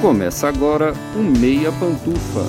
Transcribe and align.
Começa 0.00 0.46
agora 0.46 0.92
o 1.16 1.18
Meia 1.18 1.72
Pantufa. 1.72 2.44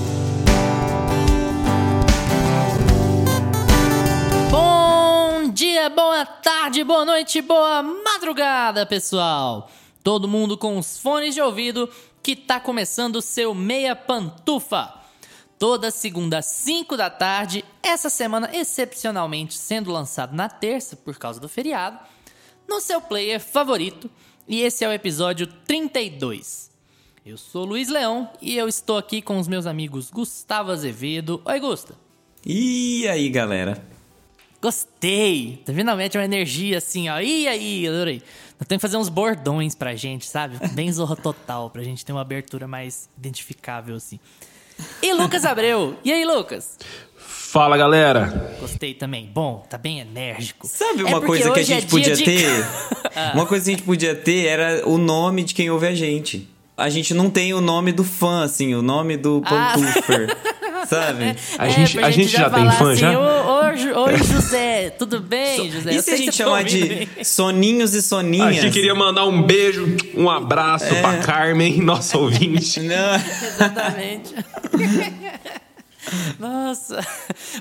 Bom 4.51 5.49
dia, 5.49 5.89
boa 5.89 6.23
tarde, 6.27 6.83
boa 6.83 7.03
noite, 7.03 7.41
boa 7.41 7.81
madrugada, 7.81 8.85
pessoal! 8.85 9.67
Todo 10.03 10.27
mundo 10.27 10.59
com 10.59 10.77
os 10.77 10.99
fones 10.99 11.33
de 11.33 11.41
ouvido 11.41 11.89
que 12.21 12.35
tá 12.35 12.59
começando 12.59 13.15
o 13.15 13.21
seu 13.21 13.55
Meia 13.55 13.95
Pantufa. 13.95 14.93
Toda 15.57 15.89
segunda 15.89 16.37
às 16.37 16.45
5 16.45 16.95
da 16.95 17.09
tarde, 17.09 17.65
essa 17.81 18.11
semana 18.11 18.51
excepcionalmente 18.53 19.57
sendo 19.57 19.91
lançado 19.91 20.35
na 20.35 20.49
terça 20.49 20.95
por 20.95 21.17
causa 21.17 21.39
do 21.39 21.49
feriado, 21.49 21.97
no 22.67 22.79
seu 22.79 23.01
player 23.01 23.39
favorito, 23.39 24.07
e 24.47 24.61
esse 24.61 24.85
é 24.85 24.87
o 24.87 24.93
episódio 24.93 25.47
32. 25.65 26.68
Eu 27.25 27.37
sou 27.37 27.65
Luiz 27.65 27.89
Leão 27.89 28.29
e 28.41 28.57
eu 28.57 28.67
estou 28.67 28.97
aqui 28.97 29.21
com 29.21 29.37
os 29.37 29.47
meus 29.47 29.65
amigos 29.65 30.09
Gustavo 30.09 30.71
Azevedo. 30.71 31.41
Oi, 31.45 31.59
Gusta. 31.59 31.93
E 32.45 33.07
aí, 33.07 33.29
galera? 33.29 33.81
Gostei! 34.61 35.61
Finalmente 35.65 36.17
uma 36.17 36.23
energia 36.25 36.77
assim, 36.79 37.07
ó. 37.09 37.19
E 37.19 37.47
aí, 37.47 37.87
adorei. 37.87 38.21
Nós 38.59 38.67
temos 38.67 38.79
que 38.81 38.87
fazer 38.87 38.97
uns 38.97 39.09
bordões 39.09 39.75
pra 39.75 39.95
gente, 39.95 40.25
sabe? 40.27 40.57
Bem 40.69 40.91
zorra 40.91 41.15
total, 41.15 41.69
pra 41.69 41.83
gente 41.83 42.03
ter 42.05 42.11
uma 42.11 42.21
abertura 42.21 42.67
mais 42.67 43.09
identificável, 43.17 43.95
assim. 43.95 44.19
E 45.01 45.13
Lucas 45.13 45.45
Abreu. 45.45 45.97
E 46.03 46.11
aí, 46.11 46.25
Lucas? 46.25 46.77
Fala, 47.17 47.77
galera. 47.77 48.55
Gostei 48.59 48.93
também. 48.93 49.27
Bom, 49.27 49.65
tá 49.69 49.77
bem 49.77 49.99
enérgico. 49.99 50.67
Sabe 50.67 51.01
É 51.01 51.05
uma 51.05 51.19
porque 51.21 51.25
coisa 51.27 51.43
que 51.43 51.59
a 51.59 51.61
hoje 51.61 51.73
é 51.73 51.79
gente 51.81 51.89
podia 51.89 52.15
dia 52.15 52.25
de- 52.25 52.43
ter? 52.43 52.49
Ah. 53.15 53.31
Uma 53.33 53.45
coisa 53.45 53.65
que 53.65 53.71
a 53.71 53.75
gente 53.75 53.85
podia 53.85 54.15
ter 54.15 54.45
era 54.45 54.87
o 54.87 54.97
nome 54.97 55.43
de 55.43 55.53
quem 55.53 55.69
ouve 55.69 55.87
a 55.87 55.95
gente. 55.95 56.47
A 56.79 56.89
gente 56.89 57.13
não 57.13 57.29
tem 57.29 57.53
o 57.53 57.61
nome 57.61 57.91
do 57.91 58.03
fã, 58.03 58.43
assim, 58.43 58.73
o 58.73 58.81
nome 58.81 59.17
do 59.17 59.41
Ah. 59.45 59.73
Pantufer. 59.75 60.35
Sabe? 60.87 61.35
A 61.59 61.67
É, 61.67 61.69
gente, 61.71 61.97
pra 61.97 62.07
a 62.07 62.11
gente 62.11 62.29
já 62.31 62.49
tem 62.49 62.59
falar 62.63 62.71
fã 62.71 62.91
assim, 62.93 63.01
já? 63.01 63.11
Ju- 63.75 63.95
oi, 63.99 64.17
José, 64.23 64.89
tudo 64.97 65.19
bem, 65.19 65.69
José? 65.71 65.93
E 65.93 66.01
se 66.01 66.09
a 66.11 66.17
gente 66.17 66.25
tá 66.27 66.31
chamar 66.31 66.59
ouvindo 66.63 67.05
de 67.17 67.23
soninhos 67.25 67.93
e 67.93 68.01
soninhas? 68.01 68.47
A 68.47 68.51
gente 68.53 68.73
queria 68.73 68.95
mandar 68.95 69.25
um 69.25 69.43
beijo, 69.43 69.95
um 70.15 70.27
abraço 70.29 70.85
É. 70.85 71.01
pra 71.01 71.17
Carmen, 71.17 71.77
nossa 71.81 72.17
ouvinte. 72.17 72.79
Não. 72.81 73.15
Exatamente. 73.15 74.33
Nossa. 76.39 77.05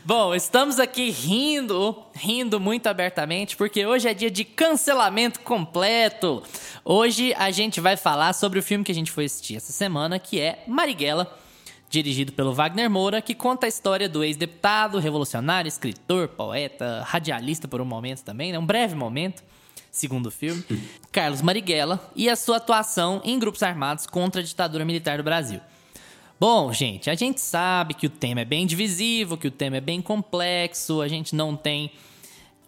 Bom, 0.05 0.34
estamos 0.34 0.78
aqui 0.78 1.11
rindo, 1.11 2.05
rindo 2.14 2.61
muito 2.61 2.86
abertamente, 2.86 3.56
porque 3.56 3.84
hoje 3.84 4.08
é 4.08 4.14
dia 4.14 4.30
de 4.30 4.45
cancelamento 4.45 5.41
completo. 5.41 6.42
Hoje 6.84 7.34
a 7.34 7.50
gente 7.50 7.80
vai 7.80 7.97
falar 7.97 8.33
sobre 8.33 8.58
o 8.58 8.62
filme 8.62 8.84
que 8.84 8.92
a 8.92 8.95
gente 8.95 9.11
foi 9.11 9.25
assistir 9.25 9.56
essa 9.56 9.72
semana, 9.72 10.19
que 10.19 10.41
é 10.41 10.62
Marighella, 10.67 11.36
dirigido 11.91 12.33
pelo 12.33 12.53
Wagner 12.53 12.89
Moura, 12.89 13.20
que 13.20 13.34
conta 13.34 13.67
a 13.67 13.69
história 13.69 14.08
do 14.08 14.22
ex-deputado, 14.22 14.98
revolucionário, 14.98 15.69
escritor, 15.69 16.28
poeta, 16.28 17.02
radialista 17.06 17.67
por 17.67 17.80
um 17.80 17.84
momento 17.84 18.23
também, 18.23 18.52
né? 18.52 18.58
Um 18.58 18.67
breve 18.67 18.95
momento, 18.95 19.42
segundo 19.91 20.27
o 20.27 20.30
filme, 20.30 20.64
Carlos 21.11 21.42
Marighella, 21.42 22.11
e 22.14 22.28
a 22.28 22.36
sua 22.36 22.58
atuação 22.58 23.20
em 23.25 23.39
grupos 23.39 23.62
armados 23.62 24.06
contra 24.06 24.41
a 24.41 24.45
ditadura 24.45 24.84
militar 24.84 25.19
do 25.19 25.25
Brasil. 25.25 25.61
Bom, 26.41 26.72
gente, 26.72 27.11
a 27.11 27.17
gente 27.17 27.41
sabe 27.41 27.94
que 27.94 28.06
o 28.06 28.11
tema 28.11 28.42
é 28.42 28.44
bem 28.44 28.64
divisivo, 28.64 29.36
que 29.36 29.48
o 29.48 29.50
tema 29.50 29.78
é 29.78 29.81
bem 29.81 30.00
complexo, 30.00 31.00
a 31.00 31.08
gente 31.08 31.34
não 31.34 31.56
tem 31.56 31.91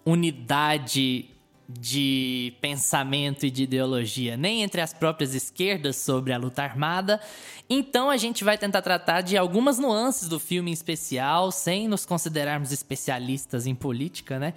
unidade 0.05 1.27
de 1.69 2.53
pensamento 2.61 3.47
e 3.47 3.51
de 3.51 3.63
ideologia 3.63 4.37
nem 4.37 4.63
entre 4.65 4.81
as 4.81 4.93
próprias 4.93 5.37
esquerdas 5.37 5.95
sobre 5.95 6.33
a 6.33 6.37
luta 6.37 6.65
armada. 6.65 7.21
Então 7.69 8.11
a 8.11 8.17
gente 8.17 8.43
vai 8.43 8.59
tentar 8.59 8.83
tratar 8.83 9.21
de 9.21 9.37
algumas 9.37 9.79
nuances 9.79 10.29
do 10.29 10.41
filme 10.41 10.73
em 10.73 10.75
especial, 10.75 11.53
sem 11.53 11.87
nos 11.87 12.05
considerarmos 12.05 12.73
especialistas 12.73 13.69
em 13.69 13.75
política, 13.77 14.37
né? 14.41 14.53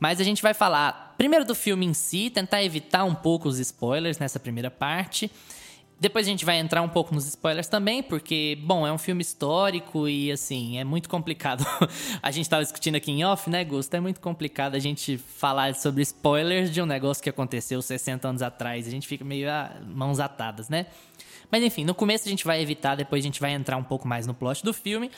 Mas 0.00 0.22
a 0.22 0.24
gente 0.24 0.42
vai 0.42 0.54
falar 0.54 1.14
primeiro 1.18 1.44
do 1.44 1.54
filme 1.54 1.84
em 1.84 1.92
si, 1.92 2.30
tentar 2.30 2.64
evitar 2.64 3.04
um 3.04 3.14
pouco 3.14 3.46
os 3.46 3.58
spoilers 3.58 4.18
nessa 4.18 4.40
primeira 4.40 4.70
parte. 4.70 5.30
Depois 5.98 6.26
a 6.26 6.30
gente 6.30 6.44
vai 6.44 6.58
entrar 6.58 6.82
um 6.82 6.88
pouco 6.88 7.14
nos 7.14 7.26
spoilers 7.26 7.68
também, 7.68 8.02
porque, 8.02 8.58
bom, 8.62 8.86
é 8.86 8.92
um 8.92 8.98
filme 8.98 9.22
histórico 9.22 10.08
e, 10.08 10.30
assim, 10.30 10.78
é 10.78 10.84
muito 10.84 11.08
complicado. 11.08 11.64
a 12.20 12.30
gente 12.30 12.48
tava 12.48 12.62
discutindo 12.62 12.96
aqui 12.96 13.12
em 13.12 13.24
off, 13.24 13.48
né, 13.48 13.64
Gusto? 13.64 13.94
É 13.94 14.00
muito 14.00 14.20
complicado 14.20 14.74
a 14.74 14.78
gente 14.78 15.16
falar 15.16 15.74
sobre 15.74 16.02
spoilers 16.02 16.70
de 16.70 16.82
um 16.82 16.86
negócio 16.86 17.22
que 17.22 17.30
aconteceu 17.30 17.80
60 17.80 18.28
anos 18.28 18.42
atrás. 18.42 18.86
A 18.86 18.90
gente 18.90 19.06
fica 19.06 19.24
meio 19.24 19.48
ah, 19.48 19.72
mãos 19.86 20.18
atadas, 20.18 20.68
né? 20.68 20.86
Mas, 21.50 21.62
enfim, 21.62 21.84
no 21.84 21.94
começo 21.94 22.26
a 22.26 22.30
gente 22.30 22.44
vai 22.44 22.60
evitar, 22.60 22.96
depois 22.96 23.22
a 23.22 23.26
gente 23.26 23.40
vai 23.40 23.52
entrar 23.52 23.76
um 23.76 23.84
pouco 23.84 24.08
mais 24.08 24.26
no 24.26 24.34
plot 24.34 24.64
do 24.64 24.74
filme. 24.74 25.10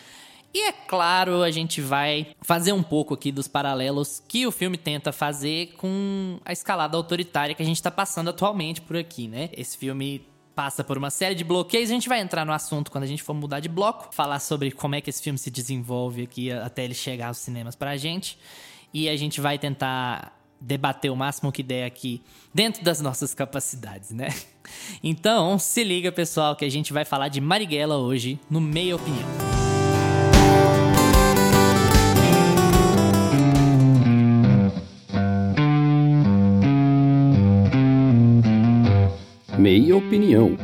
E 0.53 0.69
é 0.69 0.73
claro, 0.73 1.43
a 1.43 1.51
gente 1.51 1.81
vai 1.81 2.29
fazer 2.41 2.73
um 2.73 2.83
pouco 2.83 3.15
aqui 3.15 3.33
dos 3.33 3.49
paralelos 3.49 4.23
que 4.29 4.47
o 4.47 4.53
filme 4.53 4.79
tenta 4.79 5.13
fazer 5.13 5.75
com 5.77 6.39
a 6.45 6.53
escalada 6.53 6.97
autoritária 6.97 7.55
que 7.55 7.63
a 7.63 7.67
gente 7.67 7.83
tá 7.83 7.91
passando 7.91 8.31
atualmente 8.31 8.81
por 8.81 8.97
aqui, 8.97 9.29
né? 9.29 9.51
Esse 9.53 9.77
filme 9.77 10.25
passa 10.57 10.83
por 10.83 10.97
uma 10.97 11.11
série 11.11 11.35
de 11.35 11.45
bloqueios. 11.45 11.91
A 11.91 11.93
gente 11.93 12.09
vai 12.09 12.19
entrar 12.21 12.47
no 12.47 12.53
assunto 12.53 12.91
quando 12.91 13.05
a 13.05 13.07
gente 13.07 13.23
for 13.23 13.35
mudar 13.35 13.61
de 13.61 13.69
bloco, 13.69 14.09
falar 14.11 14.41
sobre 14.41 14.73
como 14.73 14.95
é 14.95 15.03
que 15.03 15.11
esse 15.11 15.23
filme 15.23 15.39
se 15.39 15.51
desenvolve 15.51 16.23
aqui 16.23 16.51
até 16.51 16.83
ele 16.83 16.95
chegar 16.95 17.29
aos 17.29 17.37
cinemas 17.37 17.77
pra 17.77 17.97
gente. 17.99 18.39
E 18.93 19.07
a 19.09 19.17
gente 19.17 19.39
vai 19.39 19.59
tentar 19.59 20.33
debater 20.59 21.13
o 21.13 21.17
máximo 21.17 21.53
que 21.53 21.63
der 21.63 21.85
aqui 21.85 22.23
dentro 22.55 22.83
das 22.83 23.03
nossas 23.03 23.35
capacidades, 23.35 24.11
né? 24.11 24.29
Então, 25.01 25.61
se 25.61 25.85
liga, 25.85 26.11
pessoal, 26.11 26.57
que 26.57 26.65
a 26.65 26.69
gente 26.69 26.93
vai 26.93 27.05
falar 27.05 27.29
de 27.29 27.41
Marighella 27.41 27.99
hoje 27.99 28.41
no 28.51 28.61
Meia 28.61 28.97
Opinião. 28.97 29.66
Meia 39.59 39.97
Opinião. 39.97 40.55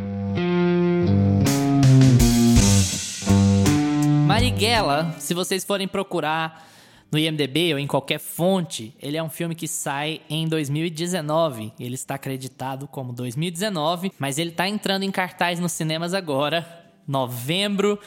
Marighella, 4.27 5.15
se 5.19 5.33
vocês 5.33 5.65
forem 5.65 5.89
procurar 5.89 6.69
no 7.11 7.19
IMDb 7.19 7.73
ou 7.73 7.79
em 7.79 7.87
qualquer 7.87 8.19
fonte, 8.19 8.95
ele 9.01 9.17
é 9.17 9.23
um 9.23 9.31
filme 9.31 9.55
que 9.55 9.67
sai 9.67 10.21
em 10.29 10.47
2019. 10.47 11.73
Ele 11.81 11.95
está 11.95 12.17
acreditado 12.17 12.87
como 12.87 13.15
2019, 13.15 14.13
mas 14.19 14.39
ele 14.39 14.51
está 14.51 14.69
entrando 14.69 15.05
em 15.05 15.11
cartaz 15.11 15.59
nos 15.59 15.73
cinemas 15.73 16.13
agora, 16.13 16.67
novembro 17.09 17.99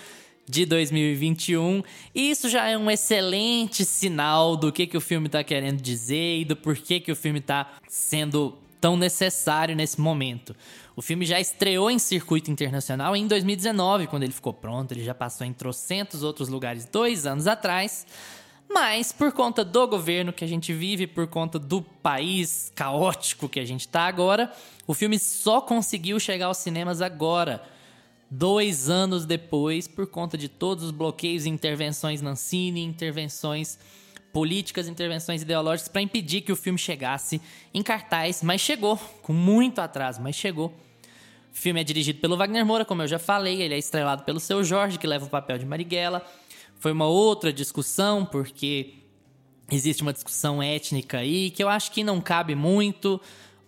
de 0.48 0.68
2021. 0.68 1.82
E 2.14 2.30
isso 2.30 2.48
já 2.48 2.68
é 2.68 2.78
um 2.78 2.92
excelente 2.92 3.84
sinal 3.84 4.56
do 4.56 4.72
que, 4.72 4.86
que 4.86 4.98
o 4.98 5.02
filme 5.02 5.26
está 5.26 5.44
querendo 5.44 5.82
dizer 5.82 6.42
e 6.42 6.46
do 6.46 6.56
porquê 6.56 7.00
que 7.00 7.12
o 7.12 7.16
filme 7.16 7.40
está 7.40 7.72
sendo 7.88 8.56
tão 8.86 8.96
necessário 8.96 9.76
nesse 9.76 10.00
momento. 10.00 10.56
O 10.96 11.02
filme 11.02 11.26
já 11.26 11.40
estreou 11.40 11.90
em 11.90 11.98
circuito 11.98 12.52
internacional 12.52 13.16
em 13.16 13.26
2019, 13.26 14.06
quando 14.06 14.22
ele 14.22 14.32
ficou 14.32 14.54
pronto. 14.54 14.92
Ele 14.92 15.04
já 15.04 15.16
passou 15.16 15.48
em 15.48 15.52
trocentos 15.52 16.22
outros 16.22 16.50
lugares 16.50 16.86
dois 16.86 17.26
anos 17.26 17.48
atrás. 17.48 18.06
Mas 18.70 19.12
por 19.12 19.32
conta 19.32 19.66
do 19.66 19.88
governo 19.88 20.32
que 20.32 20.46
a 20.46 20.48
gente 20.48 20.72
vive, 20.72 21.08
por 21.08 21.26
conta 21.26 21.58
do 21.58 21.82
país 21.82 22.72
caótico 22.76 23.50
que 23.50 23.60
a 23.60 23.66
gente 23.66 23.88
tá 23.88 24.02
agora, 24.02 24.54
o 24.86 24.94
filme 24.94 25.18
só 25.18 25.60
conseguiu 25.62 26.20
chegar 26.20 26.46
aos 26.46 26.58
cinemas 26.58 27.02
agora, 27.02 27.64
dois 28.30 28.88
anos 28.88 29.26
depois, 29.26 29.88
por 29.88 30.06
conta 30.06 30.38
de 30.38 30.48
todos 30.48 30.84
os 30.84 30.92
bloqueios 30.92 31.48
e 31.48 31.50
intervenções 31.50 32.22
na 32.22 32.32
Ancine, 32.32 32.84
intervenções 32.84 33.80
políticas, 34.36 34.90
intervenções 34.90 35.44
ideológicas 35.44 35.88
para 35.88 36.02
impedir 36.02 36.42
que 36.42 36.52
o 36.52 36.58
filme 36.58 36.78
chegasse 36.78 37.42
em 37.74 37.82
cartaz, 37.82 38.44
mas 38.44 38.60
chegou, 38.60 38.98
com 39.22 39.32
muito 39.32 39.80
atraso, 39.80 40.22
mas 40.22 40.36
chegou. 40.36 40.78
O 41.54 41.58
filme 41.58 41.80
é 41.80 41.86
dirigido 41.86 42.20
pelo 42.20 42.36
Wagner 42.36 42.66
Moura, 42.66 42.84
como 42.84 43.02
eu 43.02 43.08
já 43.08 43.18
falei, 43.18 43.62
ele 43.62 43.74
é 43.74 43.78
estrelado 43.78 44.24
pelo 44.24 44.42
seu 44.42 44.62
Jorge, 44.62 45.00
que 45.00 45.08
leva 45.08 45.24
o 45.24 45.30
papel 45.30 45.58
de 45.58 45.66
Marighella. 45.66 46.22
Foi 46.78 46.92
uma 46.92 47.06
outra 47.06 47.54
discussão, 47.54 48.26
porque 48.26 48.96
existe 49.72 50.02
uma 50.02 50.12
discussão 50.12 50.62
étnica 50.62 51.20
aí 51.20 51.50
que 51.50 51.64
eu 51.64 51.70
acho 51.70 51.90
que 51.94 52.04
não 52.04 52.20
cabe 52.20 52.56
muito. 52.56 53.22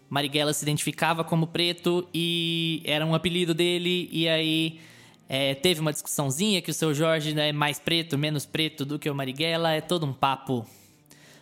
Marighella 0.09 0.51
se 0.51 0.65
identificava 0.65 1.23
como 1.23 1.47
preto 1.47 2.05
e 2.13 2.81
era 2.83 3.05
um 3.05 3.15
apelido 3.15 3.53
dele, 3.53 4.09
e 4.11 4.27
aí 4.27 4.81
é, 5.29 5.55
teve 5.55 5.81
uma 5.81 5.91
discussãozinha 5.91 6.61
que 6.61 6.71
o 6.71 6.73
seu 6.73 6.93
Jorge 6.93 7.33
né, 7.33 7.49
é 7.49 7.53
mais 7.53 7.79
preto, 7.79 8.17
menos 8.17 8.45
preto 8.45 8.85
do 8.85 8.97
que 8.97 9.09
o 9.09 9.15
Marighella, 9.15 9.71
é 9.73 9.81
todo 9.81 10.05
um 10.05 10.13
papo 10.13 10.65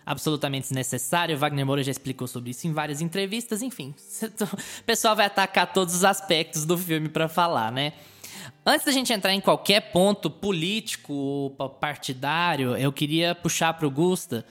absolutamente 0.06 0.64
desnecessário. 0.64 1.36
O 1.36 1.40
Wagner 1.40 1.66
Moura 1.66 1.84
já 1.84 1.92
explicou 1.92 2.28
sobre 2.28 2.52
isso 2.52 2.68
em 2.68 2.74
várias 2.74 3.02
entrevistas, 3.02 3.62
enfim. 3.62 3.94
O 4.80 4.84
pessoal 4.84 5.16
vai 5.16 5.26
atacar 5.26 5.72
todos 5.74 5.96
os 5.96 6.04
aspectos 6.04 6.66
do 6.66 6.78
filme 6.78 7.10
para 7.10 7.28
falar, 7.28 7.72
né? 7.72 7.94
Antes 8.66 8.86
da 8.86 8.92
gente 8.92 9.14
entrar 9.14 9.34
em 9.34 9.42
qualquer 9.42 9.92
ponto 9.92 10.30
político 10.30 11.14
ou 11.14 11.70
partidário, 11.70 12.76
eu 12.76 12.92
queria 12.92 13.36
puxar 13.36 13.74
pro 13.74 13.90
Gusta 13.90 14.46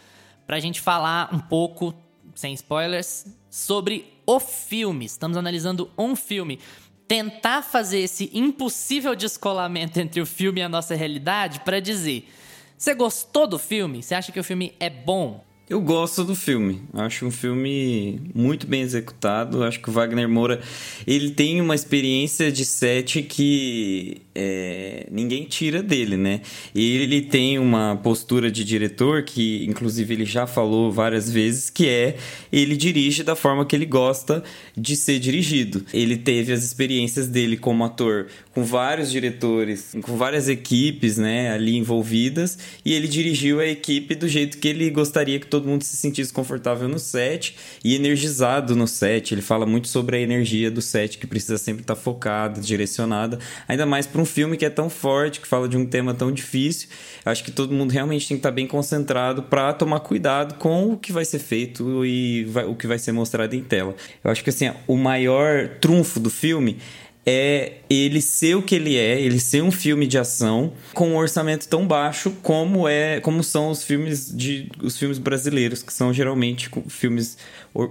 pra 0.47 0.61
gente 0.61 0.81
falar 0.81 1.35
um 1.35 1.39
pouco, 1.39 1.95
sem 2.35 2.55
spoilers, 2.55 3.27
sobre 3.51 4.13
o 4.27 4.39
filme. 4.39 5.05
Estamos 5.05 5.37
analisando 5.37 5.91
um 5.99 6.15
filme. 6.15 6.59
Tentar 7.07 7.63
fazer 7.63 8.01
esse 8.01 8.31
impossível 8.33 9.15
descolamento 9.15 10.01
entre 10.01 10.21
o 10.21 10.27
filme 10.27 10.61
e 10.61 10.65
a 10.65 10.69
nossa 10.69 10.95
realidade 10.95 11.61
para 11.61 11.81
dizer: 11.81 12.29
você 12.77 12.95
gostou 12.95 13.47
do 13.47 13.59
filme? 13.59 14.03
Você 14.03 14.15
acha 14.15 14.33
que 14.33 14.41
o 14.41 14.45
filme 14.45 14.75
é 14.81 14.91
bom? 14.91 15.45
Eu 15.69 15.81
gosto 15.81 16.23
do 16.25 16.35
filme. 16.35 16.83
Acho 16.93 17.25
um 17.25 17.31
filme 17.31 18.21
muito 18.35 18.67
bem 18.67 18.83
executado. 18.83 19.65
Acho 19.65 19.81
que 19.81 19.89
o 19.89 19.93
Wagner 19.93 20.29
Moura 20.29 20.61
ele 21.07 21.31
tem 21.31 21.59
uma 21.59 21.75
experiência 21.75 22.53
de 22.53 22.67
set 22.67 23.23
que 23.23 24.21
é, 24.35 25.07
ninguém 25.11 25.45
tira 25.45 25.83
dele, 25.83 26.19
né? 26.19 26.43
Ele 26.75 27.23
tem 27.23 27.59
uma 27.59 27.97
postura 27.97 28.51
de 28.51 28.63
diretor 28.63 29.23
que, 29.23 29.65
inclusive, 29.65 30.13
ele 30.13 30.27
já 30.27 30.47
falou 30.47 30.93
várias 30.93 31.31
vezes, 31.31 31.71
que 31.71 31.89
é 31.89 32.17
ele 32.53 32.77
dirige 32.77 33.23
da 33.23 33.35
forma 33.35 33.65
que 33.65 33.75
ele 33.75 33.87
gosta 33.87 34.45
de 34.77 34.95
ser 34.95 35.19
dirigido. 35.19 35.83
Ele 35.95 36.19
teve 36.19 36.53
as 36.53 36.63
experiências 36.63 37.27
dele 37.27 37.57
como 37.57 37.85
ator 37.85 38.27
com 38.53 38.63
vários 38.65 39.11
diretores, 39.11 39.97
com 40.03 40.17
várias 40.17 40.49
equipes, 40.49 41.17
né, 41.17 41.51
ali 41.51 41.77
envolvidas, 41.77 42.57
e 42.85 42.93
ele 42.93 43.09
dirigiu 43.09 43.59
a 43.61 43.67
equipe 43.67 44.15
do 44.15 44.29
jeito 44.29 44.59
que 44.59 44.69
ele 44.69 44.89
gostaria 44.91 45.41
que 45.41 45.47
todo 45.55 45.69
mundo 45.69 45.85
se 45.85 45.97
sentisse 45.97 46.33
confortável 46.33 46.89
no 46.89 46.99
set 46.99 47.57
e 47.85 47.95
energizado 47.95 48.75
no 48.75 48.89
set. 48.89 49.33
Ele 49.33 49.41
fala 49.41 49.65
muito 49.65 49.87
sobre 49.87 50.17
a 50.17 50.21
energia 50.21 50.69
do 50.69 50.83
set 50.83 51.17
que 51.17 51.29
precisa 51.29 51.57
sempre 51.57 51.83
estar 51.83 51.95
focada, 51.95 52.61
direcionada, 52.61 53.39
ainda 53.69 53.87
mais 53.87 54.05
para 54.05 54.21
um 54.21 54.25
filme 54.25 54.57
que 54.57 54.65
é 54.65 54.71
tão 54.71 54.91
forte, 54.91 55.41
que 55.41 55.47
fala 55.47 55.69
de 55.69 55.77
um 55.77 55.87
tema 55.87 56.13
tão 56.13 56.33
difícil. 56.33 56.89
Acho 57.25 57.45
que 57.45 57.53
todo 57.53 57.73
mundo 57.73 57.93
realmente 57.93 58.27
tem 58.27 58.37
que 58.37 58.41
estar 58.41 58.51
bem 58.51 58.67
concentrado 58.67 59.45
para 59.45 59.73
tomar 59.73 60.01
cuidado 60.01 60.55
com 60.55 60.93
o 60.93 60.99
que 60.99 61.13
vai 61.13 61.25
ser 61.25 61.39
feito 61.39 62.05
e 62.05 62.45
vai, 62.47 62.65
o 62.65 62.75
que 62.75 62.89
vai 62.89 62.99
ser 62.99 63.13
mostrado 63.13 63.55
em 63.55 63.63
tela. 63.63 63.95
Eu 64.25 64.33
acho 64.33 64.43
que 64.43 64.51
assim, 64.51 64.73
o 64.89 64.97
maior 64.97 65.69
trunfo 65.81 66.19
do 66.19 66.31
filme 66.31 66.79
é 67.27 67.79
ele 67.89 68.21
ser 68.21 68.55
o 68.55 68.63
que 68.63 68.75
ele 68.75 68.97
é, 68.97 69.21
ele 69.21 69.41
ser 69.41 69.63
um 69.63 69.71
filme 69.71 70.07
de 70.07 70.19
ação 70.19 70.73
com 70.93 71.11
um 71.11 71.17
orçamento 71.17 71.67
tão 71.67 71.87
baixo 71.87 72.31
como 72.43 72.87
é, 72.87 73.19
como 73.21 73.43
são 73.43 73.71
os 73.71 73.83
filmes 73.83 74.31
de 74.35 74.71
os 74.83 74.99
filmes 74.99 75.19
brasileiros, 75.19 75.83
que 75.83 75.93
são 75.93 76.13
geralmente 76.13 76.71
filmes 76.89 77.39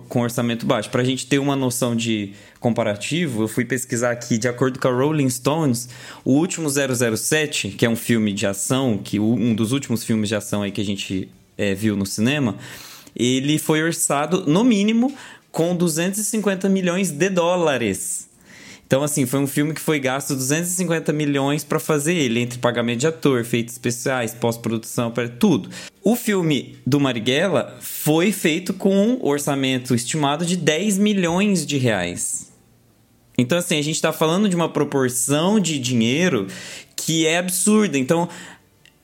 com 0.08 0.22
orçamento 0.22 0.66
baixo. 0.66 0.90
Pra 0.90 1.04
gente 1.04 1.26
ter 1.26 1.40
uma 1.40 1.56
noção 1.56 1.96
de 1.96 2.34
comparativo, 2.60 3.44
eu 3.44 3.48
fui 3.48 3.66
pesquisar 3.66 4.12
aqui, 4.12 4.38
de 4.38 4.48
acordo 4.48 4.80
com 4.80 4.88
a 4.88 4.92
Rolling 4.92 5.30
Stones, 5.30 5.90
o 6.24 6.34
último 6.34 6.70
007, 6.70 7.70
que 7.70 7.86
é 7.86 7.90
um 7.90 7.96
filme 7.96 8.32
de 8.32 8.46
ação, 8.46 8.98
que 8.98 9.20
um 9.20 9.54
dos 9.54 9.72
últimos 9.72 10.04
filmes 10.04 10.30
de 10.30 10.36
ação 10.36 10.62
aí 10.62 10.72
que 10.72 10.80
a 10.80 10.86
gente 10.86 11.28
é, 11.58 11.74
viu 11.74 11.98
no 11.98 12.06
cinema, 12.06 12.56
ele 13.16 13.60
foi 13.60 13.84
orçado 13.84 14.46
no 14.48 14.64
mínimo 14.64 15.14
com 15.52 15.76
250 15.76 16.70
milhões 16.70 17.12
de 17.12 17.30
dólares. 17.30 18.30
Então, 18.86 19.02
assim, 19.02 19.26
foi 19.26 19.40
um 19.40 19.48
filme 19.48 19.74
que 19.74 19.82
foi 19.82 20.00
gasto 20.00 20.36
250 20.36 21.12
milhões 21.12 21.64
para 21.64 21.80
fazer 21.80 22.14
ele, 22.14 22.40
entre 22.40 22.60
pagamento 22.60 23.00
de 23.00 23.08
ator, 23.08 23.40
efeitos 23.40 23.74
especiais, 23.74 24.34
pós-produção, 24.34 25.10
para 25.10 25.28
tudo. 25.28 25.70
O 26.04 26.16
filme 26.16 26.78
do 26.86 27.00
Marighella 27.00 27.78
foi 27.80 28.32
feito 28.32 28.74
com 28.74 28.96
um 28.96 29.26
orçamento 29.26 29.96
estimado 29.96 30.46
de 30.46 30.56
10 30.56 30.98
milhões 31.00 31.66
de 31.66 31.78
reais. 31.78 32.52
Então, 33.38 33.58
assim, 33.58 33.80
a 33.80 33.82
gente 33.82 33.96
está 33.96 34.14
falando 34.14 34.48
de 34.48 34.56
uma 34.56 34.70
proporção 34.70 35.60
de 35.60 35.80
dinheiro 35.80 36.48
que 36.96 37.26
é 37.26 37.38
absurda. 37.38 37.98
Então, 37.98 38.30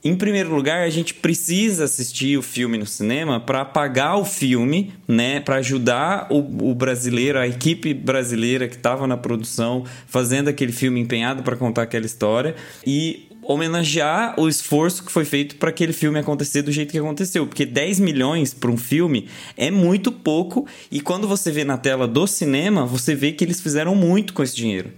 em 0.02 0.16
primeiro 0.16 0.54
lugar, 0.54 0.80
a 0.80 0.88
gente 0.88 1.12
precisa 1.12 1.84
assistir 1.84 2.38
o 2.38 2.42
filme 2.42 2.78
no 2.78 2.86
cinema 2.86 3.38
para 3.38 3.66
pagar 3.66 4.16
o 4.16 4.24
filme, 4.24 4.94
né? 5.06 5.40
Para 5.40 5.56
ajudar 5.56 6.26
o, 6.30 6.70
o, 6.70 6.74
brasileiro, 6.74 7.38
a 7.38 7.46
equipe 7.46 7.92
brasileira 7.92 8.66
que 8.66 8.76
estava 8.76 9.06
na 9.06 9.18
produção, 9.18 9.84
fazendo 10.06 10.48
aquele 10.48 10.72
filme 10.72 11.00
empenhado 11.00 11.42
para 11.42 11.54
contar 11.54 11.82
aquela 11.82 12.06
história 12.06 12.56
e 12.86 13.28
homenagear 13.42 14.38
o 14.38 14.48
esforço 14.48 15.04
que 15.04 15.12
foi 15.12 15.24
feito 15.24 15.56
para 15.56 15.68
aquele 15.68 15.92
filme 15.92 16.18
acontecer 16.18 16.62
do 16.62 16.72
jeito 16.72 16.92
que 16.92 16.98
aconteceu. 16.98 17.46
Porque 17.46 17.66
10 17.66 18.00
milhões 18.00 18.54
para 18.54 18.70
um 18.70 18.78
filme 18.78 19.28
é 19.54 19.70
muito 19.70 20.10
pouco 20.10 20.66
e 20.90 21.02
quando 21.02 21.28
você 21.28 21.50
vê 21.50 21.62
na 21.62 21.76
tela 21.76 22.08
do 22.08 22.26
cinema, 22.26 22.86
você 22.86 23.14
vê 23.14 23.32
que 23.32 23.44
eles 23.44 23.60
fizeram 23.60 23.94
muito 23.94 24.32
com 24.32 24.42
esse 24.42 24.56
dinheiro. 24.56 24.92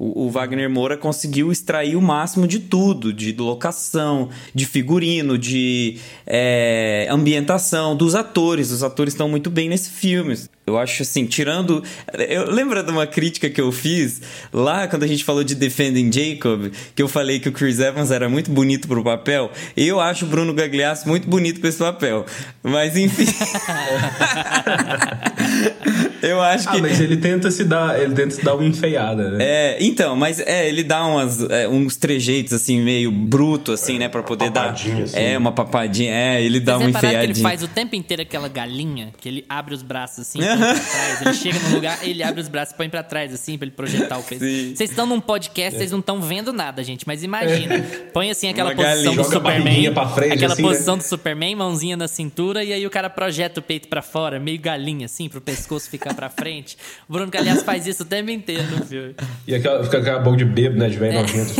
O, 0.00 0.30
Wagner 0.30 0.70
Moura 0.70 0.96
conseguiu 0.96 1.50
extrair 1.50 1.96
o 1.96 2.00
máximo 2.00 2.46
de 2.46 2.60
tudo, 2.60 3.12
de 3.12 3.32
locação, 3.32 4.28
de 4.54 4.64
figurino, 4.64 5.36
de 5.36 5.98
é, 6.24 7.08
ambientação, 7.10 7.96
dos 7.96 8.14
atores. 8.14 8.70
Os 8.70 8.84
atores 8.84 9.12
estão 9.12 9.28
muito 9.28 9.50
bem 9.50 9.68
nesse 9.68 9.90
filme. 9.90 10.38
Eu 10.68 10.78
acho 10.78 11.02
assim, 11.02 11.24
tirando. 11.24 11.82
Eu 12.28 12.50
lembro 12.50 12.82
de 12.82 12.90
uma 12.90 13.06
crítica 13.06 13.48
que 13.48 13.60
eu 13.60 13.72
fiz 13.72 14.20
lá 14.52 14.86
quando 14.86 15.02
a 15.02 15.06
gente 15.06 15.24
falou 15.24 15.42
de 15.42 15.54
Defending 15.54 16.12
Jacob, 16.12 16.70
que 16.94 17.02
eu 17.02 17.08
falei 17.08 17.40
que 17.40 17.48
o 17.48 17.52
Chris 17.52 17.80
Evans 17.80 18.10
era 18.10 18.28
muito 18.28 18.50
bonito 18.50 18.86
pro 18.86 19.02
papel. 19.02 19.50
Eu 19.76 19.98
acho 19.98 20.26
o 20.26 20.28
Bruno 20.28 20.52
Gagliasso 20.52 21.08
muito 21.08 21.26
bonito 21.26 21.60
pra 21.60 21.70
esse 21.70 21.78
papel. 21.78 22.26
Mas 22.62 22.96
enfim. 22.96 23.24
eu 26.22 26.40
acho 26.42 26.68
ah, 26.68 26.72
que. 26.72 26.78
Ah, 26.78 26.82
mas 26.82 27.00
ele 27.00 27.16
tenta 27.16 27.50
se 27.50 27.64
dar, 27.64 28.00
ele 28.00 28.14
tenta 28.14 28.30
se 28.30 28.44
dar 28.44 28.54
uma 28.54 28.64
enfeiada, 28.64 29.30
né? 29.30 29.44
É, 29.44 29.78
então, 29.80 30.14
mas 30.14 30.40
é, 30.40 30.68
ele 30.68 30.82
dá 30.82 31.06
umas, 31.06 31.40
é, 31.48 31.68
uns 31.68 31.96
trejeitos 31.96 32.52
assim, 32.52 32.82
meio 32.82 33.10
bruto, 33.10 33.72
assim, 33.72 33.96
é, 33.96 34.00
né? 34.00 34.08
Pra 34.08 34.22
poder 34.22 34.50
dar. 34.50 34.70
Assim. 34.70 35.04
É, 35.14 35.38
uma 35.38 35.52
papadinha. 35.52 36.12
É, 36.12 36.42
ele 36.42 36.60
dá 36.60 36.76
Vocês 36.76 36.90
uma 36.90 36.98
enfeiadinha. 36.98 37.32
que 37.32 37.38
ele 37.38 37.42
faz 37.42 37.62
o 37.62 37.68
tempo 37.68 37.96
inteiro 37.96 38.22
aquela 38.22 38.48
galinha, 38.48 39.12
que 39.18 39.28
ele 39.28 39.44
abre 39.48 39.74
os 39.74 39.82
braços 39.82 40.20
assim 40.20 40.40
trás. 40.58 41.22
Ele 41.22 41.34
chega 41.34 41.58
no 41.60 41.74
lugar, 41.74 41.98
ele 42.02 42.22
abre 42.22 42.40
os 42.40 42.48
braços 42.48 42.74
e 42.74 42.76
põe 42.76 42.88
pra 42.88 43.02
trás, 43.02 43.32
assim, 43.32 43.56
pra 43.56 43.66
ele 43.66 43.74
projetar 43.74 44.18
o 44.18 44.22
peso. 44.22 44.40
Vocês 44.74 44.90
estão 44.90 45.06
num 45.06 45.20
podcast, 45.20 45.78
vocês 45.78 45.90
não 45.90 46.00
estão 46.00 46.20
vendo 46.20 46.52
nada, 46.52 46.82
gente. 46.82 47.06
Mas 47.06 47.22
imagina. 47.22 47.84
Põe 48.12 48.30
assim 48.30 48.48
aquela 48.48 48.72
Uma 48.72 48.84
posição 48.84 49.14
do 49.14 49.24
Superman. 49.24 49.94
Frente, 50.14 50.32
aquela 50.32 50.52
assim, 50.52 50.62
posição 50.62 50.96
né? 50.96 51.02
do 51.02 51.06
Superman, 51.06 51.54
mãozinha 51.54 51.96
na 51.96 52.08
cintura, 52.08 52.64
e 52.64 52.72
aí 52.72 52.86
o 52.86 52.90
cara 52.90 53.10
projeta 53.10 53.60
o 53.60 53.62
peito 53.62 53.88
pra 53.88 54.02
fora, 54.02 54.38
meio 54.38 54.60
galinha, 54.60 55.06
assim, 55.06 55.28
pro 55.28 55.40
pescoço 55.40 55.88
ficar 55.88 56.14
pra 56.14 56.28
frente. 56.28 56.76
O 57.08 57.12
Bruno 57.12 57.30
Calhas 57.30 57.62
faz 57.62 57.86
isso 57.86 58.02
o 58.02 58.06
tempo 58.06 58.30
inteiro 58.30 58.64
no 58.70 58.84
filme. 58.84 59.14
E 59.46 59.54
aquela, 59.54 59.82
fica 59.84 59.98
aquela 59.98 60.18
boca 60.20 60.36
de 60.36 60.44
bebo, 60.44 60.78
né? 60.78 60.88
De 60.88 60.96
velho 60.96 61.18
é. 61.18 61.22
nojento. 61.22 61.54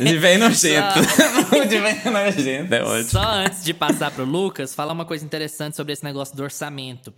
De 0.00 0.18
velho 0.18 0.40
nojento. 0.40 1.00
de 1.68 1.78
velho 1.78 2.10
nojento, 2.10 2.74
é 2.74 2.82
ótimo. 2.82 3.10
Só 3.10 3.22
antes 3.22 3.64
de 3.64 3.74
passar 3.74 4.10
pro 4.10 4.24
Lucas, 4.24 4.74
falar 4.74 4.92
uma 4.92 5.04
coisa 5.04 5.24
interessante 5.24 5.76
sobre 5.76 5.92
esse 5.92 6.04
negócio 6.04 6.36
do 6.36 6.42
orçamento. 6.42 7.12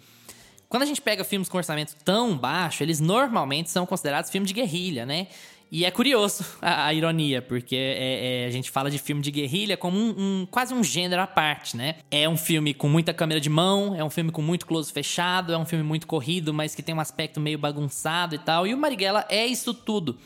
Quando 0.72 0.84
a 0.84 0.86
gente 0.86 1.02
pega 1.02 1.22
filmes 1.22 1.50
com 1.50 1.58
orçamento 1.58 1.94
tão 2.02 2.34
baixo, 2.34 2.82
eles 2.82 2.98
normalmente 2.98 3.70
são 3.70 3.84
considerados 3.84 4.30
filmes 4.30 4.48
de 4.48 4.54
guerrilha, 4.54 5.04
né? 5.04 5.26
E 5.70 5.84
é 5.84 5.90
curioso 5.90 6.46
a, 6.62 6.86
a 6.86 6.94
ironia, 6.94 7.42
porque 7.42 7.76
é, 7.76 8.44
é, 8.44 8.46
a 8.46 8.50
gente 8.50 8.70
fala 8.70 8.90
de 8.90 8.96
filme 8.96 9.20
de 9.20 9.30
guerrilha 9.30 9.76
como 9.76 9.98
um, 9.98 10.14
um, 10.16 10.46
quase 10.50 10.72
um 10.72 10.82
gênero 10.82 11.20
à 11.20 11.26
parte, 11.26 11.76
né? 11.76 11.96
É 12.10 12.26
um 12.26 12.38
filme 12.38 12.72
com 12.72 12.88
muita 12.88 13.12
câmera 13.12 13.38
de 13.38 13.50
mão, 13.50 13.94
é 13.94 14.02
um 14.02 14.08
filme 14.08 14.32
com 14.32 14.40
muito 14.40 14.64
close 14.64 14.90
fechado, 14.90 15.52
é 15.52 15.58
um 15.58 15.66
filme 15.66 15.84
muito 15.84 16.06
corrido, 16.06 16.54
mas 16.54 16.74
que 16.74 16.82
tem 16.82 16.94
um 16.94 17.00
aspecto 17.00 17.38
meio 17.38 17.58
bagunçado 17.58 18.34
e 18.34 18.38
tal. 18.38 18.66
E 18.66 18.72
o 18.72 18.78
Marighella 18.78 19.26
é 19.28 19.46
isso 19.46 19.74
tudo. 19.74 20.16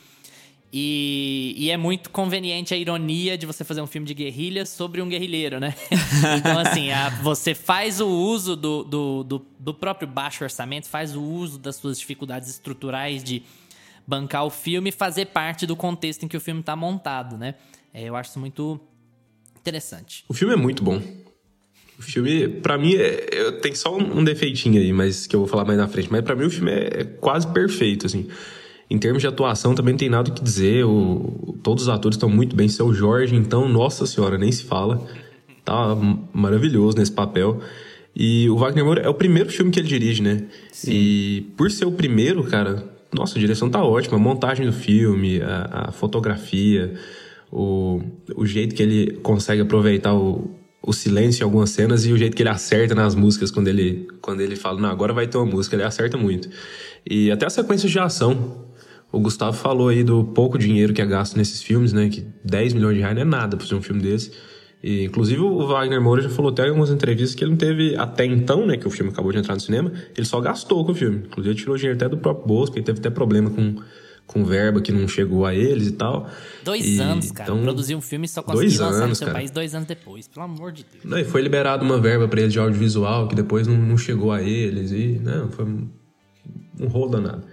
E, 0.72 1.54
e, 1.56 1.70
é 1.70 1.76
muito 1.76 2.10
conveniente 2.10 2.74
a 2.74 2.76
ironia 2.76 3.38
de 3.38 3.46
você 3.46 3.64
fazer 3.64 3.80
um 3.80 3.86
filme 3.86 4.06
de 4.06 4.12
guerrilha 4.12 4.66
sobre 4.66 5.00
um 5.00 5.08
guerrilheiro, 5.08 5.60
né? 5.60 5.74
então, 6.38 6.58
assim, 6.58 6.90
a, 6.90 7.08
você 7.22 7.54
faz 7.54 8.00
o 8.00 8.08
uso 8.08 8.56
do, 8.56 8.82
do, 8.82 9.22
do, 9.22 9.46
do, 9.58 9.72
próprio 9.72 10.08
baixo 10.08 10.42
orçamento, 10.42 10.88
faz 10.88 11.14
o 11.14 11.22
uso 11.22 11.58
das 11.58 11.76
suas 11.76 11.98
dificuldades 11.98 12.50
estruturais 12.50 13.22
de 13.22 13.42
bancar 14.06 14.44
o 14.44 14.50
filme 14.50 14.90
e 14.90 14.92
fazer 14.92 15.26
parte 15.26 15.66
do 15.66 15.76
contexto 15.76 16.24
em 16.24 16.28
que 16.28 16.36
o 16.36 16.40
filme 16.40 16.60
está 16.60 16.74
montado, 16.74 17.38
né? 17.38 17.54
É, 17.94 18.04
eu 18.04 18.16
acho 18.16 18.30
isso 18.30 18.40
muito 18.40 18.80
interessante. 19.58 20.24
O 20.28 20.34
filme 20.34 20.52
é 20.52 20.56
muito 20.56 20.82
bom. 20.82 21.00
O 21.98 22.02
filme, 22.02 22.48
para 22.48 22.76
mim, 22.76 22.94
é, 22.94 23.28
eu, 23.32 23.60
tem 23.60 23.74
só 23.74 23.96
um, 23.96 24.18
um 24.18 24.24
defeitinho 24.24 24.80
aí, 24.80 24.92
mas 24.92 25.26
que 25.26 25.34
eu 25.34 25.40
vou 25.40 25.48
falar 25.48 25.64
mais 25.64 25.78
na 25.78 25.88
frente. 25.88 26.12
Mas 26.12 26.22
para 26.22 26.36
mim 26.36 26.44
o 26.44 26.50
filme 26.50 26.70
é, 26.70 27.00
é 27.00 27.04
quase 27.04 27.46
perfeito, 27.48 28.04
assim. 28.04 28.28
Em 28.88 28.98
termos 28.98 29.20
de 29.20 29.26
atuação, 29.26 29.74
também 29.74 29.92
não 29.92 29.98
tem 29.98 30.08
nada 30.08 30.30
o 30.30 30.32
que 30.32 30.42
dizer. 30.42 30.84
O, 30.84 31.58
todos 31.62 31.84
os 31.84 31.88
atores 31.88 32.16
estão 32.16 32.28
muito 32.28 32.54
bem. 32.54 32.68
Seu 32.68 32.92
Jorge, 32.94 33.34
então, 33.34 33.68
nossa 33.68 34.06
senhora, 34.06 34.38
nem 34.38 34.50
se 34.52 34.64
fala. 34.64 35.04
Tá 35.64 35.96
maravilhoso 36.32 36.96
nesse 36.96 37.10
papel. 37.10 37.60
E 38.14 38.48
o 38.48 38.56
Wagner 38.56 38.84
Moura 38.84 39.02
é 39.02 39.08
o 39.08 39.14
primeiro 39.14 39.50
filme 39.50 39.70
que 39.70 39.80
ele 39.80 39.88
dirige, 39.88 40.22
né? 40.22 40.44
Sim. 40.72 40.90
E 40.92 41.40
por 41.56 41.70
ser 41.70 41.84
o 41.84 41.92
primeiro, 41.92 42.44
cara, 42.44 42.84
nossa, 43.12 43.36
a 43.36 43.40
direção 43.40 43.68
tá 43.68 43.82
ótima. 43.84 44.16
A 44.16 44.20
montagem 44.20 44.64
do 44.64 44.72
filme, 44.72 45.42
a, 45.42 45.88
a 45.88 45.92
fotografia, 45.92 46.94
o, 47.50 48.00
o 48.36 48.46
jeito 48.46 48.74
que 48.74 48.82
ele 48.82 49.12
consegue 49.22 49.62
aproveitar 49.62 50.14
o, 50.14 50.50
o 50.80 50.92
silêncio 50.92 51.42
em 51.42 51.44
algumas 51.44 51.70
cenas 51.70 52.06
e 52.06 52.12
o 52.12 52.16
jeito 52.16 52.36
que 52.36 52.42
ele 52.42 52.48
acerta 52.48 52.94
nas 52.94 53.14
músicas 53.14 53.50
quando 53.50 53.68
ele, 53.68 54.06
quando 54.22 54.40
ele 54.40 54.54
fala, 54.54 54.80
não, 54.80 54.88
agora 54.88 55.12
vai 55.12 55.26
ter 55.26 55.36
uma 55.36 55.46
música, 55.46 55.74
ele 55.74 55.82
acerta 55.82 56.16
muito. 56.16 56.48
E 57.04 57.30
até 57.30 57.44
a 57.44 57.50
sequência 57.50 57.88
de 57.88 57.98
ação 57.98 58.64
o 59.12 59.20
Gustavo 59.20 59.56
falou 59.56 59.88
aí 59.88 60.02
do 60.02 60.24
pouco 60.24 60.58
dinheiro 60.58 60.92
que 60.92 61.00
é 61.00 61.06
gasto 61.06 61.36
nesses 61.36 61.62
filmes, 61.62 61.92
né? 61.92 62.08
Que 62.08 62.26
10 62.44 62.74
milhões 62.74 62.94
de 62.96 63.00
reais 63.00 63.14
não 63.14 63.22
é 63.22 63.24
nada 63.24 63.56
para 63.56 63.64
fazer 63.64 63.76
um 63.76 63.82
filme 63.82 64.02
desse. 64.02 64.32
E, 64.82 65.04
inclusive, 65.04 65.40
o 65.40 65.66
Wagner 65.66 66.00
Moura 66.00 66.22
já 66.22 66.28
falou 66.28 66.50
até 66.50 66.64
em 66.64 66.68
algumas 66.68 66.90
entrevistas 66.90 67.34
que 67.34 67.42
ele 67.42 67.52
não 67.52 67.58
teve, 67.58 67.96
até 67.96 68.24
então, 68.24 68.66
né? 68.66 68.76
Que 68.76 68.86
o 68.86 68.90
filme 68.90 69.10
acabou 69.10 69.32
de 69.32 69.38
entrar 69.38 69.54
no 69.54 69.60
cinema, 69.60 69.92
ele 70.16 70.26
só 70.26 70.40
gastou 70.40 70.84
com 70.84 70.92
o 70.92 70.94
filme. 70.94 71.24
Inclusive, 71.26 71.54
ele 71.54 71.58
tirou 71.58 71.76
dinheiro 71.76 71.96
até 71.96 72.08
do 72.08 72.18
próprio 72.18 72.46
bolso, 72.46 72.66
porque 72.66 72.80
ele 72.80 72.86
teve 72.86 72.98
até 73.00 73.10
problema 73.10 73.50
com, 73.50 73.76
com 74.26 74.44
verba 74.44 74.80
que 74.80 74.92
não 74.92 75.08
chegou 75.08 75.46
a 75.46 75.54
eles 75.54 75.88
e 75.88 75.92
tal. 75.92 76.28
Dois 76.62 76.86
e, 76.86 77.00
anos, 77.00 77.32
cara. 77.32 77.50
Então, 77.50 77.62
Produzir 77.62 77.94
um 77.94 78.00
filme 78.00 78.28
só 78.28 78.42
conseguir 78.42 78.76
dois 78.76 78.78
lançar 78.78 78.98
no 78.98 79.04
anos, 79.04 79.18
seu 79.18 79.26
cara. 79.26 79.38
país 79.38 79.50
dois 79.50 79.74
anos 79.74 79.88
depois. 79.88 80.28
Pelo 80.28 80.44
amor 80.44 80.72
de 80.72 80.84
Deus. 80.84 81.04
Não, 81.04 81.18
e 81.18 81.24
foi 81.24 81.40
liberada 81.40 81.82
uma 81.82 81.98
verba 81.98 82.28
pra 82.28 82.40
eles 82.40 82.52
de 82.52 82.58
audiovisual 82.58 83.28
que 83.28 83.34
depois 83.34 83.66
não, 83.66 83.76
não 83.76 83.96
chegou 83.96 84.30
a 84.30 84.42
eles 84.42 84.92
e 84.92 85.20
não, 85.20 85.50
foi 85.50 85.64
um, 85.64 85.88
um 86.80 86.86
rolo 86.86 87.12
danado. 87.12 87.44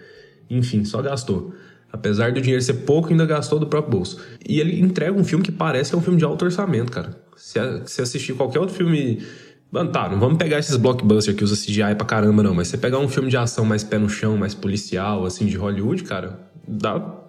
Enfim, 0.50 0.83
só 0.85 1.01
gastou. 1.01 1.53
Apesar 1.93 2.31
do 2.31 2.41
dinheiro 2.41 2.62
ser 2.63 2.73
pouco, 2.73 3.09
ainda 3.09 3.23
gastou 3.23 3.59
do 3.59 3.67
próprio 3.67 3.91
bolso. 3.91 4.19
E 4.43 4.59
ele 4.59 4.81
entrega 4.81 5.15
um 5.15 5.23
filme 5.23 5.45
que 5.45 5.51
parece 5.51 5.91
que 5.91 5.95
é 5.95 6.00
um 6.00 6.01
filme 6.01 6.17
de 6.17 6.25
alto 6.25 6.43
orçamento, 6.43 6.91
cara. 6.91 7.15
Se, 7.38 7.59
se 7.85 8.01
assistir 8.01 8.33
qualquer 8.33 8.59
outro 8.59 8.73
filme. 8.75 9.23
Mano, 9.71 9.91
tá, 9.91 10.09
não 10.09 10.19
vamos 10.19 10.39
pegar 10.39 10.57
esses 10.57 10.75
blockbusters 10.75 11.38
que 11.38 11.43
usa 11.43 11.55
CGI 11.55 11.95
pra 11.95 12.05
caramba, 12.05 12.41
não. 12.41 12.55
Mas 12.55 12.69
você 12.69 12.79
pegar 12.79 12.97
um 12.97 13.07
filme 13.07 13.29
de 13.29 13.38
ação 13.38 13.63
mais 13.63 13.83
pé 13.83 14.00
no 14.00 14.09
chão, 14.09 14.35
mais 14.35 14.55
policial, 14.55 15.23
assim, 15.23 15.45
de 15.45 15.55
Hollywood, 15.55 16.03
cara, 16.03 16.39
dá. 16.67 17.19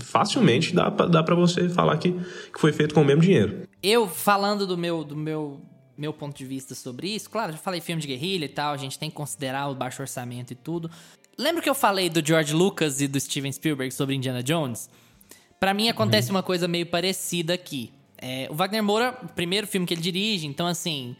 Facilmente 0.00 0.74
dá 0.74 0.90
pra, 0.90 1.06
dá 1.06 1.22
pra 1.22 1.34
você 1.34 1.68
falar 1.68 1.96
que, 1.96 2.12
que 2.12 2.60
foi 2.60 2.72
feito 2.72 2.94
com 2.94 3.00
o 3.00 3.04
mesmo 3.04 3.22
dinheiro. 3.22 3.62
Eu, 3.82 4.06
falando 4.06 4.66
do 4.66 4.76
meu, 4.76 5.02
do 5.02 5.16
meu, 5.16 5.60
meu 5.96 6.12
ponto 6.12 6.36
de 6.36 6.44
vista 6.44 6.74
sobre 6.74 7.08
isso, 7.08 7.30
claro, 7.30 7.52
já 7.52 7.58
falei 7.58 7.80
filme 7.80 8.00
de 8.00 8.06
guerrilha 8.06 8.44
e 8.44 8.48
tal, 8.48 8.74
a 8.74 8.76
gente 8.76 8.98
tem 8.98 9.08
que 9.08 9.16
considerar 9.16 9.68
o 9.68 9.74
baixo 9.74 10.02
orçamento 10.02 10.52
e 10.52 10.54
tudo. 10.54 10.90
Lembra 11.38 11.62
que 11.62 11.70
eu 11.70 11.74
falei 11.74 12.10
do 12.10 12.24
George 12.26 12.52
Lucas 12.52 13.00
e 13.00 13.06
do 13.06 13.20
Steven 13.20 13.52
Spielberg 13.52 13.94
sobre 13.94 14.12
Indiana 14.12 14.42
Jones? 14.42 14.90
Pra 15.60 15.72
mim 15.72 15.88
acontece 15.88 16.32
uma 16.32 16.42
coisa 16.42 16.66
meio 16.66 16.84
parecida 16.86 17.54
aqui. 17.54 17.92
É, 18.20 18.48
o 18.50 18.54
Wagner 18.54 18.82
Moura, 18.82 19.16
o 19.22 19.28
primeiro 19.28 19.64
filme 19.64 19.86
que 19.86 19.94
ele 19.94 20.00
dirige, 20.00 20.48
então 20.48 20.66
assim. 20.66 21.14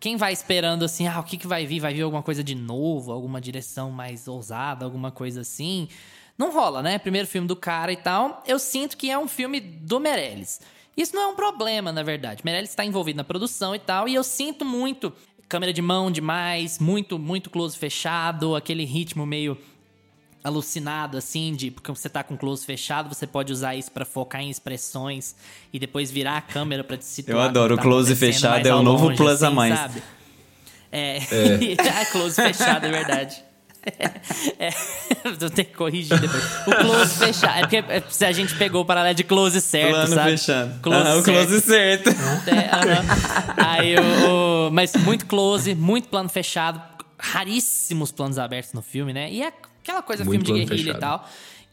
Quem 0.00 0.16
vai 0.16 0.32
esperando 0.32 0.84
assim, 0.84 1.06
ah, 1.06 1.20
o 1.20 1.22
que, 1.22 1.36
que 1.36 1.46
vai 1.46 1.64
vir? 1.64 1.78
Vai 1.78 1.94
vir 1.94 2.02
alguma 2.02 2.22
coisa 2.24 2.42
de 2.42 2.56
novo, 2.56 3.12
alguma 3.12 3.40
direção 3.40 3.90
mais 3.92 4.26
ousada, 4.26 4.84
alguma 4.84 5.12
coisa 5.12 5.42
assim? 5.42 5.88
Não 6.36 6.52
rola, 6.52 6.82
né? 6.82 6.98
Primeiro 6.98 7.26
filme 7.26 7.46
do 7.46 7.56
cara 7.56 7.92
e 7.92 7.96
tal. 7.96 8.42
Eu 8.46 8.58
sinto 8.58 8.96
que 8.96 9.10
é 9.10 9.18
um 9.18 9.28
filme 9.28 9.60
do 9.60 10.00
Meirelles. 10.00 10.60
Isso 10.96 11.14
não 11.14 11.22
é 11.22 11.26
um 11.28 11.36
problema, 11.36 11.92
na 11.92 12.02
verdade. 12.02 12.42
Meirelles 12.44 12.70
está 12.70 12.84
envolvido 12.84 13.16
na 13.16 13.24
produção 13.24 13.76
e 13.76 13.78
tal, 13.78 14.08
e 14.08 14.14
eu 14.16 14.24
sinto 14.24 14.64
muito 14.64 15.12
câmera 15.48 15.72
de 15.72 15.80
mão 15.80 16.10
demais, 16.10 16.78
muito, 16.78 17.18
muito 17.18 17.50
close 17.50 17.76
fechado, 17.76 18.54
aquele 18.54 18.84
ritmo 18.84 19.24
meio 19.24 19.56
alucinado, 20.42 21.16
assim, 21.16 21.54
de 21.54 21.70
porque 21.70 21.90
você 21.90 22.08
tá 22.08 22.22
com 22.22 22.36
close 22.36 22.64
fechado, 22.64 23.12
você 23.12 23.26
pode 23.26 23.52
usar 23.52 23.74
isso 23.74 23.90
pra 23.90 24.04
focar 24.04 24.40
em 24.40 24.50
expressões 24.50 25.34
e 25.72 25.78
depois 25.78 26.10
virar 26.10 26.36
a 26.36 26.40
câmera 26.40 26.84
pra 26.84 26.96
te 26.96 27.04
situar. 27.04 27.36
Eu 27.36 27.42
adoro, 27.42 27.74
o 27.74 27.78
close 27.78 28.14
fechado 28.14 28.66
é 28.66 28.74
o 28.74 28.82
novo 28.82 29.06
longe, 29.06 29.16
plus 29.16 29.42
a 29.42 29.46
assim, 29.46 29.56
mais. 29.56 29.74
sabe? 29.74 30.02
É, 30.92 31.18
ah, 31.78 32.06
close 32.12 32.34
fechado, 32.40 32.86
é 32.86 32.90
verdade. 32.90 33.47
É, 34.58 34.70
eu 35.24 35.50
tenho 35.50 35.68
que 35.68 35.74
corrigir 35.74 36.18
depois. 36.20 36.44
O 36.66 36.74
close 36.74 37.14
fechado. 37.18 37.58
É 37.58 37.60
porque 37.60 37.76
é, 37.76 38.02
se 38.10 38.24
a 38.24 38.32
gente 38.32 38.54
pegou 38.56 38.82
o 38.82 38.84
paralelo 38.84 39.14
de 39.14 39.24
close 39.24 39.60
certo, 39.60 39.90
Plano 39.90 40.14
sabe? 40.14 40.30
fechado. 40.32 40.80
Close 40.80 41.08
Ah, 41.08 41.16
o 41.16 41.22
close 41.22 41.60
certo. 41.60 42.08
é, 42.10 42.68
aham. 42.74 43.04
Aí 43.56 43.94
o, 43.96 44.66
o- 44.68 44.70
Mas 44.70 44.92
muito 44.96 45.26
close, 45.26 45.74
muito 45.74 46.08
plano 46.08 46.28
fechado, 46.28 46.80
raríssimos 47.18 48.12
planos 48.12 48.38
abertos 48.38 48.72
no 48.72 48.82
filme, 48.82 49.12
né? 49.12 49.30
E 49.30 49.42
é 49.42 49.52
aquela 49.82 50.02
coisa, 50.02 50.24
Muito 50.24 50.44
filme 50.46 50.60
de 50.60 50.66
guerrilha 50.66 50.90
e 50.90 50.94
fechado. 50.94 51.00
tal. 51.00 51.28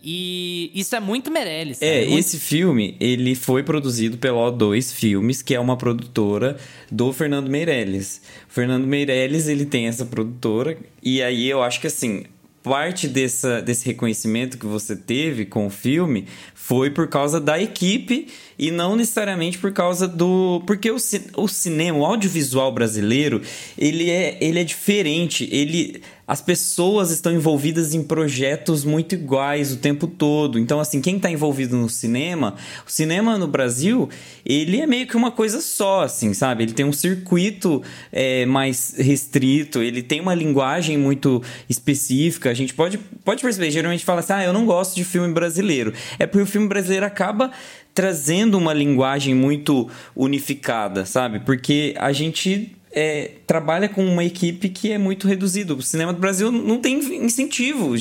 E 0.07 0.69
isso 0.75 0.95
é 0.95 0.99
muito 0.99 1.31
Meirelles. 1.31 1.81
É, 1.81 2.05
muito- 2.05 2.19
esse 2.19 2.39
filme, 2.39 2.95
ele 2.99 3.33
foi 3.33 3.63
produzido 3.63 4.17
pela 4.19 4.51
O2 4.51 4.93
Filmes, 4.93 5.41
que 5.41 5.55
é 5.55 5.59
uma 5.59 5.75
produtora 5.75 6.57
do 6.91 7.11
Fernando 7.11 7.49
Meirelles. 7.49 8.21
O 8.47 8.53
Fernando 8.53 8.85
Meirelles, 8.85 9.47
ele 9.47 9.65
tem 9.65 9.87
essa 9.87 10.05
produtora, 10.05 10.77
e 11.01 11.23
aí 11.23 11.49
eu 11.49 11.63
acho 11.63 11.81
que 11.81 11.87
assim, 11.87 12.25
parte 12.61 13.07
dessa, 13.07 13.61
desse 13.61 13.85
reconhecimento 13.85 14.57
que 14.59 14.65
você 14.67 14.95
teve 14.95 15.45
com 15.45 15.65
o 15.65 15.69
filme 15.71 16.25
foi 16.53 16.89
por 16.91 17.07
causa 17.07 17.39
da 17.39 17.59
equipe 17.61 18.27
e 18.57 18.71
não 18.71 18.95
necessariamente 18.95 19.57
por 19.57 19.71
causa 19.71 20.07
do... 20.07 20.61
Porque 20.65 20.89
o, 20.91 20.97
o 21.37 21.47
cinema, 21.47 21.99
o 21.99 22.05
audiovisual 22.05 22.71
brasileiro, 22.71 23.41
ele 23.77 24.09
é, 24.09 24.37
ele 24.41 24.59
é 24.59 24.63
diferente, 24.63 25.47
ele... 25.51 26.01
As 26.27 26.41
pessoas 26.41 27.11
estão 27.11 27.31
envolvidas 27.31 27.93
em 27.93 28.01
projetos 28.01 28.83
muito 28.83 29.13
iguais 29.13 29.71
o 29.71 29.77
tempo 29.77 30.07
todo. 30.07 30.57
Então, 30.57 30.79
assim, 30.79 30.99
quem 30.99 31.17
está 31.17 31.29
envolvido 31.29 31.77
no 31.77 31.87
cinema, 31.87 32.55
o 32.83 32.89
cinema 32.89 33.37
no 33.37 33.47
Brasil, 33.47 34.09
ele 34.43 34.81
é 34.81 34.87
meio 34.87 35.05
que 35.05 35.15
uma 35.15 35.29
coisa 35.29 35.61
só, 35.61 36.01
assim, 36.01 36.33
sabe? 36.33 36.63
Ele 36.63 36.73
tem 36.73 36.83
um 36.83 36.91
circuito 36.91 37.83
é, 38.11 38.43
mais 38.43 38.95
restrito, 38.97 39.83
ele 39.83 40.01
tem 40.01 40.19
uma 40.19 40.33
linguagem 40.33 40.97
muito 40.97 41.43
específica. 41.69 42.49
A 42.49 42.55
gente 42.55 42.73
pode, 42.73 42.97
pode 43.23 43.43
perceber, 43.43 43.69
geralmente 43.69 44.03
fala 44.03 44.21
assim, 44.21 44.33
ah, 44.33 44.43
eu 44.43 44.51
não 44.51 44.65
gosto 44.65 44.95
de 44.95 45.03
filme 45.03 45.31
brasileiro. 45.31 45.93
É 46.17 46.25
porque 46.25 46.41
o 46.41 46.47
filme 46.47 46.67
brasileiro 46.67 47.05
acaba 47.05 47.51
trazendo 47.95 48.57
uma 48.57 48.73
linguagem 48.73 49.33
muito 49.33 49.89
unificada, 50.13 51.05
sabe? 51.05 51.39
Porque 51.39 51.95
a 51.97 52.11
gente 52.11 52.75
é, 52.95 53.31
trabalha 53.45 53.89
com 53.89 54.05
uma 54.05 54.23
equipe 54.23 54.69
que 54.69 54.89
é 54.89 54.97
muito 54.97 55.27
reduzida. 55.27 55.73
O 55.73 55.81
cinema 55.81 56.13
do 56.13 56.19
Brasil 56.19 56.49
não 56.49 56.79
tem 56.79 56.97
incentivo. 57.23 57.93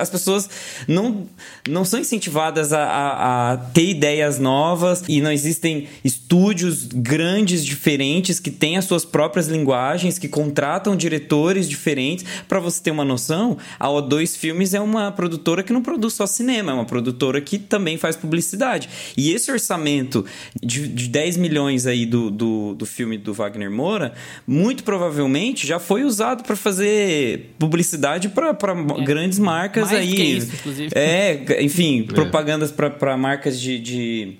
As 0.00 0.10
pessoas 0.10 0.50
não, 0.88 1.28
não 1.68 1.84
são 1.84 2.00
incentivadas 2.00 2.72
a, 2.72 2.82
a, 2.82 3.52
a 3.52 3.56
ter 3.56 3.88
ideias 3.88 4.40
novas 4.40 5.04
e 5.08 5.20
não 5.20 5.30
existem 5.30 5.86
estúdios 6.04 6.86
grandes, 6.86 7.64
diferentes, 7.64 8.40
que 8.40 8.50
têm 8.50 8.76
as 8.76 8.86
suas 8.86 9.04
próprias 9.04 9.46
linguagens, 9.46 10.18
que 10.18 10.28
contratam 10.28 10.96
diretores 10.96 11.68
diferentes. 11.68 12.24
Para 12.48 12.58
você 12.58 12.82
ter 12.82 12.90
uma 12.90 13.04
noção, 13.04 13.56
a 13.78 13.86
O2 13.86 14.36
Filmes 14.36 14.74
é 14.74 14.80
uma 14.80 15.12
produtora 15.12 15.62
que 15.62 15.72
não 15.72 15.80
produz 15.82 16.14
só 16.14 16.26
cinema, 16.26 16.72
é 16.72 16.74
uma 16.74 16.84
produtora 16.84 17.40
que 17.40 17.56
também 17.56 17.96
faz 17.96 18.16
publicidade. 18.16 18.88
E 19.16 19.30
esse 19.30 19.52
orçamento 19.52 20.24
de, 20.60 20.88
de 20.88 21.06
10 21.06 21.36
milhões 21.36 21.86
aí 21.86 22.04
do, 22.04 22.30
do, 22.30 22.74
do 22.74 22.84
filme 22.84 23.16
do 23.16 23.32
Wagner 23.32 23.70
Moura 23.70 24.12
muito 24.46 24.84
provavelmente 24.84 25.66
já 25.66 25.78
foi 25.78 26.02
usado 26.04 26.42
para 26.42 26.56
fazer 26.56 27.54
publicidade 27.58 28.28
para 28.28 28.50
É, 28.50 29.04
grandes 29.04 29.38
marcas 29.38 29.90
mais 29.90 29.98
aí. 29.98 30.36
isso, 30.38 30.54
inclusive. 30.54 30.90
É, 30.94 31.62
enfim, 31.62 32.02
propagandas 32.02 32.72
para 32.72 33.16
marcas 33.16 33.60
de, 33.60 33.78
de, 33.78 34.36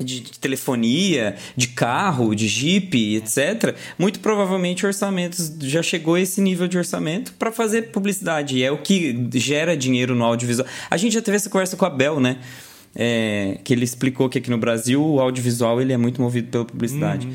de 0.00 0.38
telefonia, 0.38 1.36
de 1.56 1.68
carro, 1.68 2.34
de 2.34 2.46
Jeep, 2.48 3.16
etc. 3.16 3.74
Muito 3.98 4.20
provavelmente 4.20 4.86
orçamentos 4.86 5.52
já 5.60 5.82
chegou 5.82 6.14
a 6.14 6.20
esse 6.20 6.40
nível 6.40 6.68
de 6.68 6.78
orçamento 6.78 7.32
para 7.34 7.50
fazer 7.50 7.90
publicidade. 7.90 8.58
E 8.58 8.62
é 8.62 8.70
o 8.70 8.78
que 8.78 9.28
gera 9.34 9.76
dinheiro 9.76 10.14
no 10.14 10.24
audiovisual. 10.24 10.68
A 10.90 10.96
gente 10.96 11.14
já 11.14 11.22
teve 11.22 11.36
essa 11.36 11.50
conversa 11.50 11.76
com 11.76 11.84
a 11.84 11.90
Bel, 11.90 12.20
né? 12.20 12.38
É, 12.94 13.58
que 13.64 13.72
ele 13.72 13.84
explicou 13.84 14.28
que 14.28 14.36
aqui 14.36 14.50
no 14.50 14.58
Brasil 14.58 15.02
o 15.02 15.18
audiovisual 15.18 15.80
ele 15.80 15.94
é 15.94 15.96
muito 15.96 16.20
movido 16.20 16.48
pela 16.48 16.64
publicidade. 16.64 17.26
Uhum. 17.26 17.34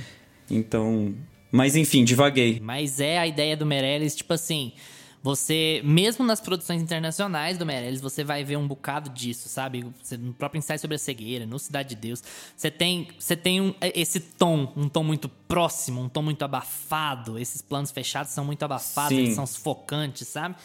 Então, 0.49 1.13
mas 1.51 1.75
enfim, 1.75 2.03
divaguei. 2.03 2.59
Mas 2.59 2.99
é 2.99 3.17
a 3.17 3.27
ideia 3.27 3.55
do 3.55 3.65
Meirelles, 3.65 4.15
tipo 4.15 4.33
assim, 4.33 4.73
você, 5.21 5.81
mesmo 5.83 6.23
nas 6.23 6.39
produções 6.39 6.81
internacionais 6.81 7.57
do 7.57 7.65
Meirelles, 7.65 7.99
você 7.99 8.23
vai 8.23 8.43
ver 8.43 8.55
um 8.55 8.67
bocado 8.67 9.09
disso, 9.09 9.49
sabe? 9.49 9.85
No 10.19 10.33
próprio 10.33 10.59
ensaio 10.59 10.79
sobre 10.79 10.95
a 10.95 10.99
cegueira, 10.99 11.45
no 11.45 11.59
Cidade 11.59 11.89
de 11.89 11.95
Deus, 11.95 12.23
você 12.55 12.71
tem, 12.71 13.07
você 13.19 13.35
tem 13.35 13.59
um, 13.59 13.73
esse 13.81 14.19
tom, 14.19 14.71
um 14.77 14.87
tom 14.87 15.03
muito 15.03 15.27
próximo, 15.27 16.01
um 16.01 16.07
tom 16.07 16.21
muito 16.21 16.43
abafado. 16.45 17.37
Esses 17.37 17.61
planos 17.61 17.91
fechados 17.91 18.31
são 18.31 18.45
muito 18.45 18.63
abafados, 18.63 19.17
Sim. 19.17 19.23
eles 19.23 19.35
são 19.35 19.45
sufocantes, 19.45 20.27
sabe? 20.27 20.55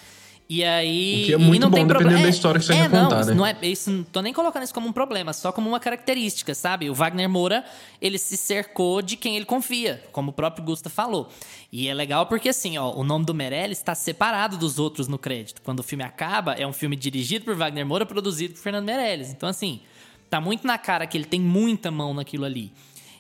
E 0.55 0.63
aí. 0.63 1.23
O 1.23 1.27
que 1.27 1.33
é 1.33 1.37
e 1.37 1.39
muito 1.39 1.63
não 1.63 1.71
tem 1.71 1.83
bom, 1.83 1.89
proble- 1.89 2.05
dependendo 2.05 2.31
da 2.31 2.37
história 2.37 2.61
que 2.61 2.67
você 2.67 2.75
é, 2.75 2.87
não, 2.87 3.21
isso 3.21 3.31
né? 3.31 3.35
não 3.35 3.47
é 3.47 3.57
isso 3.63 3.91
não 3.91 4.05
tô 4.05 4.21
nem 4.21 4.35
colocando 4.35 4.65
isso 4.65 4.75
como 4.75 4.87
um 4.87 4.93
problema, 4.93 5.33
só 5.33 5.51
como 5.51 5.67
uma 5.67 5.81
característica, 5.81 6.55
sabe? 6.55 6.91
O 6.91 6.95
Wagner 6.95 7.27
Moura, 7.27 7.65
ele 8.03 8.19
se 8.19 8.37
cercou 8.37 9.01
de 9.01 9.17
quem 9.17 9.35
ele 9.35 9.47
confia, 9.47 10.05
como 10.13 10.29
o 10.29 10.33
próprio 10.33 10.63
Gusta 10.63 10.91
falou. 10.91 11.31
E 11.73 11.89
é 11.89 11.95
legal 11.95 12.27
porque, 12.27 12.51
assim, 12.51 12.77
ó, 12.77 12.93
o 12.93 13.03
nome 13.03 13.25
do 13.25 13.33
Meirelles 13.33 13.79
está 13.79 13.95
separado 13.95 14.59
dos 14.59 14.79
outros 14.79 15.09
no 15.09 15.17
crédito. 15.17 15.63
Quando 15.63 15.81
o 15.81 15.83
filme 15.83 16.05
acaba, 16.05 16.53
é 16.53 16.67
um 16.67 16.73
filme 16.75 16.97
dirigido 16.97 17.47
por 17.47 17.55
Wagner 17.55 17.87
Moura, 17.87 18.05
produzido 18.05 18.53
por 18.53 18.61
Fernando 18.61 18.85
Meirelles. 18.85 19.31
Então, 19.31 19.49
assim, 19.49 19.81
tá 20.29 20.39
muito 20.39 20.67
na 20.67 20.77
cara 20.77 21.07
que 21.07 21.17
ele 21.17 21.25
tem 21.25 21.41
muita 21.41 21.91
mão 21.91 22.13
naquilo 22.13 22.45
ali. 22.45 22.71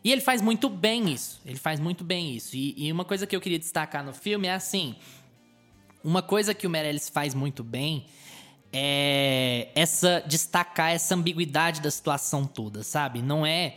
E 0.05 0.13
ele 0.13 0.21
faz 0.21 0.43
muito 0.43 0.69
bem 0.69 1.11
isso. 1.11 1.41
Ele 1.47 1.59
faz 1.59 1.81
muito 1.81 2.05
bem 2.05 2.37
isso. 2.37 2.55
E, 2.55 2.75
e 2.77 2.93
uma 2.93 3.07
coisa 3.07 3.27
que 3.27 3.35
eu 3.35 3.41
queria 3.41 3.59
destacar 3.59 4.05
no 4.05 4.13
filme 4.13 4.49
é 4.49 4.53
assim. 4.53 4.97
Uma 6.05 6.23
coisa 6.23 6.53
que 6.53 6.67
o 6.67 6.71
Meirelles 6.71 7.09
faz 7.09 7.35
muito 7.35 7.63
bem 7.63 8.07
é 8.73 9.69
essa 9.75 10.23
destacar 10.27 10.93
essa 10.93 11.15
ambiguidade 11.15 11.81
da 11.81 11.91
situação 11.91 12.47
toda, 12.47 12.83
sabe? 12.83 13.21
Não 13.21 13.45
é, 13.45 13.77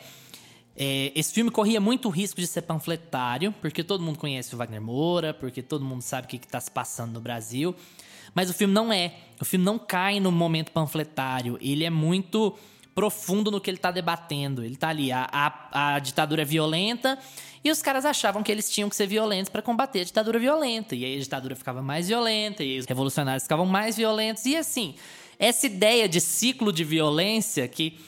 é, 0.75 1.11
esse 1.15 1.33
filme 1.33 1.51
corria 1.51 1.79
muito 1.79 2.09
risco 2.09 2.41
de 2.41 2.47
ser 2.47 2.63
panfletário, 2.63 3.53
porque 3.61 3.83
todo 3.83 4.03
mundo 4.03 4.17
conhece 4.17 4.55
o 4.55 4.57
Wagner 4.57 4.81
Moura, 4.81 5.33
porque 5.33 5.61
todo 5.61 5.85
mundo 5.85 6.01
sabe 6.01 6.25
o 6.25 6.29
que 6.29 6.37
está 6.37 6.59
se 6.59 6.71
passando 6.71 7.13
no 7.13 7.21
Brasil. 7.21 7.75
Mas 8.33 8.49
o 8.49 8.53
filme 8.53 8.73
não 8.73 8.91
é. 8.91 9.13
O 9.39 9.45
filme 9.45 9.63
não 9.63 9.79
cai 9.79 10.19
no 10.19 10.31
momento 10.31 10.71
panfletário. 10.71 11.57
Ele 11.61 11.85
é 11.85 11.89
muito 11.89 12.57
profundo 12.95 13.51
no 13.51 13.59
que 13.59 13.69
ele 13.69 13.77
está 13.77 13.91
debatendo. 13.91 14.63
Ele 14.63 14.77
tá 14.77 14.87
ali, 14.87 15.11
a, 15.11 15.27
a, 15.31 15.95
a 15.95 15.99
ditadura 15.99 16.43
é 16.43 16.45
violenta 16.45 17.19
e 17.61 17.69
os 17.69 17.81
caras 17.81 18.05
achavam 18.05 18.41
que 18.41 18.51
eles 18.51 18.69
tinham 18.69 18.89
que 18.89 18.95
ser 18.95 19.05
violentos 19.05 19.49
para 19.49 19.61
combater 19.61 19.99
a 19.99 20.03
ditadura 20.05 20.39
violenta. 20.39 20.95
E 20.95 21.03
aí 21.03 21.17
a 21.17 21.19
ditadura 21.19 21.55
ficava 21.55 21.81
mais 21.81 22.07
violenta, 22.07 22.63
e 22.63 22.79
os 22.79 22.85
revolucionários 22.85 23.43
ficavam 23.43 23.65
mais 23.65 23.97
violentos. 23.97 24.45
E 24.45 24.55
assim, 24.55 24.95
essa 25.37 25.65
ideia 25.65 26.07
de 26.07 26.21
ciclo 26.21 26.71
de 26.71 26.83
violência 26.83 27.67
que 27.67 27.99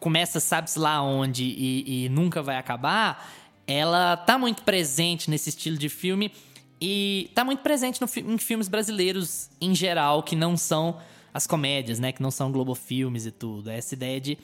começa, 0.00 0.40
sabe-se 0.40 0.78
lá 0.78 1.02
onde 1.02 1.44
e, 1.44 2.04
e 2.04 2.08
nunca 2.08 2.42
vai 2.42 2.56
acabar, 2.56 3.28
ela 3.66 4.16
tá 4.16 4.38
muito 4.38 4.62
presente 4.62 5.28
nesse 5.28 5.50
estilo 5.50 5.76
de 5.76 5.88
filme 5.88 6.32
e 6.80 7.30
tá 7.34 7.44
muito 7.44 7.60
presente 7.60 8.00
no, 8.00 8.08
em 8.32 8.38
filmes 8.38 8.68
brasileiros 8.68 9.50
em 9.60 9.74
geral, 9.74 10.22
que 10.22 10.34
não 10.34 10.56
são 10.56 10.98
as 11.32 11.46
comédias, 11.46 11.98
né? 11.98 12.12
Que 12.12 12.22
não 12.22 12.30
são 12.30 12.52
Globo 12.52 12.74
Filmes 12.74 13.26
e 13.26 13.30
tudo. 13.30 13.70
É 13.70 13.78
essa 13.78 13.94
ideia 13.94 14.20
de 14.20 14.38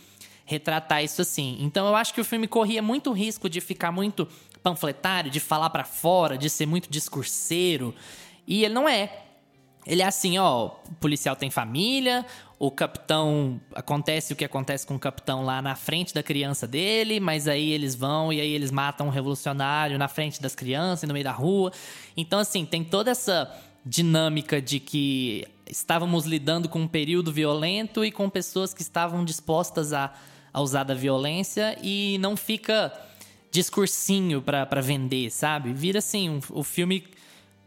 retratar 0.45 1.05
isso 1.05 1.21
assim. 1.21 1.59
Então 1.61 1.87
eu 1.87 1.95
acho 1.95 2.15
que 2.15 2.21
o 2.21 2.25
filme 2.25 2.49
corria 2.49 2.81
muito 2.81 3.13
risco 3.13 3.51
de 3.51 3.61
ficar 3.61 3.93
muito 3.93 4.27
panfletário, 4.63 5.31
de 5.31 5.41
falar 5.41 5.69
para 5.71 5.85
fora, 5.85 6.39
de 6.39 6.49
ser 6.49 6.67
muito 6.67 6.91
discurseiro. 6.91 7.95
E 8.47 8.65
ele 8.65 8.73
não 8.73 8.89
é. 8.89 9.25
Ele 9.87 10.03
é 10.03 10.07
assim, 10.07 10.39
ó, 10.39 10.67
o 10.67 10.95
policial 10.97 11.37
tem 11.37 11.51
família, 11.51 12.25
o 12.59 12.71
capitão 12.71 13.61
acontece 13.75 14.33
o 14.33 14.37
que 14.37 14.45
acontece 14.45 14.87
com 14.87 14.97
o 14.97 14.99
capitão 14.99 15.45
lá 15.45 15.63
na 15.63 15.75
frente 15.77 16.13
da 16.13 16.23
criança 16.23 16.67
dele, 16.67 17.21
mas 17.21 17.47
aí 17.47 17.71
eles 17.71 17.95
vão 17.95 18.33
e 18.33 18.41
aí 18.41 18.53
eles 18.53 18.71
matam 18.71 19.07
um 19.07 19.11
revolucionário 19.11 19.97
na 19.97 20.09
frente 20.09 20.43
das 20.43 20.55
crianças, 20.55 21.07
no 21.07 21.15
meio 21.15 21.25
da 21.25 21.33
rua. 21.33 21.73
Então 22.17 22.39
assim, 22.39 22.65
tem 22.65 22.83
toda 22.83 23.11
essa 23.11 23.55
dinâmica 23.89 24.61
de 24.61 24.79
que 24.79 25.47
estávamos 25.67 26.27
lidando 26.27 26.69
com 26.69 26.81
um 26.81 26.89
período 26.89 27.33
violento 27.33 28.05
e 28.05 28.13
com 28.13 28.29
pessoas 28.29 28.75
que 28.75 28.83
estavam 28.83 29.25
dispostas 29.25 29.93
a, 29.93 30.13
a 30.53 30.61
usar 30.61 30.85
da 30.85 30.95
violência 30.95 31.77
e 31.83 32.19
não 32.19 32.37
fica 32.37 32.93
discursinho 33.51 34.43
para 34.43 34.81
vender, 34.83 35.31
sabe? 35.31 35.73
Vira 35.73 36.01
assim, 36.01 36.29
um, 36.29 36.41
o 36.51 36.63
filme 36.63 37.05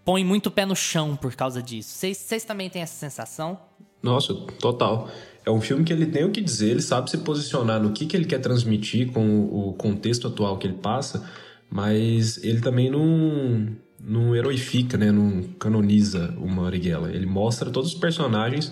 põe 0.06 0.24
muito 0.24 0.52
pé 0.52 0.66
no 0.66 0.76
chão 0.76 1.16
por 1.16 1.36
causa 1.36 1.62
disso. 1.62 1.90
Vocês 1.90 2.44
também 2.44 2.70
têm 2.70 2.84
essa 2.84 2.96
sensação? 2.96 3.60
Nossa, 4.02 4.34
total. 4.60 5.10
É 5.44 5.50
um 5.50 5.60
filme 5.60 5.84
que 5.84 5.92
ele 5.92 6.06
tem 6.06 6.24
o 6.24 6.32
que 6.32 6.42
dizer, 6.42 6.70
ele 6.70 6.82
sabe 6.82 7.10
se 7.10 7.18
posicionar 7.20 7.82
no 7.82 7.92
que, 7.94 8.06
que 8.06 8.16
ele 8.16 8.26
quer 8.26 8.40
transmitir 8.40 9.12
com 9.12 9.46
o 9.46 9.74
contexto 9.74 10.28
atual 10.28 10.58
que 10.60 10.68
ele 10.68 10.78
passa, 10.78 11.28
mas 11.70 12.44
ele 12.44 12.62
também 12.62 12.92
não, 12.92 13.76
não 14.04 14.36
heroifica, 14.36 14.98
né? 14.98 15.12
Não 15.12 15.44
canoniza 15.60 16.34
o 16.38 16.48
Marighella. 16.48 17.12
Ele 17.12 17.26
mostra 17.26 17.70
todos 17.70 17.94
os 17.94 18.00
personagens, 18.00 18.72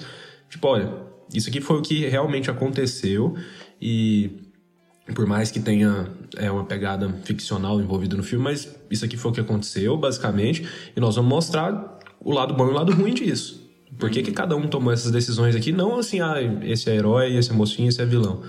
tipo, 0.50 0.68
olha, 0.68 0.92
isso 1.34 1.50
aqui 1.50 1.62
foi 1.62 1.78
o 1.78 1.82
que 1.82 2.08
realmente 2.08 2.50
aconteceu 2.50 3.36
e 3.82 4.32
por 5.14 5.26
mais 5.26 5.50
que 5.52 5.60
tenha 5.60 6.08
é, 6.38 6.52
uma 6.52 6.66
pegada 6.66 7.10
ficcional 7.24 7.82
envolvida 7.82 8.16
no 8.16 8.24
filme, 8.24 8.44
mas 8.44 8.76
isso 8.92 9.06
aqui 9.06 9.18
foi 9.18 9.32
o 9.32 9.34
que 9.34 9.42
aconteceu, 9.42 9.98
basicamente, 9.98 10.68
e 10.96 11.00
nós 11.00 11.16
vamos 11.16 11.30
mostrar 11.30 12.00
o 12.20 12.32
lado 12.32 12.54
bom 12.54 12.68
e 12.68 12.70
o 12.70 12.74
lado 12.74 12.92
ruim 12.94 13.14
disso. 13.14 13.68
Por 13.98 14.10
que, 14.10 14.22
que 14.22 14.32
cada 14.32 14.56
um 14.56 14.68
tomou 14.68 14.94
essas 14.94 15.12
decisões 15.12 15.56
aqui? 15.56 15.72
Não 15.72 15.98
assim, 15.98 16.22
ah, 16.22 16.36
esse 16.64 16.90
é 16.90 16.96
herói, 16.96 17.36
esse 17.36 17.52
é 17.52 17.54
mocinho, 17.54 17.90
esse 17.90 18.02
é 18.02 18.06
vilão. 18.06 18.44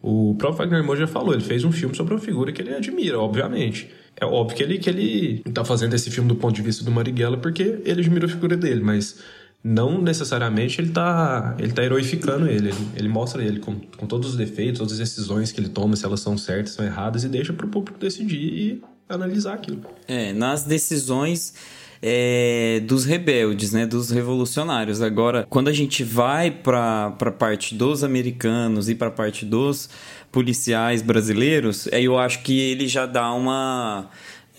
O 0.00 0.34
próprio 0.36 0.58
Wagner 0.58 0.84
Moura 0.84 1.00
já 1.00 1.06
falou, 1.06 1.34
ele 1.34 1.42
fez 1.42 1.64
um 1.64 1.72
filme 1.72 1.94
sobre 1.94 2.14
uma 2.14 2.20
figura 2.20 2.52
que 2.52 2.62
ele 2.62 2.74
admira, 2.74 3.18
obviamente. 3.18 3.90
É 4.16 4.24
óbvio 4.24 4.56
que 4.56 4.62
ele, 4.62 4.78
que 4.78 4.90
ele 4.90 5.42
tá 5.52 5.64
fazendo 5.64 5.94
esse 5.94 6.10
filme 6.10 6.28
do 6.28 6.36
ponto 6.36 6.54
de 6.54 6.62
vista 6.62 6.84
do 6.84 6.90
Marighella 6.90 7.36
porque 7.36 7.80
ele 7.84 8.00
admira 8.00 8.26
a 8.26 8.28
figura 8.28 8.56
dele, 8.56 8.82
mas 8.82 9.18
não 9.64 10.00
necessariamente 10.00 10.80
ele 10.80 10.90
tá, 10.90 11.56
ele 11.58 11.72
tá 11.72 11.82
heroificando 11.84 12.48
ele. 12.48 12.68
Ele, 12.68 12.74
ele 12.96 13.08
mostra 13.08 13.42
ele 13.42 13.60
com, 13.60 13.76
com 13.96 14.06
todos 14.06 14.30
os 14.30 14.36
defeitos, 14.36 14.78
todas 14.78 14.92
as 14.94 14.98
decisões 14.98 15.52
que 15.52 15.60
ele 15.60 15.68
toma, 15.68 15.94
se 15.96 16.04
elas 16.04 16.20
são 16.20 16.36
certas, 16.36 16.72
são 16.74 16.84
erradas, 16.84 17.24
e 17.24 17.28
deixa 17.28 17.52
pro 17.52 17.68
público 17.68 17.98
decidir 17.98 18.36
e 18.36 18.82
analisar 19.08 19.54
aquilo. 19.54 19.82
É, 20.08 20.32
nas 20.32 20.64
decisões 20.64 21.54
é, 22.02 22.80
dos 22.80 23.04
rebeldes, 23.04 23.72
né, 23.72 23.86
dos 23.86 24.10
revolucionários. 24.10 25.00
Agora, 25.00 25.46
quando 25.48 25.68
a 25.68 25.72
gente 25.72 26.02
vai 26.02 26.50
para 26.50 27.14
a 27.18 27.30
parte 27.30 27.74
dos 27.74 28.02
americanos 28.02 28.88
e 28.88 28.94
para 28.94 29.08
a 29.08 29.12
parte 29.12 29.44
dos 29.46 29.88
policiais 30.32 31.02
brasileiros, 31.02 31.86
aí 31.92 32.06
eu 32.06 32.18
acho 32.18 32.42
que 32.42 32.58
ele 32.58 32.88
já 32.88 33.04
dá 33.04 33.32
uma 33.32 34.08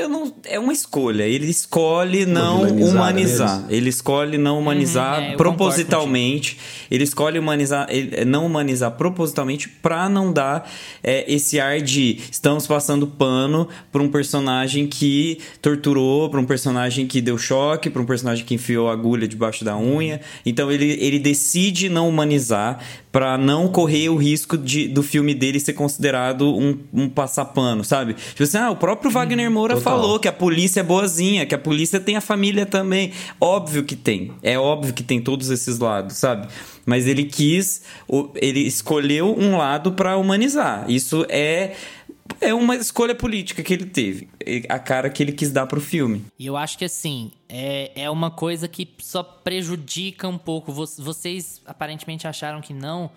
eu 0.03 0.09
não, 0.09 0.33
é 0.45 0.59
uma 0.59 0.73
escolha. 0.73 1.23
Ele 1.23 1.49
escolhe 1.49 2.25
não 2.25 2.63
humanizar. 2.63 3.65
Ele 3.69 3.89
escolhe 3.89 4.37
não 4.37 4.59
humanizar 4.59 5.19
uhum, 5.19 5.25
é, 5.25 5.35
propositalmente. 5.35 6.57
Ele 6.91 7.03
escolhe 7.03 7.39
humanizar, 7.39 7.87
ele, 7.89 8.25
não 8.25 8.45
humanizar 8.45 8.91
propositalmente 8.91 9.67
para 9.67 10.07
não 10.09 10.31
dar 10.31 10.69
é, 11.03 11.31
esse 11.31 11.59
ar 11.59 11.81
de 11.81 12.19
estamos 12.29 12.67
passando 12.67 13.07
pano 13.07 13.67
para 13.91 14.01
um 14.03 14.09
personagem 14.09 14.87
que 14.87 15.39
torturou, 15.61 16.29
para 16.29 16.39
um 16.39 16.45
personagem 16.45 17.07
que 17.07 17.21
deu 17.21 17.37
choque, 17.37 17.89
para 17.89 18.01
um 18.01 18.05
personagem 18.05 18.45
que 18.45 18.53
enfiou 18.53 18.89
agulha 18.89 19.27
debaixo 19.27 19.63
da 19.63 19.77
unha. 19.77 20.21
Então 20.45 20.71
ele, 20.71 20.97
ele 20.99 21.19
decide 21.19 21.89
não 21.89 22.09
humanizar 22.09 22.79
para 23.13 23.37
não 23.37 23.67
correr 23.67 24.09
o 24.09 24.15
risco 24.15 24.57
de, 24.57 24.87
do 24.87 25.03
filme 25.03 25.35
dele 25.35 25.59
ser 25.59 25.73
considerado 25.73 26.47
um, 26.47 26.79
um 26.91 27.07
passapano, 27.07 27.83
sabe? 27.83 28.15
Tipo 28.15 28.41
assim, 28.41 28.57
ah, 28.57 28.71
o 28.71 28.75
próprio 28.75 29.11
Wagner 29.11 29.51
Moura 29.51 29.75
Total. 29.75 29.92
Falou 29.95 30.19
que 30.19 30.27
a 30.27 30.33
polícia 30.33 30.79
é 30.79 30.83
boazinha, 30.83 31.45
que 31.45 31.55
a 31.55 31.57
polícia 31.57 31.99
tem 31.99 32.15
a 32.15 32.21
família 32.21 32.65
também. 32.65 33.11
Óbvio 33.39 33.83
que 33.83 33.95
tem. 33.95 34.31
É 34.41 34.57
óbvio 34.57 34.93
que 34.93 35.03
tem 35.03 35.21
todos 35.21 35.49
esses 35.49 35.79
lados, 35.79 36.17
sabe? 36.17 36.47
Mas 36.85 37.07
ele 37.07 37.25
quis, 37.25 37.83
ele 38.35 38.59
escolheu 38.59 39.35
um 39.37 39.57
lado 39.57 39.93
para 39.93 40.17
humanizar. 40.17 40.85
Isso 40.89 41.25
é 41.29 41.73
é 42.39 42.53
uma 42.53 42.75
escolha 42.75 43.13
política 43.13 43.61
que 43.61 43.73
ele 43.73 43.85
teve, 43.85 44.29
a 44.69 44.79
cara 44.79 45.09
que 45.09 45.21
ele 45.21 45.31
quis 45.31 45.51
dar 45.51 45.67
pro 45.67 45.79
filme. 45.79 46.25
E 46.37 46.45
eu 46.45 46.55
acho 46.57 46.77
que 46.77 46.85
assim, 46.85 47.31
é, 47.47 47.91
é 47.95 48.09
uma 48.09 48.31
coisa 48.31 48.67
que 48.67 48.87
só 48.99 49.21
prejudica 49.21 50.27
um 50.27 50.37
pouco. 50.37 50.71
Vocês 50.71 51.61
aparentemente 51.65 52.27
acharam 52.27 52.61
que 52.61 52.73
não. 52.73 53.11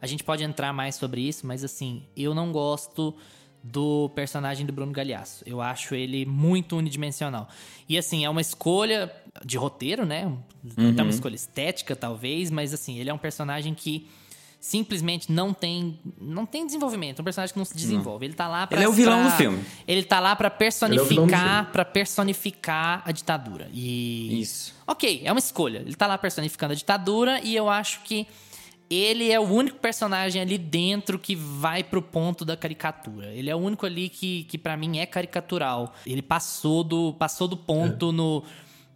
A 0.00 0.06
gente 0.06 0.22
pode 0.22 0.44
entrar 0.44 0.72
mais 0.72 0.94
sobre 0.94 1.20
isso, 1.20 1.46
mas 1.46 1.64
assim, 1.64 2.02
eu 2.16 2.34
não 2.34 2.52
gosto 2.52 3.14
do 3.62 4.08
personagem 4.10 4.64
do 4.64 4.72
Bruno 4.72 4.92
Galhaço. 4.92 5.42
Eu 5.46 5.60
acho 5.60 5.94
ele 5.94 6.24
muito 6.24 6.76
unidimensional. 6.76 7.48
E 7.88 7.98
assim, 7.98 8.24
é 8.24 8.30
uma 8.30 8.40
escolha 8.40 9.12
de 9.44 9.56
roteiro, 9.56 10.04
né? 10.04 10.26
Uhum. 10.26 10.94
É 10.96 11.02
uma 11.02 11.10
escolha 11.10 11.34
estética, 11.34 11.96
talvez, 11.96 12.50
mas 12.50 12.72
assim, 12.72 12.98
ele 12.98 13.10
é 13.10 13.14
um 13.14 13.18
personagem 13.18 13.74
que 13.74 14.08
simplesmente 14.60 15.30
não 15.30 15.54
tem 15.54 16.00
não 16.20 16.44
tem 16.44 16.66
desenvolvimento, 16.66 17.20
é 17.20 17.22
um 17.22 17.24
personagem 17.24 17.52
que 17.52 17.58
não 17.58 17.64
se 17.64 17.76
desenvolve. 17.76 18.26
Ele 18.26 18.34
tá 18.34 18.48
lá 18.48 18.66
para 18.66 18.78
Ele 18.78 18.86
é 18.86 18.88
o 18.88 18.92
vilão 18.92 19.20
pra, 19.20 19.30
do 19.30 19.36
filme. 19.36 19.64
Ele 19.86 20.02
tá 20.02 20.20
lá 20.20 20.34
para 20.34 20.50
personificar, 20.50 21.68
é 21.68 21.72
para 21.72 21.84
personificar 21.84 23.02
a 23.04 23.12
ditadura. 23.12 23.68
E 23.72 24.40
Isso. 24.40 24.74
OK, 24.86 25.22
é 25.24 25.32
uma 25.32 25.38
escolha. 25.38 25.78
Ele 25.78 25.94
tá 25.94 26.06
lá 26.06 26.18
personificando 26.18 26.72
a 26.72 26.76
ditadura 26.76 27.40
e 27.42 27.54
eu 27.54 27.68
acho 27.68 28.00
que 28.00 28.26
ele 28.90 29.30
é 29.30 29.38
o 29.38 29.44
único 29.44 29.78
personagem 29.78 30.40
ali 30.40 30.56
dentro 30.56 31.18
que 31.18 31.34
vai 31.34 31.84
pro 31.84 32.00
ponto 32.00 32.44
da 32.44 32.56
caricatura. 32.56 33.26
Ele 33.32 33.50
é 33.50 33.54
o 33.54 33.58
único 33.58 33.84
ali 33.84 34.08
que, 34.08 34.44
que 34.44 34.56
para 34.56 34.76
mim 34.76 34.98
é 34.98 35.06
caricatural. 35.06 35.94
Ele 36.06 36.22
passou 36.22 36.82
do, 36.82 37.12
passou 37.14 37.46
do 37.46 37.56
ponto 37.56 38.10
é. 38.10 38.12
no, 38.12 38.44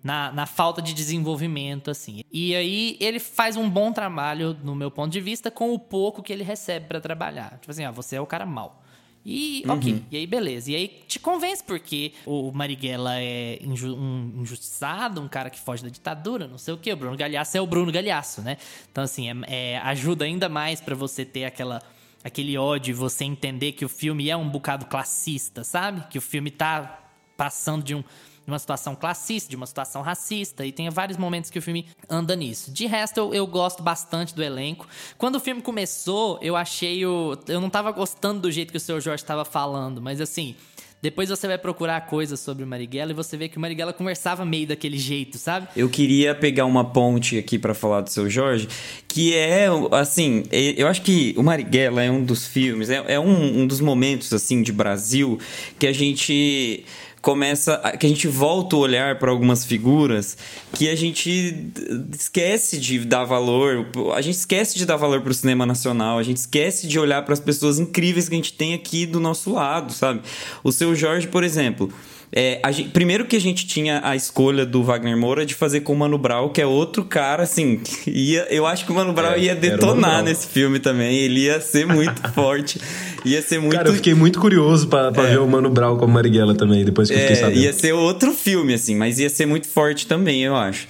na, 0.02 0.32
na 0.32 0.46
falta 0.46 0.80
de 0.80 0.94
desenvolvimento, 0.94 1.90
assim. 1.90 2.22
E 2.32 2.54
aí 2.54 2.96
ele 3.00 3.18
faz 3.18 3.56
um 3.56 3.68
bom 3.68 3.92
trabalho, 3.92 4.56
no 4.62 4.74
meu 4.74 4.90
ponto 4.90 5.12
de 5.12 5.20
vista, 5.20 5.50
com 5.50 5.72
o 5.72 5.78
pouco 5.78 6.22
que 6.22 6.32
ele 6.32 6.42
recebe 6.42 6.86
para 6.86 7.00
trabalhar. 7.00 7.58
Tipo 7.60 7.70
assim, 7.70 7.84
ah, 7.84 7.90
você 7.90 8.16
é 8.16 8.20
o 8.20 8.26
cara 8.26 8.46
mal. 8.46 8.81
E 9.24 9.62
uhum. 9.66 9.74
ok, 9.74 10.04
e 10.10 10.16
aí 10.16 10.26
beleza. 10.26 10.70
E 10.72 10.74
aí 10.74 10.88
te 11.06 11.20
convence 11.20 11.62
porque 11.62 12.12
o 12.26 12.50
Marighella 12.50 13.20
é 13.20 13.58
inju 13.62 13.94
um 13.94 14.40
injustiçado, 14.40 15.20
um 15.20 15.28
cara 15.28 15.48
que 15.48 15.60
foge 15.60 15.82
da 15.82 15.88
ditadura, 15.88 16.48
não 16.48 16.58
sei 16.58 16.74
o 16.74 16.76
que. 16.76 16.92
O 16.92 16.96
Bruno 16.96 17.16
Galhaço 17.16 17.56
é 17.56 17.60
o 17.60 17.66
Bruno 17.66 17.92
Galhaço, 17.92 18.42
né? 18.42 18.56
Então, 18.90 19.04
assim, 19.04 19.30
é, 19.30 19.74
é 19.74 19.78
ajuda 19.78 20.24
ainda 20.24 20.48
mais 20.48 20.80
para 20.80 20.96
você 20.96 21.24
ter 21.24 21.44
aquela, 21.44 21.80
aquele 22.24 22.58
ódio, 22.58 22.96
você 22.96 23.24
entender 23.24 23.72
que 23.72 23.84
o 23.84 23.88
filme 23.88 24.28
é 24.28 24.36
um 24.36 24.48
bocado 24.48 24.86
classista, 24.86 25.62
sabe? 25.62 26.02
Que 26.08 26.18
o 26.18 26.22
filme 26.22 26.50
tá 26.50 26.98
passando 27.36 27.84
de 27.84 27.94
um 27.94 28.02
de 28.44 28.50
uma 28.50 28.58
situação 28.58 28.94
classista, 28.94 29.50
de 29.50 29.56
uma 29.56 29.66
situação 29.66 30.02
racista, 30.02 30.66
e 30.66 30.72
tem 30.72 30.88
vários 30.90 31.16
momentos 31.16 31.50
que 31.50 31.58
o 31.58 31.62
filme 31.62 31.86
anda 32.08 32.34
nisso. 32.34 32.70
De 32.70 32.86
resto, 32.86 33.18
eu, 33.18 33.34
eu 33.34 33.46
gosto 33.46 33.82
bastante 33.82 34.34
do 34.34 34.42
elenco. 34.42 34.86
Quando 35.16 35.36
o 35.36 35.40
filme 35.40 35.62
começou, 35.62 36.38
eu 36.42 36.56
achei 36.56 37.04
o. 37.06 37.36
Eu 37.46 37.60
não 37.60 37.70
tava 37.70 37.90
gostando 37.92 38.40
do 38.40 38.50
jeito 38.50 38.70
que 38.70 38.76
o 38.76 38.80
seu 38.80 39.00
Jorge 39.00 39.22
estava 39.22 39.44
falando, 39.44 40.00
mas 40.00 40.20
assim. 40.20 40.54
Depois 41.02 41.28
você 41.28 41.48
vai 41.48 41.58
procurar 41.58 42.00
coisas 42.02 42.38
sobre 42.38 42.62
o 42.62 42.66
Marighella 42.66 43.10
e 43.10 43.14
você 43.14 43.36
vê 43.36 43.48
que 43.48 43.58
o 43.58 43.60
Marighella 43.60 43.92
conversava 43.92 44.44
meio 44.44 44.68
daquele 44.68 44.96
jeito, 44.96 45.36
sabe? 45.36 45.66
Eu 45.74 45.88
queria 45.88 46.32
pegar 46.32 46.64
uma 46.64 46.84
ponte 46.84 47.36
aqui 47.36 47.58
para 47.58 47.74
falar 47.74 48.02
do 48.02 48.08
seu 48.08 48.30
Jorge, 48.30 48.68
que 49.08 49.34
é, 49.34 49.66
assim, 49.90 50.44
eu 50.52 50.86
acho 50.86 51.02
que 51.02 51.34
o 51.36 51.42
Marighella 51.42 52.04
é 52.04 52.08
um 52.08 52.22
dos 52.24 52.46
filmes, 52.46 52.88
é, 52.88 53.02
é 53.08 53.18
um, 53.18 53.62
um 53.62 53.66
dos 53.66 53.80
momentos, 53.80 54.32
assim, 54.32 54.62
de 54.62 54.70
Brasil 54.70 55.40
que 55.76 55.88
a 55.88 55.92
gente 55.92 56.84
começa 57.22 57.78
que 57.98 58.04
a 58.04 58.08
gente 58.08 58.26
volta 58.26 58.74
o 58.74 58.80
olhar 58.80 59.18
para 59.20 59.30
algumas 59.30 59.64
figuras 59.64 60.36
que 60.74 60.88
a 60.88 60.96
gente 60.96 61.70
esquece 62.12 62.78
de 62.78 62.98
dar 62.98 63.24
valor, 63.24 63.86
a 64.14 64.20
gente 64.20 64.34
esquece 64.34 64.76
de 64.76 64.84
dar 64.84 64.96
valor 64.96 65.22
para 65.22 65.30
o 65.30 65.34
cinema 65.34 65.64
nacional, 65.64 66.18
a 66.18 66.22
gente 66.24 66.38
esquece 66.38 66.88
de 66.88 66.98
olhar 66.98 67.24
para 67.24 67.32
as 67.32 67.40
pessoas 67.40 67.78
incríveis 67.78 68.28
que 68.28 68.34
a 68.34 68.36
gente 68.36 68.52
tem 68.52 68.74
aqui 68.74 69.06
do 69.06 69.20
nosso 69.20 69.52
lado, 69.52 69.92
sabe? 69.92 70.20
O 70.64 70.72
seu 70.72 70.96
Jorge, 70.96 71.28
por 71.28 71.44
exemplo, 71.44 71.92
É, 72.34 72.60
gente, 72.72 72.88
primeiro 72.88 73.26
que 73.26 73.36
a 73.36 73.40
gente 73.40 73.66
tinha 73.66 74.00
a 74.02 74.16
escolha 74.16 74.64
do 74.64 74.82
Wagner 74.82 75.14
Moura 75.16 75.44
de 75.44 75.54
fazer 75.54 75.80
com 75.80 75.92
o 75.92 75.96
Mano 75.96 76.16
Brown, 76.16 76.48
que 76.48 76.62
é 76.62 76.66
outro 76.66 77.04
cara, 77.04 77.42
assim, 77.42 77.80
ia, 78.06 78.46
eu 78.48 78.66
acho 78.66 78.86
que 78.86 78.92
o 78.92 78.94
Mano 78.94 79.12
Brown 79.12 79.32
é, 79.32 79.40
ia 79.40 79.54
detonar 79.54 80.22
nesse 80.24 80.46
filme 80.46 80.78
também. 80.78 81.14
Ele 81.18 81.40
ia 81.40 81.60
ser 81.60 81.86
muito 81.86 82.22
forte. 82.32 82.80
Ia 83.22 83.42
ser 83.42 83.60
muito. 83.60 83.76
Cara, 83.76 83.90
eu 83.90 83.94
fiquei 83.94 84.14
muito 84.14 84.40
curioso 84.40 84.88
pra, 84.88 85.12
pra 85.12 85.24
é. 85.24 85.30
ver 85.32 85.40
o 85.40 85.46
Mano 85.46 85.68
Brown 85.68 85.98
com 85.98 86.06
a 86.06 86.08
Marighella 86.08 86.54
também, 86.54 86.84
depois 86.84 87.08
que 87.08 87.14
eu 87.14 87.20
fiquei 87.20 87.36
é, 87.36 87.40
sabendo. 87.40 87.60
Ia 87.60 87.72
ser 87.74 87.92
outro 87.92 88.32
filme, 88.32 88.72
assim, 88.72 88.96
mas 88.96 89.18
ia 89.18 89.28
ser 89.28 89.44
muito 89.44 89.68
forte 89.68 90.06
também, 90.06 90.42
eu 90.42 90.56
acho. 90.56 90.88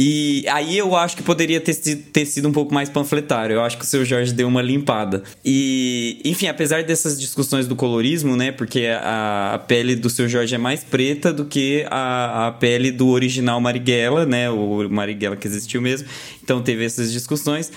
E 0.00 0.44
aí 0.48 0.78
eu 0.78 0.94
acho 0.94 1.16
que 1.16 1.24
poderia 1.24 1.60
ter, 1.60 1.74
ter 1.74 2.24
sido 2.24 2.48
um 2.48 2.52
pouco 2.52 2.72
mais 2.72 2.88
panfletário. 2.88 3.54
Eu 3.54 3.62
acho 3.62 3.76
que 3.76 3.82
o 3.82 3.86
seu 3.86 4.04
Jorge 4.04 4.32
deu 4.32 4.46
uma 4.46 4.62
limpada. 4.62 5.24
E, 5.44 6.20
enfim, 6.24 6.46
apesar 6.46 6.84
dessas 6.84 7.20
discussões 7.20 7.66
do 7.66 7.74
colorismo, 7.74 8.36
né? 8.36 8.52
Porque 8.52 8.86
a, 8.86 9.54
a 9.54 9.58
pele 9.58 9.96
do 9.96 10.08
seu 10.08 10.28
Jorge 10.28 10.54
é 10.54 10.58
mais 10.58 10.84
preta 10.84 11.32
do 11.32 11.44
que 11.44 11.84
a, 11.90 12.46
a 12.46 12.52
pele 12.52 12.92
do 12.92 13.08
original 13.08 13.60
Marighella, 13.60 14.24
né? 14.24 14.48
O 14.48 14.88
Marighella 14.88 15.34
que 15.34 15.48
existiu 15.48 15.82
mesmo. 15.82 16.06
Então 16.44 16.62
teve 16.62 16.84
essas 16.84 17.10
discussões. 17.10 17.72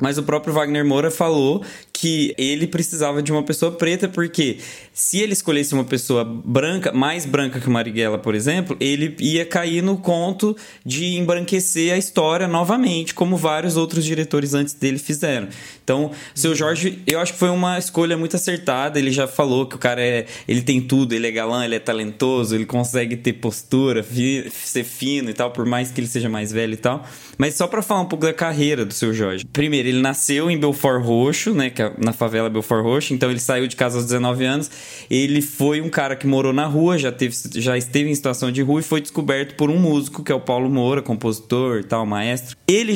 Mas 0.00 0.16
o 0.16 0.22
próprio 0.22 0.54
Wagner 0.54 0.86
Moura 0.86 1.10
falou 1.10 1.62
que 2.02 2.34
ele 2.36 2.66
precisava 2.66 3.22
de 3.22 3.30
uma 3.30 3.44
pessoa 3.44 3.70
preta, 3.70 4.08
porque 4.08 4.58
se 4.92 5.20
ele 5.20 5.34
escolhesse 5.34 5.72
uma 5.72 5.84
pessoa 5.84 6.24
branca, 6.24 6.90
mais 6.90 7.24
branca 7.24 7.60
que 7.60 7.68
o 7.68 7.70
Marighella, 7.70 8.18
por 8.18 8.34
exemplo, 8.34 8.76
ele 8.80 9.14
ia 9.20 9.46
cair 9.46 9.84
no 9.84 9.96
conto 9.96 10.56
de 10.84 11.16
embranquecer 11.16 11.94
a 11.94 11.96
história 11.96 12.48
novamente, 12.48 13.14
como 13.14 13.36
vários 13.36 13.76
outros 13.76 14.04
diretores 14.04 14.52
antes 14.52 14.74
dele 14.74 14.98
fizeram. 14.98 15.46
Então, 15.84 16.10
seu 16.34 16.56
Jorge, 16.56 17.00
eu 17.06 17.20
acho 17.20 17.34
que 17.34 17.38
foi 17.38 17.50
uma 17.50 17.78
escolha 17.78 18.16
muito 18.18 18.34
acertada. 18.34 18.98
Ele 18.98 19.12
já 19.12 19.28
falou 19.28 19.66
que 19.66 19.76
o 19.76 19.78
cara 19.78 20.02
é, 20.02 20.26
ele 20.48 20.62
tem 20.62 20.80
tudo, 20.80 21.14
ele 21.14 21.28
é 21.28 21.30
galã, 21.30 21.64
ele 21.64 21.76
é 21.76 21.80
talentoso, 21.80 22.56
ele 22.56 22.66
consegue 22.66 23.16
ter 23.16 23.34
postura, 23.34 24.02
fi, 24.02 24.50
ser 24.50 24.82
fino 24.82 25.30
e 25.30 25.34
tal, 25.34 25.52
por 25.52 25.64
mais 25.64 25.92
que 25.92 26.00
ele 26.00 26.08
seja 26.08 26.28
mais 26.28 26.50
velho 26.50 26.74
e 26.74 26.78
tal. 26.78 27.06
Mas 27.38 27.54
só 27.54 27.68
para 27.68 27.80
falar 27.80 28.00
um 28.00 28.06
pouco 28.06 28.24
da 28.24 28.32
carreira 28.32 28.84
do 28.84 28.92
seu 28.92 29.12
Jorge. 29.14 29.44
Primeiro, 29.52 29.88
ele 29.88 30.00
nasceu 30.00 30.50
em 30.50 30.58
Belfort 30.58 31.04
Roxo, 31.04 31.54
né, 31.54 31.70
que 31.70 31.80
é 31.80 31.91
na 31.98 32.12
favela 32.12 32.48
Belfort 32.48 32.82
Roxo, 32.82 33.14
então 33.14 33.30
ele 33.30 33.40
saiu 33.40 33.66
de 33.66 33.76
casa 33.76 33.96
aos 33.96 34.04
19 34.04 34.44
anos. 34.44 34.70
Ele 35.10 35.40
foi 35.40 35.80
um 35.80 35.88
cara 35.88 36.16
que 36.16 36.26
morou 36.26 36.52
na 36.52 36.66
rua, 36.66 36.98
já, 36.98 37.12
teve, 37.12 37.34
já 37.54 37.76
esteve 37.76 38.10
em 38.10 38.14
situação 38.14 38.50
de 38.50 38.62
rua 38.62 38.80
e 38.80 38.82
foi 38.82 39.00
descoberto 39.00 39.54
por 39.54 39.70
um 39.70 39.78
músico, 39.78 40.22
que 40.22 40.32
é 40.32 40.34
o 40.34 40.40
Paulo 40.40 40.68
Moura, 40.70 41.02
compositor 41.02 41.80
e 41.80 41.84
tal, 41.84 42.04
maestro. 42.06 42.56
Ele, 42.66 42.94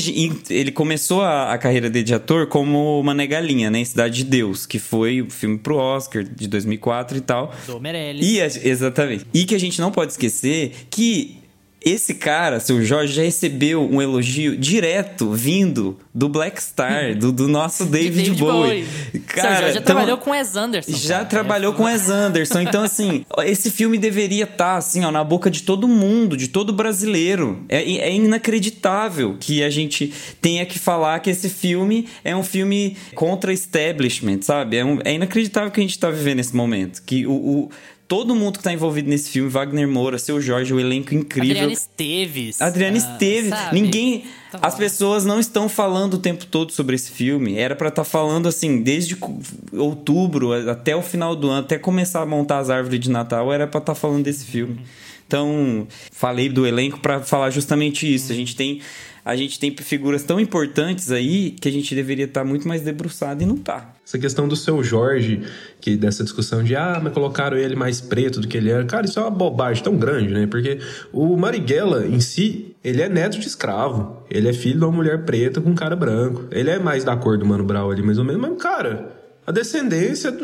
ele 0.48 0.72
começou 0.72 1.22
a, 1.22 1.52
a 1.52 1.58
carreira 1.58 1.90
dele 1.90 2.04
de 2.04 2.14
ator 2.14 2.46
como 2.46 3.02
Mané 3.02 3.26
Galinha, 3.26 3.70
né, 3.70 3.80
em 3.80 3.84
Cidade 3.84 4.16
de 4.16 4.24
Deus, 4.24 4.66
que 4.66 4.78
foi 4.78 5.22
o 5.22 5.30
filme 5.30 5.58
pro 5.58 5.76
Oscar 5.76 6.24
de 6.24 6.48
2004 6.48 7.18
e 7.18 7.20
tal. 7.20 7.54
Do 7.66 7.80
Meirelles. 7.80 8.26
E, 8.26 8.68
exatamente. 8.68 9.26
E 9.32 9.44
que 9.44 9.54
a 9.54 9.58
gente 9.58 9.80
não 9.80 9.90
pode 9.90 10.12
esquecer 10.12 10.72
que 10.90 11.45
esse 11.86 12.14
cara, 12.14 12.58
seu 12.58 12.84
Jorge, 12.84 13.12
já 13.12 13.22
recebeu 13.22 13.88
um 13.88 14.02
elogio 14.02 14.56
direto 14.56 15.30
vindo 15.30 15.96
do 16.12 16.28
Black 16.28 16.60
Star, 16.60 17.14
do, 17.16 17.30
do 17.30 17.46
nosso 17.46 17.86
David, 17.86 18.24
David 18.24 18.40
Bowie. 18.40 18.84
Bowie. 19.12 19.20
Cara, 19.20 19.42
seu 19.42 19.50
Jorge 19.50 19.62
já 19.62 19.70
então, 19.70 19.82
trabalhou 19.82 20.18
com 20.18 20.30
Wes 20.32 20.56
Anderson. 20.56 20.92
Já 20.92 21.14
cara. 21.18 21.24
trabalhou 21.26 21.72
é. 21.72 21.76
com 21.76 21.84
Wes 21.84 22.10
Anderson. 22.10 22.60
Então, 22.60 22.82
assim, 22.84 23.24
esse 23.44 23.70
filme 23.70 23.98
deveria 23.98 24.42
estar, 24.42 24.56
tá, 24.56 24.76
assim, 24.76 25.04
ó, 25.04 25.12
na 25.12 25.22
boca 25.22 25.48
de 25.48 25.62
todo 25.62 25.86
mundo, 25.86 26.36
de 26.36 26.48
todo 26.48 26.72
brasileiro. 26.72 27.64
É, 27.68 27.80
é 27.80 28.12
inacreditável 28.12 29.36
que 29.38 29.62
a 29.62 29.70
gente 29.70 30.12
tenha 30.40 30.66
que 30.66 30.80
falar 30.80 31.20
que 31.20 31.30
esse 31.30 31.48
filme 31.48 32.08
é 32.24 32.34
um 32.34 32.42
filme 32.42 32.96
contra 33.14 33.52
establishment, 33.52 34.42
sabe? 34.42 34.76
É, 34.76 34.84
um, 34.84 34.98
é 35.04 35.14
inacreditável 35.14 35.70
que 35.70 35.78
a 35.78 35.84
gente 35.84 35.92
está 35.92 36.10
vivendo 36.10 36.38
nesse 36.38 36.56
momento. 36.56 37.00
Que 37.04 37.24
o, 37.24 37.32
o 37.32 37.70
todo 38.08 38.34
mundo 38.34 38.58
que 38.58 38.64
tá 38.64 38.72
envolvido 38.72 39.08
nesse 39.08 39.30
filme, 39.30 39.48
Wagner 39.48 39.88
Moura, 39.88 40.18
seu 40.18 40.40
Jorge, 40.40 40.72
o 40.72 40.78
elenco 40.78 41.14
incrível. 41.14 41.50
Adriana 41.50 41.72
Esteves. 41.72 42.62
Adriana 42.62 42.96
ah, 42.96 42.98
Esteves. 42.98 43.50
Sabe? 43.50 43.80
Ninguém. 43.80 44.24
Tá 44.50 44.60
as 44.62 44.76
pessoas 44.76 45.24
não 45.24 45.40
estão 45.40 45.68
falando 45.68 46.14
o 46.14 46.18
tempo 46.18 46.46
todo 46.46 46.72
sobre 46.72 46.94
esse 46.94 47.10
filme. 47.10 47.56
Era 47.56 47.74
para 47.74 47.88
estar 47.88 48.04
tá 48.04 48.08
falando 48.08 48.48
assim, 48.48 48.82
desde 48.82 49.16
outubro 49.72 50.52
até 50.70 50.94
o 50.94 51.02
final 51.02 51.34
do 51.34 51.48
ano, 51.48 51.60
até 51.60 51.78
começar 51.78 52.22
a 52.22 52.26
montar 52.26 52.58
as 52.58 52.70
árvores 52.70 53.00
de 53.00 53.10
Natal, 53.10 53.52
era 53.52 53.66
para 53.66 53.78
estar 53.78 53.94
tá 53.94 53.98
falando 53.98 54.24
desse 54.24 54.44
filme. 54.44 54.80
Então, 55.26 55.88
falei 56.12 56.48
do 56.48 56.64
elenco 56.64 57.00
para 57.00 57.20
falar 57.20 57.50
justamente 57.50 58.12
isso. 58.12 58.30
A 58.30 58.34
gente 58.34 58.54
tem 58.54 58.80
a 59.26 59.34
gente 59.34 59.58
tem 59.58 59.74
figuras 59.76 60.22
tão 60.22 60.38
importantes 60.38 61.10
aí 61.10 61.50
que 61.50 61.68
a 61.68 61.72
gente 61.72 61.92
deveria 61.96 62.26
estar 62.26 62.42
tá 62.42 62.46
muito 62.46 62.68
mais 62.68 62.82
debruçado 62.82 63.42
e 63.42 63.46
não 63.46 63.56
tá. 63.56 63.92
Essa 64.06 64.20
questão 64.20 64.46
do 64.46 64.54
seu 64.54 64.84
Jorge, 64.84 65.42
que 65.80 65.96
dessa 65.96 66.22
discussão 66.22 66.62
de 66.62 66.76
ah, 66.76 67.00
mas 67.02 67.12
colocaram 67.12 67.56
ele 67.56 67.74
mais 67.74 68.00
preto 68.00 68.40
do 68.40 68.46
que 68.46 68.56
ele 68.56 68.70
era. 68.70 68.84
Cara, 68.84 69.04
isso 69.04 69.18
é 69.18 69.22
uma 69.22 69.30
bobagem 69.32 69.82
tão 69.82 69.96
grande, 69.96 70.32
né? 70.32 70.46
Porque 70.46 70.78
o 71.12 71.36
Marighella 71.36 72.06
em 72.06 72.20
si, 72.20 72.76
ele 72.84 73.02
é 73.02 73.08
neto 73.08 73.40
de 73.40 73.48
escravo. 73.48 74.22
Ele 74.30 74.48
é 74.48 74.52
filho 74.52 74.78
de 74.78 74.84
uma 74.84 74.92
mulher 74.92 75.24
preta 75.24 75.60
com 75.60 75.70
um 75.70 75.74
cara 75.74 75.96
branco. 75.96 76.44
Ele 76.52 76.70
é 76.70 76.78
mais 76.78 77.02
da 77.02 77.16
cor 77.16 77.36
do 77.36 77.44
Mano 77.44 77.64
Brown 77.64 77.90
ali, 77.90 78.04
mais 78.04 78.18
ou 78.18 78.24
menos, 78.24 78.40
mas, 78.40 78.62
cara, 78.62 79.15
a 79.46 79.52
descendência, 79.52 80.36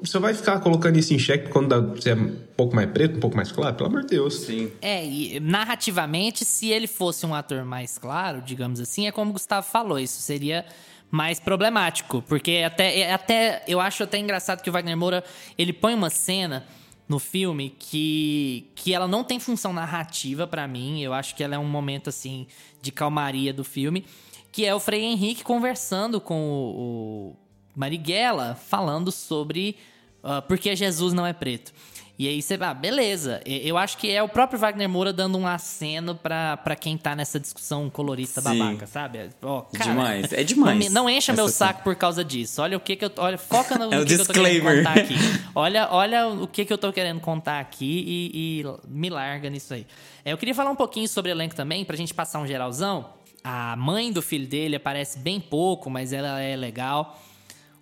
você 0.00 0.18
vai 0.18 0.32
ficar 0.32 0.58
colocando 0.60 0.98
isso 0.98 1.12
em 1.12 1.18
xeque 1.18 1.50
quando 1.50 1.94
você 1.94 2.10
é 2.10 2.14
um 2.14 2.34
pouco 2.56 2.74
mais 2.74 2.90
preto, 2.90 3.18
um 3.18 3.20
pouco 3.20 3.36
mais 3.36 3.52
claro? 3.52 3.76
Pelo 3.76 3.90
amor 3.90 4.00
de 4.00 4.08
Deus. 4.08 4.40
Sim. 4.40 4.72
É, 4.80 5.04
e 5.04 5.38
narrativamente, 5.38 6.46
se 6.46 6.70
ele 6.70 6.86
fosse 6.86 7.26
um 7.26 7.34
ator 7.34 7.62
mais 7.66 7.98
claro, 7.98 8.40
digamos 8.40 8.80
assim, 8.80 9.06
é 9.06 9.12
como 9.12 9.30
o 9.30 9.32
Gustavo 9.34 9.66
falou, 9.66 9.98
isso 9.98 10.22
seria 10.22 10.64
mais 11.10 11.38
problemático. 11.38 12.22
Porque 12.22 12.62
até, 12.64 13.00
é, 13.00 13.12
até 13.12 13.62
eu 13.68 13.80
acho 13.80 14.02
até 14.02 14.16
engraçado 14.16 14.62
que 14.62 14.70
o 14.70 14.72
Wagner 14.72 14.96
Moura 14.96 15.22
ele 15.58 15.74
põe 15.74 15.92
uma 15.92 16.08
cena 16.08 16.66
no 17.06 17.18
filme 17.18 17.74
que, 17.78 18.70
que 18.74 18.94
ela 18.94 19.06
não 19.06 19.22
tem 19.22 19.38
função 19.38 19.74
narrativa 19.74 20.46
para 20.46 20.66
mim. 20.66 21.02
Eu 21.02 21.12
acho 21.12 21.34
que 21.34 21.44
ela 21.44 21.54
é 21.54 21.58
um 21.58 21.68
momento 21.68 22.08
assim 22.08 22.46
de 22.80 22.90
calmaria 22.90 23.52
do 23.52 23.62
filme. 23.62 24.06
Que 24.50 24.64
é 24.64 24.74
o 24.74 24.80
Frei 24.80 25.04
Henrique 25.04 25.44
conversando 25.44 26.18
com 26.18 26.40
o, 26.40 27.32
o 27.32 27.47
Marighella 27.78 28.56
falando 28.56 29.12
sobre 29.12 29.76
uh, 30.22 30.42
por 30.42 30.58
que 30.58 30.74
Jesus 30.74 31.12
não 31.12 31.24
é 31.24 31.32
preto. 31.32 31.72
E 32.18 32.26
aí 32.26 32.42
você, 32.42 32.58
ah, 32.60 32.74
beleza. 32.74 33.40
Eu 33.46 33.78
acho 33.78 33.96
que 33.96 34.10
é 34.10 34.20
o 34.20 34.28
próprio 34.28 34.58
Wagner 34.58 34.88
Moura 34.88 35.12
dando 35.12 35.38
um 35.38 35.46
aceno 35.46 36.16
pra, 36.16 36.56
pra 36.56 36.74
quem 36.74 36.98
tá 36.98 37.14
nessa 37.14 37.38
discussão 37.38 37.88
colorista 37.88 38.40
Sim. 38.40 38.58
babaca, 38.58 38.88
sabe? 38.88 39.30
Oh, 39.40 39.62
cara, 39.62 39.90
demais, 39.90 40.32
é 40.32 40.42
demais. 40.42 40.86
Não, 40.86 41.04
não 41.04 41.10
encha 41.10 41.32
meu 41.32 41.48
saco 41.48 41.84
por 41.84 41.94
causa 41.94 42.24
disso. 42.24 42.60
Olha 42.60 42.76
o 42.76 42.80
que 42.80 42.96
que 42.96 43.04
eu. 43.04 43.12
Olha, 43.18 43.38
foca 43.38 43.78
no, 43.78 43.84
é 43.94 44.04
que, 44.04 44.16
que 44.16 44.20
eu 44.20 44.26
tô 44.26 44.32
querendo 44.32 44.64
contar 44.64 44.98
aqui. 44.98 45.14
Olha, 45.54 45.88
olha 45.90 46.28
o 46.28 46.46
que 46.46 46.64
que 46.64 46.72
eu 46.72 46.78
tô 46.78 46.92
querendo 46.92 47.20
contar 47.20 47.60
aqui 47.60 48.04
e, 48.06 48.60
e 48.60 48.64
me 48.88 49.08
larga 49.08 49.48
nisso 49.48 49.74
aí. 49.74 49.86
É, 50.24 50.32
eu 50.32 50.38
queria 50.38 50.54
falar 50.54 50.70
um 50.70 50.76
pouquinho 50.76 51.08
sobre 51.08 51.30
elenco 51.30 51.54
também, 51.54 51.84
pra 51.84 51.96
gente 51.96 52.12
passar 52.12 52.40
um 52.40 52.46
geralzão. 52.46 53.10
A 53.42 53.76
mãe 53.76 54.12
do 54.12 54.22
filho 54.22 54.46
dele 54.46 54.76
aparece 54.76 55.18
bem 55.20 55.40
pouco, 55.40 55.88
mas 55.88 56.12
ela 56.12 56.40
é 56.40 56.56
legal. 56.56 57.16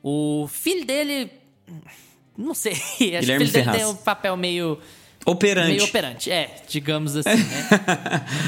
O 0.09 0.47
filho 0.47 0.85
dele 0.85 1.33
não 2.38 2.55
sei. 2.55 2.75
Acho 3.19 3.21
Guilherme 3.23 3.51
que 3.51 3.59
ele 3.59 3.71
tem 3.73 3.85
um 3.85 3.97
papel 3.97 4.37
meio. 4.37 4.79
Operante. 5.25 5.71
Meio 5.71 5.85
operante, 5.85 6.31
é, 6.31 6.62
digamos 6.69 7.16
assim, 7.16 7.31
né? 7.31 7.69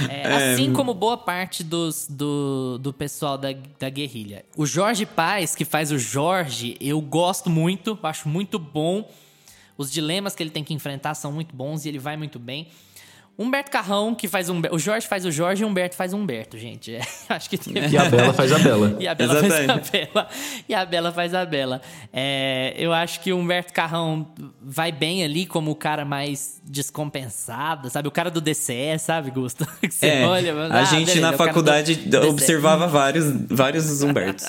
é, 0.09 0.23
é, 0.23 0.53
assim 0.53 0.73
como 0.73 0.94
boa 0.94 1.16
parte 1.16 1.64
dos, 1.64 2.07
do, 2.09 2.79
do 2.79 2.92
pessoal 2.92 3.37
da, 3.37 3.49
da 3.77 3.90
guerrilha. 3.90 4.44
O 4.57 4.64
Jorge 4.64 5.05
Paz, 5.05 5.57
que 5.57 5.64
faz 5.64 5.90
o 5.90 5.99
Jorge, 5.99 6.77
eu 6.81 7.01
gosto 7.01 7.51
muito, 7.51 7.99
acho 8.05 8.29
muito 8.29 8.61
bom. 8.61 9.11
Os 9.77 9.90
dilemas 9.90 10.37
que 10.37 10.42
ele 10.44 10.51
tem 10.51 10.62
que 10.62 10.73
enfrentar 10.73 11.16
são 11.16 11.33
muito 11.33 11.53
bons 11.53 11.85
e 11.85 11.88
ele 11.88 11.99
vai 11.99 12.16
muito 12.16 12.38
bem. 12.38 12.68
Humberto 13.38 13.70
Carrão, 13.70 14.16
que 14.16 14.27
faz 14.27 14.48
um. 14.48 14.61
O 14.72 14.79
Jorge 14.81 15.07
faz 15.07 15.24
o 15.24 15.31
Jorge 15.31 15.62
e 15.62 15.64
o 15.64 15.68
Humberto 15.68 15.94
faz 15.94 16.12
o 16.12 16.16
Humberto, 16.16 16.59
gente. 16.59 16.98
É, 16.98 17.35
acho 17.35 17.51
que 17.51 17.59
tem... 17.59 17.74
E 17.90 17.96
a 17.96 18.09
Bela 18.09 18.33
faz 18.33 18.51
a 18.51 18.59
Bela. 18.59 18.96
e 18.98 19.07
a 19.07 19.14
Bela 19.14 19.33
Exatamente. 19.35 19.66
faz 19.66 19.70
a 19.70 19.92
Bela. 19.92 20.29
E 20.68 20.74
a 20.74 20.87
Bela 20.87 21.12
faz 21.12 21.35
a 21.35 21.44
Bela. 21.44 21.83
É, 22.12 22.74
eu 22.77 22.92
acho 22.92 23.20
que 23.20 23.33
o 23.33 23.37
Humberto 23.37 23.72
Carrão 23.72 24.27
vai 24.61 24.90
bem 24.90 25.22
ali 25.22 25.46
como 25.46 25.70
o 25.70 25.74
cara 25.77 26.05
mais 26.05 26.61
descompensado, 26.64 27.90
sabe? 27.90 28.09
O 28.09 28.11
cara 28.11 28.31
do 28.31 28.40
DCE, 28.40 28.98
sabe, 28.98 29.31
Gusto? 29.31 29.66
Que 29.81 29.90
você 29.90 30.09
é, 30.09 30.27
olha. 30.27 30.55
a 30.55 30.81
ah, 30.81 30.85
gente 30.85 31.07
beleza, 31.07 31.20
na 31.20 31.37
faculdade 31.37 32.09
observava 32.29 32.87
vários, 32.87 33.27
vários 33.48 34.03
Humbertos. 34.03 34.46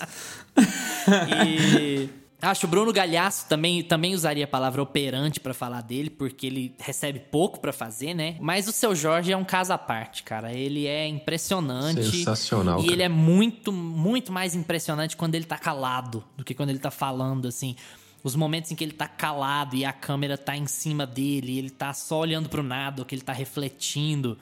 e. 1.46 2.10
Acho 2.42 2.68
o 2.68 2.70
Bruno 2.70 2.94
Galhaço 2.94 3.48
também, 3.50 3.84
também 3.84 4.16
usaria 4.16 4.46
a 4.46 4.48
palavra 4.48 4.82
operante 4.82 5.42
para 5.42 5.54
falar 5.54 5.82
dele, 5.82 6.10
porque 6.10 6.48
ele 6.48 6.74
recebe 6.80 7.20
pouco 7.20 7.60
para 7.60 7.74
fazer, 7.74 8.14
né? 8.14 8.38
Mas 8.40 8.68
o 8.68 8.72
seu 8.72 8.96
Jorge 8.96 9.32
é 9.32 9.36
um 9.36 9.44
caso 9.44 9.74
à 9.74 9.78
parte, 9.78 10.24
cara. 10.24 10.54
Ele 10.54 10.88
é 10.88 11.06
impressionante. 11.06 12.04
Sensacional. 12.04 12.80
E 12.80 12.84
cara. 12.84 12.94
ele 12.94 13.04
é 13.04 13.10
muito, 13.10 13.74
muito 13.74 14.32
mais 14.32 14.56
impressionante 14.56 15.18
quando 15.18 15.36
ele 15.36 15.44
tá 15.44 15.58
calado 15.58 16.24
do 16.38 16.46
que 16.46 16.54
quando 16.54 16.70
ele 16.70 16.80
tá 16.80 16.92
falando, 16.92 17.48
assim. 17.48 17.76
Os 18.24 18.36
momentos 18.36 18.72
em 18.72 18.76
que 18.76 18.84
ele 18.84 18.94
tá 18.94 19.08
calado 19.08 19.76
e 19.76 19.84
a 19.84 19.92
câmera 19.92 20.38
tá 20.38 20.56
em 20.56 20.68
cima 20.68 21.06
dele, 21.06 21.58
ele 21.58 21.70
tá 21.70 21.94
só 21.94 22.20
olhando 22.20 22.48
pro 22.48 22.64
nada, 22.64 23.02
ou 23.02 23.06
que 23.06 23.16
ele 23.16 23.22
tá 23.22 23.34
refletindo 23.34 24.38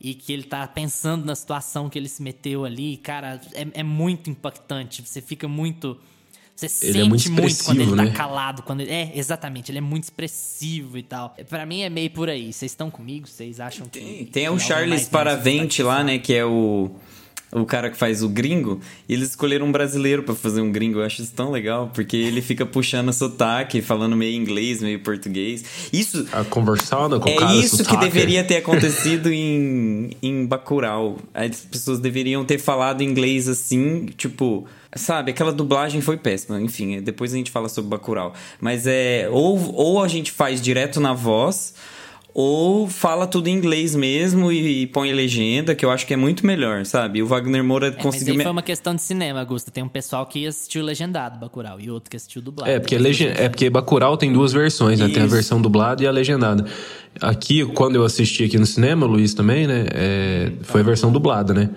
e 0.00 0.14
que 0.14 0.32
ele 0.32 0.44
tá 0.44 0.66
pensando 0.66 1.24
na 1.24 1.34
situação 1.34 1.88
que 1.88 1.98
ele 1.98 2.08
se 2.08 2.22
meteu 2.22 2.64
ali, 2.64 2.96
cara, 2.96 3.40
é, 3.52 3.80
é 3.80 3.82
muito 3.82 4.30
impactante. 4.30 5.02
Você 5.02 5.20
fica 5.20 5.46
muito 5.46 6.00
Você 6.68 6.86
Ele 6.86 6.92
sente 6.92 6.98
é 7.00 7.08
muito 7.08 7.32
muito 7.32 7.32
quando 7.32 7.38
ele 7.40 7.50
expressivo, 7.84 7.96
tá 7.96 8.04
né? 8.04 8.10
calado. 8.10 8.62
Quando 8.62 8.80
ele... 8.82 8.90
É, 8.90 9.12
exatamente. 9.14 9.70
Ele 9.70 9.78
é 9.78 9.82
muito 9.82 10.04
expressivo 10.04 10.98
e 10.98 11.02
tal. 11.02 11.34
Pra 11.48 11.64
mim 11.64 11.80
é 11.82 11.88
meio 11.90 12.10
por 12.10 12.28
aí. 12.28 12.52
Vocês 12.52 12.72
estão 12.72 12.90
comigo? 12.90 13.26
Vocês 13.26 13.60
acham 13.60 13.86
que. 13.86 13.98
Tem, 13.98 14.18
que 14.18 14.24
tem 14.26 14.46
algo 14.46 14.58
o 14.60 14.62
Charles 14.62 15.08
Paravente 15.08 15.82
lá, 15.82 16.04
né? 16.04 16.18
Que 16.18 16.34
é 16.34 16.44
o, 16.44 16.90
o 17.52 17.64
cara 17.64 17.88
que 17.90 17.96
faz 17.96 18.22
o 18.22 18.28
gringo. 18.28 18.80
E 19.08 19.12
eles 19.14 19.30
escolheram 19.30 19.66
um 19.66 19.72
brasileiro 19.72 20.22
pra 20.22 20.34
fazer 20.34 20.60
um 20.60 20.70
gringo. 20.70 20.98
Eu 21.00 21.04
acho 21.04 21.22
isso 21.22 21.32
tão 21.34 21.50
legal, 21.50 21.90
porque 21.94 22.16
ele 22.16 22.42
fica 22.42 22.66
puxando 22.66 23.12
sotaque, 23.12 23.80
falando 23.80 24.16
meio 24.16 24.36
inglês, 24.36 24.82
meio 24.82 25.00
português. 25.00 25.64
Isso. 25.92 26.26
A 26.32 26.44
conversando 26.44 27.18
com 27.20 27.28
o 27.28 27.32
É 27.32 27.36
cara 27.36 27.54
isso 27.54 27.78
que 27.78 27.84
sotaque. 27.84 28.04
deveria 28.04 28.44
ter 28.44 28.56
acontecido 28.58 29.30
em, 29.32 30.10
em 30.22 30.46
Bacurau. 30.46 31.18
As 31.32 31.60
pessoas 31.60 31.98
deveriam 31.98 32.44
ter 32.44 32.58
falado 32.58 33.02
inglês 33.02 33.48
assim, 33.48 34.06
tipo... 34.16 34.66
Sabe, 34.94 35.30
aquela 35.30 35.52
dublagem 35.52 36.00
foi 36.00 36.16
péssima. 36.16 36.60
Enfim, 36.60 37.00
depois 37.00 37.32
a 37.32 37.36
gente 37.36 37.50
fala 37.50 37.68
sobre 37.68 37.90
Bacurau. 37.90 38.32
Mas 38.60 38.86
é... 38.86 39.28
Ou, 39.30 39.74
ou 39.74 40.02
a 40.02 40.08
gente 40.08 40.32
faz 40.32 40.60
direto 40.60 41.00
na 41.00 41.12
voz... 41.12 41.74
Ou 42.32 42.88
fala 42.88 43.26
tudo 43.26 43.48
em 43.48 43.52
inglês 43.52 43.92
mesmo 43.92 44.52
e, 44.52 44.82
e 44.82 44.86
põe 44.86 45.12
legenda, 45.12 45.74
que 45.74 45.84
eu 45.84 45.90
acho 45.90 46.06
que 46.06 46.14
é 46.14 46.16
muito 46.16 46.46
melhor, 46.46 46.86
sabe? 46.86 47.20
O 47.20 47.26
Wagner 47.26 47.62
Moura 47.64 47.88
É, 47.88 47.90
mas 47.90 48.00
conseguiu... 48.00 48.34
aí 48.34 48.38
me- 48.38 48.44
foi 48.44 48.52
uma 48.52 48.62
questão 48.62 48.94
de 48.94 49.02
cinema, 49.02 49.40
Augusto. 49.40 49.68
Tem 49.72 49.82
um 49.82 49.88
pessoal 49.88 50.24
que 50.26 50.46
assistiu 50.46 50.84
legendado 50.84 51.40
Bacurau 51.40 51.80
e 51.80 51.90
outro 51.90 52.08
que 52.08 52.16
assistiu 52.16 52.40
dublado. 52.40 52.70
É, 52.70 52.78
porque, 52.78 52.96
legen... 52.96 53.32
é 53.36 53.48
porque 53.48 53.68
Bacurau 53.68 54.16
tem 54.16 54.32
duas 54.32 54.52
versões, 54.52 55.00
né? 55.00 55.08
Tem 55.08 55.24
a 55.24 55.26
versão 55.26 55.60
dublada 55.60 56.04
e 56.04 56.06
a 56.06 56.10
legendada. 56.12 56.64
Aqui, 57.20 57.66
quando 57.66 57.96
eu 57.96 58.04
assisti 58.04 58.44
aqui 58.44 58.58
no 58.58 58.66
cinema, 58.66 59.06
o 59.06 59.08
Luiz 59.08 59.34
também, 59.34 59.66
né? 59.66 59.86
é, 59.92 60.52
Foi 60.62 60.82
a 60.82 60.84
versão 60.84 61.10
dublada, 61.10 61.52
né? 61.52 61.68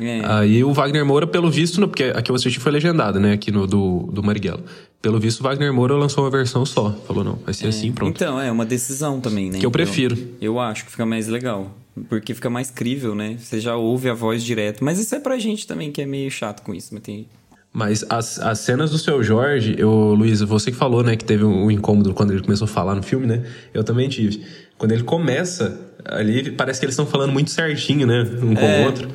É. 0.00 0.20
Aí 0.24 0.64
o 0.64 0.72
Wagner 0.72 1.04
Moura, 1.04 1.26
pelo 1.26 1.50
visto, 1.50 1.80
porque 1.88 2.04
aqui 2.04 2.30
eu 2.30 2.34
assisti 2.36 2.60
foi 2.60 2.72
legendada, 2.72 3.18
né? 3.18 3.32
Aqui 3.32 3.50
no 3.50 3.66
do, 3.66 4.08
do 4.12 4.22
Marighella. 4.22 4.62
Pelo 5.00 5.18
visto, 5.20 5.40
o 5.40 5.42
Wagner 5.44 5.72
Moura 5.72 5.94
lançou 5.94 6.24
uma 6.24 6.30
versão 6.30 6.66
só. 6.66 6.92
Falou, 7.06 7.22
não, 7.22 7.38
vai 7.44 7.54
ser 7.54 7.68
assim, 7.68 7.92
pronto. 7.92 8.10
Então, 8.16 8.40
é 8.40 8.50
uma 8.50 8.64
decisão 8.66 9.20
também, 9.20 9.50
né? 9.50 9.58
Que 9.58 9.66
eu 9.66 9.70
prefiro. 9.70 10.16
Eu, 10.40 10.54
eu 10.54 10.60
acho 10.60 10.84
que 10.84 10.90
fica 10.90 11.06
mais 11.06 11.28
legal. 11.28 11.70
Porque 12.08 12.34
fica 12.34 12.48
mais 12.50 12.70
crível, 12.70 13.14
né? 13.14 13.36
Você 13.38 13.60
já 13.60 13.76
ouve 13.76 14.08
a 14.08 14.14
voz 14.14 14.42
direto. 14.42 14.84
Mas 14.84 14.98
isso 14.98 15.14
é 15.14 15.20
pra 15.20 15.38
gente 15.38 15.66
também, 15.66 15.90
que 15.92 16.00
é 16.02 16.06
meio 16.06 16.30
chato 16.30 16.62
com 16.62 16.74
isso. 16.74 16.88
Mas 16.92 17.02
tem... 17.02 17.26
Mas 17.72 18.04
as, 18.08 18.38
as 18.40 18.60
cenas 18.60 18.90
do 18.90 18.98
seu 18.98 19.22
Jorge, 19.22 19.74
eu, 19.78 19.90
Luiz, 20.14 20.40
você 20.40 20.70
que 20.70 20.76
falou, 20.76 21.02
né, 21.02 21.16
que 21.16 21.24
teve 21.24 21.44
um, 21.44 21.66
um 21.66 21.70
incômodo 21.70 22.14
quando 22.14 22.32
ele 22.32 22.42
começou 22.42 22.64
a 22.64 22.68
falar 22.68 22.94
no 22.94 23.02
filme, 23.02 23.26
né? 23.26 23.44
Eu 23.74 23.84
também 23.84 24.08
tive. 24.08 24.42
Quando 24.76 24.92
ele 24.92 25.02
começa 25.02 25.78
ali, 26.04 26.50
parece 26.50 26.80
que 26.80 26.86
eles 26.86 26.94
estão 26.94 27.06
falando 27.06 27.32
muito 27.32 27.50
certinho, 27.50 28.06
né? 28.06 28.22
Um 28.42 28.54
com 28.54 28.60
É. 28.64 28.82
o 28.82 28.86
outro. 28.86 29.08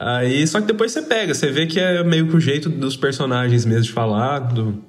Aí, 0.00 0.46
só 0.46 0.60
que 0.60 0.68
depois 0.68 0.92
você 0.92 1.02
pega, 1.02 1.34
você 1.34 1.50
vê 1.50 1.66
que 1.66 1.80
é 1.80 2.04
meio 2.04 2.28
que 2.28 2.36
o 2.36 2.40
jeito 2.40 2.68
dos 2.68 2.96
personagens 2.96 3.64
mesmo 3.64 3.82
de 3.82 3.90
falar. 3.92 4.38
Do... 4.38 4.80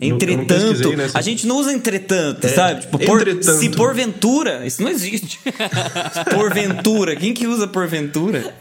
Entretanto, 0.00 0.96
né, 0.96 1.06
se- 1.08 1.16
a 1.18 1.20
gente 1.20 1.46
não 1.46 1.58
usa 1.58 1.70
entretanto, 1.70 2.48
sabe? 2.48 2.80
Tipo, 2.80 2.98
por- 2.98 3.20
entretanto. 3.20 3.58
se 3.58 3.68
porventura, 3.68 4.66
isso 4.66 4.82
não 4.82 4.88
existe. 4.90 5.38
porventura, 6.34 7.14
quem 7.14 7.34
que 7.34 7.46
usa 7.46 7.66
porventura? 7.66 8.54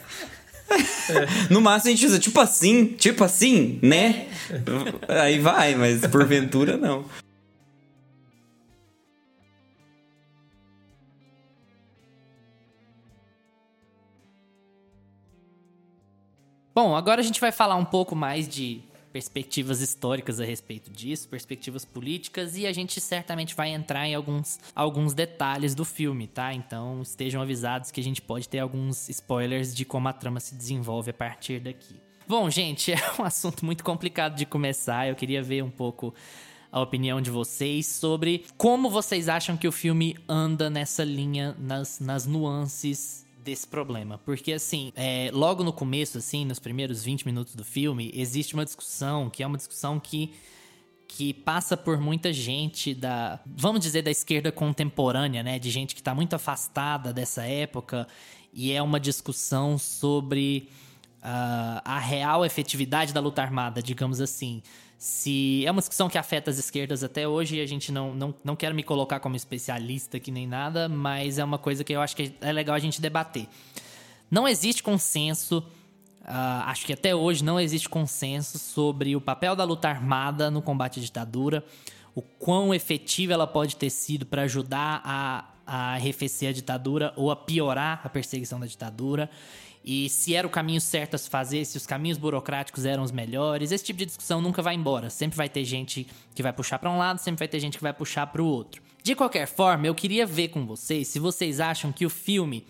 No 1.50 1.62
máximo 1.62 1.92
a 1.94 1.96
gente 1.96 2.06
usa 2.06 2.20
tipo 2.20 2.40
assim, 2.42 2.86
tipo 2.98 3.24
assim, 3.24 3.80
né? 3.82 4.26
Aí 5.08 5.40
vai, 5.40 5.76
mas 5.76 6.02
porventura 6.08 6.76
não. 6.78 7.06
Bom, 16.76 16.96
agora 16.96 17.22
a 17.22 17.24
gente 17.24 17.40
vai 17.40 17.52
falar 17.52 17.76
um 17.76 17.86
pouco 17.86 18.16
mais 18.16 18.48
de 18.48 18.82
perspectivas 19.12 19.80
históricas 19.80 20.40
a 20.40 20.44
respeito 20.44 20.90
disso, 20.90 21.30
perspectivas 21.30 21.86
políticas, 21.86 22.58
e 22.58 22.66
a 22.66 22.74
gente 22.74 23.00
certamente 23.00 23.54
vai 23.54 23.70
entrar 23.70 24.08
em 24.08 24.16
alguns, 24.16 24.60
alguns 24.76 25.14
detalhes 25.14 25.76
do 25.76 25.86
filme, 25.86 26.26
tá? 26.26 26.52
Então 26.52 27.04
estejam 27.04 27.44
avisados 27.44 27.92
que 27.92 28.02
a 28.02 28.04
gente 28.04 28.24
pode 28.24 28.50
ter 28.50 28.58
alguns 28.58 29.08
spoilers 29.08 29.76
de 29.76 29.86
como 29.86 30.08
a 30.08 30.14
trama 30.14 30.40
se 30.40 30.56
desenvolve 30.56 31.12
a 31.12 31.14
partir 31.14 31.60
daqui. 31.60 32.02
Bom, 32.28 32.50
gente, 32.50 32.90
é 32.92 32.98
um 33.20 33.24
assunto 33.24 33.64
muito 33.64 33.84
complicado 33.84 34.36
de 34.36 34.46
começar. 34.48 35.08
Eu 35.08 35.16
queria 35.16 35.44
ver 35.44 35.64
um 35.64 35.70
pouco 35.70 36.12
a 36.72 36.82
opinião 36.82 37.22
de 37.22 37.30
vocês 37.30 37.86
sobre 37.86 38.46
como 38.58 38.90
vocês 38.90 39.30
acham 39.30 39.56
que 39.56 39.68
o 39.68 39.72
filme 39.72 40.18
anda 40.28 40.72
nessa 40.72 41.04
linha, 41.04 41.56
nas, 41.60 42.00
nas 42.00 42.26
nuances 42.26 43.23
desse 43.44 43.68
problema. 43.68 44.18
Porque, 44.20 44.54
assim, 44.54 44.92
é, 44.96 45.30
logo 45.34 45.64
no 45.64 45.74
começo, 45.74 46.18
assim, 46.18 46.46
nos 46.46 46.60
primeiros 46.60 47.04
20 47.04 47.26
minutos 47.26 47.56
do 47.56 47.64
filme, 47.64 48.12
existe 48.14 48.54
uma 48.54 48.66
discussão 48.66 49.30
que 49.30 49.44
é 49.44 49.48
uma 49.48 49.58
discussão 49.58 50.00
que 50.00 50.34
que 51.16 51.32
passa 51.32 51.78
por 51.78 52.00
muita 52.00 52.34
gente 52.34 52.96
da, 52.96 53.40
vamos 53.46 53.82
dizer, 53.82 54.02
da 54.02 54.10
esquerda 54.10 54.52
contemporânea, 54.52 55.44
né, 55.44 55.60
de 55.60 55.70
gente 55.70 55.94
que 55.94 56.02
está 56.02 56.16
muito 56.16 56.36
afastada 56.36 57.14
dessa 57.14 57.44
época, 57.44 58.08
e 58.52 58.72
é 58.72 58.82
uma 58.82 59.00
discussão 59.00 59.78
sobre 59.78 60.70
ah, 61.22 61.84
a 61.86 62.00
real 62.00 62.44
efetividade 62.44 63.14
da 63.14 63.20
luta 63.20 63.44
armada, 63.44 63.80
digamos 63.80 64.20
assim. 64.20 64.64
Se 65.04 65.66
é 65.66 65.70
uma 65.70 65.82
discussão 65.82 66.08
que 66.08 66.18
afeta 66.18 66.50
as 66.50 66.58
esquerdas 66.58 67.04
até 67.04 67.28
hoje, 67.28 67.60
a 67.60 67.66
gente 67.66 67.92
não, 67.92 68.16
não, 68.16 68.34
não 68.42 68.56
quero 68.56 68.74
me 68.74 68.84
colocar 68.84 69.20
como 69.20 69.36
especialista 69.36 70.16
aqui 70.16 70.32
nem 70.32 70.48
nada, 70.48 70.88
mas 70.88 71.38
é 71.38 71.44
uma 71.44 71.58
coisa 71.58 71.84
que 71.84 71.92
eu 71.92 72.00
acho 72.00 72.16
que 72.16 72.34
é 72.40 72.54
legal 72.54 72.74
a 72.74 72.80
gente 72.80 73.02
debater. 73.02 73.50
Não 74.32 74.48
existe 74.48 74.82
consenso, 74.82 75.62
ah, 76.24 76.72
acho 76.72 76.86
que 76.86 76.94
até 76.94 77.14
hoje 77.14 77.44
não 77.44 77.60
existe 77.60 77.90
consenso 77.90 78.58
sobre 78.58 79.14
o 79.14 79.20
papel 79.20 79.58
da 79.58 79.66
luta 79.66 79.90
armada 79.90 80.50
no 80.50 80.62
combate 80.62 81.02
à 81.02 81.04
ditadura, 81.04 81.66
o 82.16 82.22
quão 82.22 82.74
efetiva 82.74 83.34
ela 83.34 83.46
pode 83.46 83.76
ter 83.76 83.90
sido 83.90 84.26
para 84.26 84.44
ajudar 84.44 85.02
a, 85.04 85.50
a 85.68 85.94
arrefecer 85.96 86.48
a 86.48 86.54
ditadura 86.54 87.12
ou 87.18 87.30
a 87.30 87.36
piorar 87.36 88.00
a 88.06 88.08
perseguição 88.08 88.58
da 88.58 88.68
ditadura. 88.68 89.30
E 89.84 90.08
se 90.10 90.34
era 90.34 90.48
o 90.48 90.50
caminho 90.50 90.80
certo 90.80 91.16
a 91.16 91.18
se 91.18 91.30
fazer, 91.30 91.66
se 91.66 91.76
os 91.76 91.86
caminhos 91.86 92.18
burocráticos 92.18 92.86
eram 92.86 93.04
os 93.04 93.12
melhores, 93.12 93.72
esse 93.72 93.84
tipo 93.84 94.00
de 94.00 94.06
discussão 94.06 94.42
nunca 94.42 94.62
vai 94.62 94.76
embora. 94.76 95.10
Sempre 95.10 95.36
vai 95.36 95.50
ter 95.50 95.66
gente 95.66 96.08
que 96.34 96.42
vai 96.42 96.54
puxar 96.54 96.80
para 96.80 96.90
um 96.90 96.98
lado, 96.98 97.20
sempre 97.20 97.40
vai 97.40 97.48
ter 97.48 97.60
gente 97.60 97.78
que 97.78 97.84
vai 97.84 97.94
puxar 97.94 98.28
para 98.28 98.42
o 98.42 98.46
outro. 98.46 98.82
De 99.04 99.16
qualquer 99.16 99.46
forma, 99.48 99.86
eu 99.86 99.94
queria 99.94 100.26
ver 100.26 100.48
com 100.48 100.66
vocês 100.66 101.10
se 101.10 101.20
vocês 101.20 101.60
acham 101.60 101.92
que 101.92 102.06
o 102.06 102.10
filme 102.10 102.66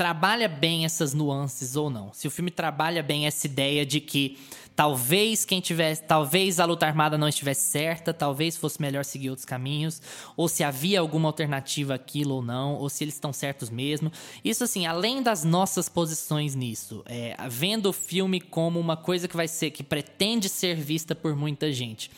trabalha 0.00 0.48
bem 0.48 0.86
essas 0.86 1.12
nuances 1.12 1.76
ou 1.76 1.90
não. 1.90 2.10
Se 2.14 2.26
o 2.26 2.30
filme 2.30 2.50
trabalha 2.50 3.02
bem 3.02 3.26
essa 3.26 3.46
ideia 3.46 3.84
de 3.84 4.00
que 4.00 4.38
talvez 4.74 5.44
quem 5.44 5.60
tivesse, 5.60 6.02
talvez 6.02 6.58
a 6.58 6.64
luta 6.64 6.86
armada 6.86 7.18
não 7.18 7.28
estivesse 7.28 7.68
certa, 7.68 8.14
talvez 8.14 8.56
fosse 8.56 8.80
melhor 8.80 9.04
seguir 9.04 9.28
outros 9.28 9.44
caminhos, 9.44 10.00
ou 10.38 10.48
se 10.48 10.64
havia 10.64 11.00
alguma 11.00 11.28
alternativa 11.28 11.96
àquilo 11.96 12.36
ou 12.36 12.42
não, 12.42 12.76
ou 12.76 12.88
se 12.88 13.04
eles 13.04 13.12
estão 13.12 13.30
certos 13.30 13.68
mesmo. 13.68 14.10
Isso 14.42 14.64
assim, 14.64 14.86
além 14.86 15.22
das 15.22 15.44
nossas 15.44 15.86
posições 15.86 16.54
nisso, 16.54 17.02
é, 17.04 17.36
vendo 17.50 17.90
o 17.90 17.92
filme 17.92 18.40
como 18.40 18.80
uma 18.80 18.96
coisa 18.96 19.28
que 19.28 19.36
vai 19.36 19.48
ser 19.48 19.70
que 19.70 19.82
pretende 19.82 20.48
ser 20.48 20.76
vista 20.76 21.14
por 21.14 21.36
muita 21.36 21.70
gente. 21.70 22.10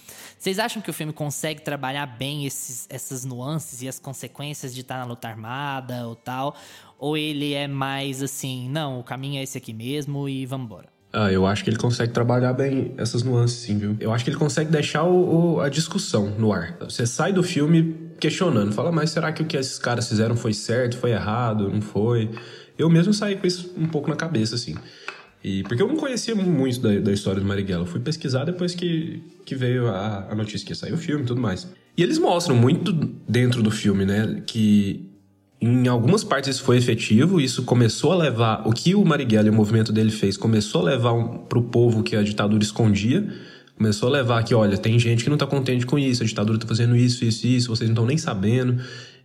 Vocês 0.42 0.58
acham 0.58 0.82
que 0.82 0.90
o 0.90 0.92
filme 0.92 1.12
consegue 1.12 1.62
trabalhar 1.62 2.04
bem 2.04 2.44
esses, 2.44 2.84
essas 2.90 3.24
nuances 3.24 3.80
e 3.80 3.86
as 3.86 4.00
consequências 4.00 4.74
de 4.74 4.80
estar 4.80 4.98
na 4.98 5.04
luta 5.04 5.28
armada 5.28 6.04
ou 6.08 6.16
tal? 6.16 6.56
Ou 6.98 7.16
ele 7.16 7.54
é 7.54 7.68
mais 7.68 8.20
assim, 8.20 8.68
não, 8.68 8.98
o 8.98 9.04
caminho 9.04 9.38
é 9.38 9.44
esse 9.44 9.56
aqui 9.56 9.72
mesmo 9.72 10.28
e 10.28 10.44
vamos 10.44 10.66
embora? 10.66 10.88
Ah, 11.12 11.30
eu 11.30 11.46
acho 11.46 11.62
que 11.62 11.70
ele 11.70 11.76
consegue 11.76 12.12
trabalhar 12.12 12.52
bem 12.54 12.92
essas 12.98 13.22
nuances, 13.22 13.58
sim, 13.60 13.78
viu? 13.78 13.96
Eu 14.00 14.12
acho 14.12 14.24
que 14.24 14.30
ele 14.30 14.36
consegue 14.36 14.68
deixar 14.68 15.04
o, 15.04 15.54
o- 15.54 15.60
a 15.60 15.68
discussão 15.68 16.30
no 16.30 16.52
ar. 16.52 16.76
Você 16.80 17.06
sai 17.06 17.32
do 17.32 17.44
filme 17.44 18.10
questionando, 18.18 18.72
fala, 18.72 18.90
mas 18.90 19.10
será 19.10 19.30
que 19.30 19.44
o 19.44 19.46
que 19.46 19.56
esses 19.56 19.78
caras 19.78 20.08
fizeram 20.08 20.34
foi 20.34 20.52
certo, 20.52 20.96
foi 20.96 21.12
errado, 21.12 21.68
não 21.72 21.80
foi? 21.80 22.28
Eu 22.76 22.90
mesmo 22.90 23.14
saí 23.14 23.36
com 23.36 23.46
isso 23.46 23.72
um 23.76 23.86
pouco 23.86 24.10
na 24.10 24.16
cabeça, 24.16 24.56
assim. 24.56 24.74
E, 25.42 25.62
porque 25.64 25.82
eu 25.82 25.88
não 25.88 25.96
conhecia 25.96 26.34
muito 26.34 26.80
da, 26.80 27.00
da 27.00 27.12
história 27.12 27.40
do 27.40 27.46
Marighella. 27.46 27.82
Eu 27.82 27.86
fui 27.86 28.00
pesquisar 28.00 28.44
depois 28.44 28.74
que, 28.74 29.22
que 29.44 29.54
veio 29.54 29.88
a, 29.88 30.28
a 30.30 30.34
notícia 30.34 30.64
que 30.64 30.72
ia 30.72 30.76
sair 30.76 30.92
o 30.92 30.98
filme 30.98 31.24
e 31.24 31.26
tudo 31.26 31.40
mais. 31.40 31.68
E 31.96 32.02
eles 32.02 32.18
mostram 32.18 32.56
muito 32.56 32.92
dentro 33.28 33.62
do 33.62 33.70
filme, 33.70 34.04
né? 34.04 34.42
Que 34.46 35.10
em 35.60 35.86
algumas 35.86 36.24
partes 36.24 36.56
isso 36.56 36.64
foi 36.64 36.76
efetivo, 36.76 37.40
isso 37.40 37.62
começou 37.62 38.12
a 38.12 38.16
levar. 38.16 38.66
O 38.66 38.72
que 38.72 38.94
o 38.94 39.04
Marighella 39.04 39.48
e 39.48 39.50
o 39.50 39.54
movimento 39.54 39.92
dele 39.92 40.10
fez 40.10 40.36
começou 40.36 40.82
a 40.82 40.84
levar 40.84 41.12
um, 41.12 41.38
pro 41.38 41.62
povo 41.62 42.02
que 42.02 42.16
a 42.16 42.22
ditadura 42.22 42.62
escondia. 42.62 43.26
Começou 43.76 44.08
a 44.08 44.12
levar 44.12 44.42
que, 44.44 44.54
olha, 44.54 44.78
tem 44.78 44.98
gente 44.98 45.24
que 45.24 45.30
não 45.30 45.36
tá 45.36 45.46
contente 45.46 45.84
com 45.84 45.98
isso, 45.98 46.22
a 46.22 46.26
ditadura 46.26 46.58
tá 46.58 46.66
fazendo 46.66 46.96
isso, 46.96 47.24
isso, 47.24 47.46
isso, 47.46 47.68
vocês 47.68 47.88
não 47.88 47.94
estão 47.94 48.06
nem 48.06 48.16
sabendo. 48.16 48.80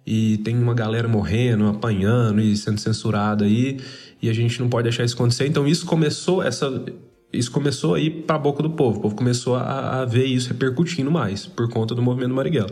E 0.06 0.38
tem 0.38 0.58
uma 0.58 0.74
galera 0.74 1.08
morrendo, 1.08 1.68
apanhando 1.68 2.40
e 2.40 2.56
sendo 2.56 2.80
censurada 2.80 3.44
aí, 3.44 3.76
e 3.76 3.82
a 4.24 4.34
gente 4.34 4.60
não 4.60 4.70
pode 4.70 4.84
deixar 4.84 5.04
isso 5.04 5.16
acontecer. 5.16 5.48
Então 5.48 5.68
isso 5.68 5.86
começou, 5.86 6.42
essa. 6.42 6.84
Isso 7.32 7.52
começou 7.52 7.96
a 7.96 8.00
ir 8.00 8.24
pra 8.26 8.38
boca 8.38 8.64
do 8.64 8.70
povo. 8.70 9.00
O 9.00 9.02
povo 9.02 9.16
começou 9.16 9.56
a, 9.56 10.02
a 10.02 10.06
ver 10.06 10.26
isso 10.26 10.48
repercutindo 10.48 11.12
mais 11.12 11.46
por 11.46 11.70
conta 11.70 11.94
do 11.94 12.02
movimento 12.02 12.34
Marighella. 12.34 12.70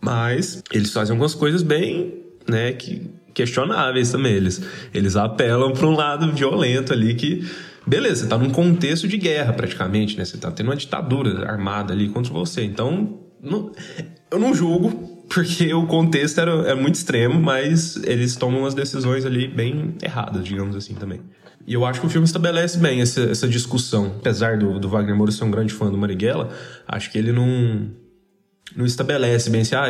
Mas 0.00 0.62
eles 0.72 0.92
fazem 0.92 1.12
algumas 1.12 1.34
coisas 1.34 1.62
bem 1.62 2.14
né, 2.48 2.72
que 2.72 3.10
questionáveis 3.34 4.10
também. 4.10 4.32
Eles, 4.32 4.62
eles 4.94 5.14
apelam 5.14 5.72
para 5.72 5.86
um 5.86 5.94
lado 5.94 6.32
violento 6.32 6.92
ali 6.92 7.14
que 7.14 7.46
beleza, 7.86 8.22
você 8.22 8.28
tá 8.28 8.36
num 8.36 8.50
contexto 8.50 9.08
de 9.08 9.16
guerra 9.16 9.52
praticamente, 9.52 10.16
né? 10.16 10.24
Você 10.24 10.36
tá 10.36 10.50
tendo 10.50 10.66
uma 10.66 10.76
ditadura 10.76 11.50
armada 11.50 11.92
ali 11.92 12.08
contra 12.08 12.32
você. 12.32 12.62
Então, 12.62 13.18
não, 13.42 13.72
eu 14.30 14.38
não 14.38 14.54
julgo, 14.54 15.17
porque 15.28 15.72
o 15.74 15.86
contexto 15.86 16.40
era, 16.40 16.50
era 16.68 16.76
muito 16.76 16.94
extremo, 16.94 17.40
mas 17.40 17.96
eles 18.04 18.36
tomam 18.36 18.60
umas 18.60 18.74
decisões 18.74 19.24
ali 19.26 19.46
bem 19.46 19.94
erradas, 20.02 20.44
digamos 20.44 20.74
assim, 20.74 20.94
também. 20.94 21.20
E 21.66 21.74
eu 21.74 21.84
acho 21.84 22.00
que 22.00 22.06
o 22.06 22.08
filme 22.08 22.24
estabelece 22.24 22.78
bem 22.78 23.02
essa, 23.02 23.20
essa 23.20 23.46
discussão. 23.46 24.14
Apesar 24.18 24.56
do, 24.56 24.80
do 24.80 24.88
Wagner 24.88 25.14
Moura 25.14 25.30
ser 25.30 25.44
um 25.44 25.50
grande 25.50 25.74
fã 25.74 25.90
do 25.90 25.98
Marighella, 25.98 26.48
acho 26.86 27.10
que 27.12 27.18
ele 27.18 27.30
não, 27.30 27.90
não 28.74 28.86
estabelece 28.86 29.50
bem 29.50 29.60
assim, 29.60 29.74
ah, 29.74 29.88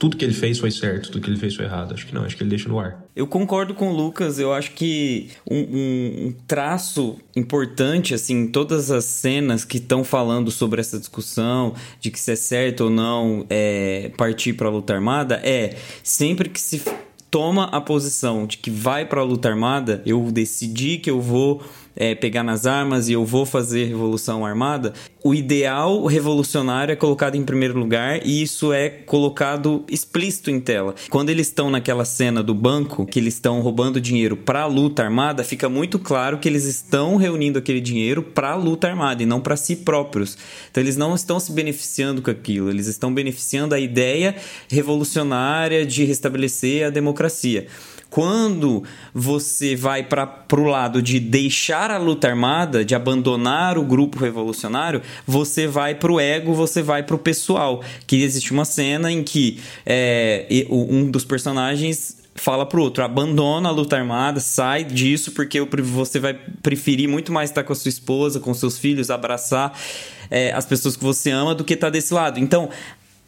tudo 0.00 0.16
que 0.16 0.24
ele 0.24 0.32
fez 0.32 0.58
foi 0.58 0.70
certo, 0.70 1.10
tudo 1.10 1.22
que 1.22 1.28
ele 1.28 1.38
fez 1.38 1.54
foi 1.54 1.66
errado. 1.66 1.92
Acho 1.92 2.06
que 2.06 2.14
não, 2.14 2.24
acho 2.24 2.34
que 2.34 2.42
ele 2.42 2.48
deixa 2.48 2.70
no 2.70 2.80
ar. 2.80 3.04
Eu 3.14 3.26
concordo 3.26 3.74
com 3.74 3.90
o 3.90 3.94
Lucas, 3.94 4.38
eu 4.38 4.50
acho 4.50 4.70
que 4.72 5.28
um, 5.48 5.58
um, 5.58 6.34
traço 6.48 7.18
importante, 7.36 8.14
assim, 8.14 8.48
todas 8.48 8.90
as 8.90 9.04
cenas 9.04 9.62
que 9.62 9.76
estão 9.76 10.02
falando 10.02 10.50
sobre 10.50 10.80
essa 10.80 10.98
discussão 10.98 11.74
de 12.00 12.10
que 12.10 12.18
se 12.18 12.32
é 12.32 12.36
certo 12.36 12.84
ou 12.84 12.90
não 12.90 13.44
é, 13.50 14.10
partir 14.16 14.54
para 14.54 14.68
a 14.68 14.70
luta 14.70 14.94
armada, 14.94 15.38
é 15.44 15.76
sempre 16.02 16.48
que 16.48 16.60
se 16.60 16.82
toma 17.30 17.64
a 17.64 17.80
posição 17.80 18.46
de 18.46 18.56
que 18.56 18.70
vai 18.70 19.04
para 19.04 19.20
a 19.20 19.24
luta 19.24 19.50
armada, 19.50 20.02
eu 20.06 20.22
decidi 20.32 20.96
que 20.96 21.10
eu 21.10 21.20
vou 21.20 21.62
é, 22.00 22.14
pegar 22.14 22.42
nas 22.42 22.64
armas 22.64 23.10
e 23.10 23.12
eu 23.12 23.26
vou 23.26 23.44
fazer 23.44 23.84
revolução 23.84 24.46
armada, 24.46 24.94
o 25.22 25.34
ideal 25.34 26.06
revolucionário 26.06 26.92
é 26.92 26.96
colocado 26.96 27.34
em 27.34 27.44
primeiro 27.44 27.78
lugar 27.78 28.26
e 28.26 28.42
isso 28.42 28.72
é 28.72 28.88
colocado 28.88 29.84
explícito 29.86 30.50
em 30.50 30.58
tela. 30.58 30.94
Quando 31.10 31.28
eles 31.28 31.48
estão 31.48 31.68
naquela 31.68 32.06
cena 32.06 32.42
do 32.42 32.54
banco, 32.54 33.04
que 33.04 33.18
eles 33.18 33.34
estão 33.34 33.60
roubando 33.60 34.00
dinheiro 34.00 34.34
para 34.34 34.62
a 34.62 34.66
luta 34.66 35.04
armada, 35.04 35.44
fica 35.44 35.68
muito 35.68 35.98
claro 35.98 36.38
que 36.38 36.48
eles 36.48 36.64
estão 36.64 37.16
reunindo 37.16 37.58
aquele 37.58 37.82
dinheiro 37.82 38.22
para 38.22 38.52
a 38.52 38.56
luta 38.56 38.88
armada 38.88 39.22
e 39.22 39.26
não 39.26 39.38
para 39.38 39.54
si 39.54 39.76
próprios. 39.76 40.38
Então 40.70 40.82
eles 40.82 40.96
não 40.96 41.14
estão 41.14 41.38
se 41.38 41.52
beneficiando 41.52 42.22
com 42.22 42.30
aquilo, 42.30 42.70
eles 42.70 42.86
estão 42.86 43.12
beneficiando 43.12 43.74
a 43.74 43.78
ideia 43.78 44.34
revolucionária 44.70 45.84
de 45.84 46.04
restabelecer 46.04 46.86
a 46.86 46.88
democracia. 46.88 47.66
Quando 48.10 48.82
você 49.14 49.76
vai 49.76 50.02
para 50.02 50.44
o 50.52 50.64
lado 50.64 51.00
de 51.00 51.20
deixar 51.20 51.92
a 51.92 51.96
luta 51.96 52.28
armada, 52.28 52.84
de 52.84 52.94
abandonar 52.94 53.78
o 53.78 53.84
grupo 53.84 54.18
revolucionário, 54.18 55.00
você 55.24 55.68
vai 55.68 55.94
para 55.94 56.10
o 56.10 56.18
ego, 56.18 56.52
você 56.52 56.82
vai 56.82 57.04
para 57.04 57.14
o 57.14 57.18
pessoal. 57.18 57.82
Que 58.08 58.22
existe 58.22 58.52
uma 58.52 58.64
cena 58.64 59.12
em 59.12 59.22
que 59.22 59.60
é, 59.86 60.66
um 60.68 61.08
dos 61.08 61.24
personagens 61.24 62.20
fala 62.34 62.64
pro 62.64 62.82
outro, 62.82 63.04
abandona 63.04 63.68
a 63.68 63.72
luta 63.72 63.96
armada, 63.96 64.40
sai 64.40 64.82
disso, 64.82 65.32
porque 65.32 65.60
você 65.60 66.18
vai 66.18 66.34
preferir 66.62 67.08
muito 67.08 67.32
mais 67.32 67.50
estar 67.50 67.62
com 67.62 67.72
a 67.72 67.76
sua 67.76 67.90
esposa, 67.90 68.40
com 68.40 68.54
seus 68.54 68.78
filhos, 68.78 69.10
abraçar 69.10 69.78
é, 70.30 70.52
as 70.52 70.64
pessoas 70.64 70.96
que 70.96 71.04
você 71.04 71.30
ama 71.30 71.54
do 71.54 71.64
que 71.64 71.74
estar 71.74 71.90
desse 71.90 72.14
lado. 72.14 72.40
Então, 72.40 72.70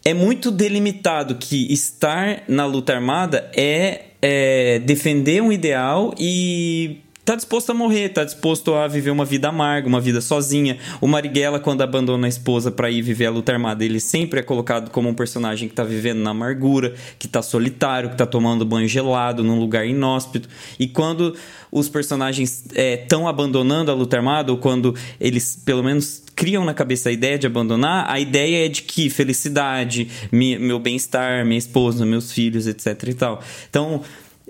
é 0.05 0.15
muito 0.15 0.51
delimitado 0.51 1.37
que 1.37 1.73
estar 1.73 2.43
na 2.49 2.65
luta 2.65 2.95
armada 2.95 3.51
é, 3.55 4.12
é 4.23 4.79
defender 4.79 5.43
um 5.43 5.51
ideal 5.51 6.15
e 6.17 7.01
tá 7.25 7.37
disposto 7.37 7.71
a 7.71 7.75
morrer, 7.75 8.09
tá 8.11 8.25
disposto 8.25 8.75
a 8.75 8.89
viver 8.89 9.11
uma 9.11 9.25
vida 9.25 9.49
amarga, 9.49 9.87
uma 9.87 10.01
vida 10.01 10.21
sozinha. 10.21 10.79
O 11.01 11.07
Marighella, 11.07 11.61
quando 11.61 11.83
abandona 11.83 12.27
a 12.27 12.29
esposa 12.29 12.71
para 12.71 12.91
ir 12.91 13.03
viver 13.03 13.27
a 13.27 13.31
luta 13.31 13.53
armada, 13.53 13.85
ele 13.85 14.01
sempre 14.01 14.41
é 14.41 14.43
colocado 14.43 14.91
como 14.91 15.09
um 15.09 15.15
personagem 15.15 15.69
que 15.69 15.75
tá 15.75 15.85
vivendo 15.85 16.19
na 16.19 16.31
amargura, 16.31 16.95
que 17.19 17.29
tá 17.29 17.43
solitário, 17.43 18.11
que 18.11 18.17
tá 18.17 18.27
tomando 18.27 18.65
banho 18.65 18.89
gelado 18.89 19.45
num 19.45 19.59
lugar 19.59 19.87
inóspito. 19.87 20.49
E 20.79 20.87
quando 20.87 21.35
os 21.71 21.89
personagens 21.89 22.65
estão 22.75 23.27
é, 23.27 23.31
abandonando 23.31 23.91
a 23.91 23.95
luta 23.95 24.17
armada, 24.17 24.53
ou 24.53 24.59
quando 24.59 24.95
eles, 25.21 25.57
pelo 25.65 25.83
menos, 25.83 26.23
criam 26.43 26.65
na 26.65 26.75
cabeça 26.75 27.09
a 27.09 27.13
ideia 27.13 27.39
de 27.39 27.47
abandonar, 27.47 28.11
a 28.11 28.19
ideia 28.19 28.67
é 28.67 28.69
de 28.69 28.83
que 28.83 29.09
felicidade, 29.09 30.09
meu 30.33 30.81
bem-estar, 30.81 31.47
minha 31.47 31.57
esposa, 31.57 32.05
meus 32.05 32.33
filhos, 32.33 32.67
etc 32.67 33.01
e 33.07 33.15
tal. 33.15 33.41
Então, 33.71 34.03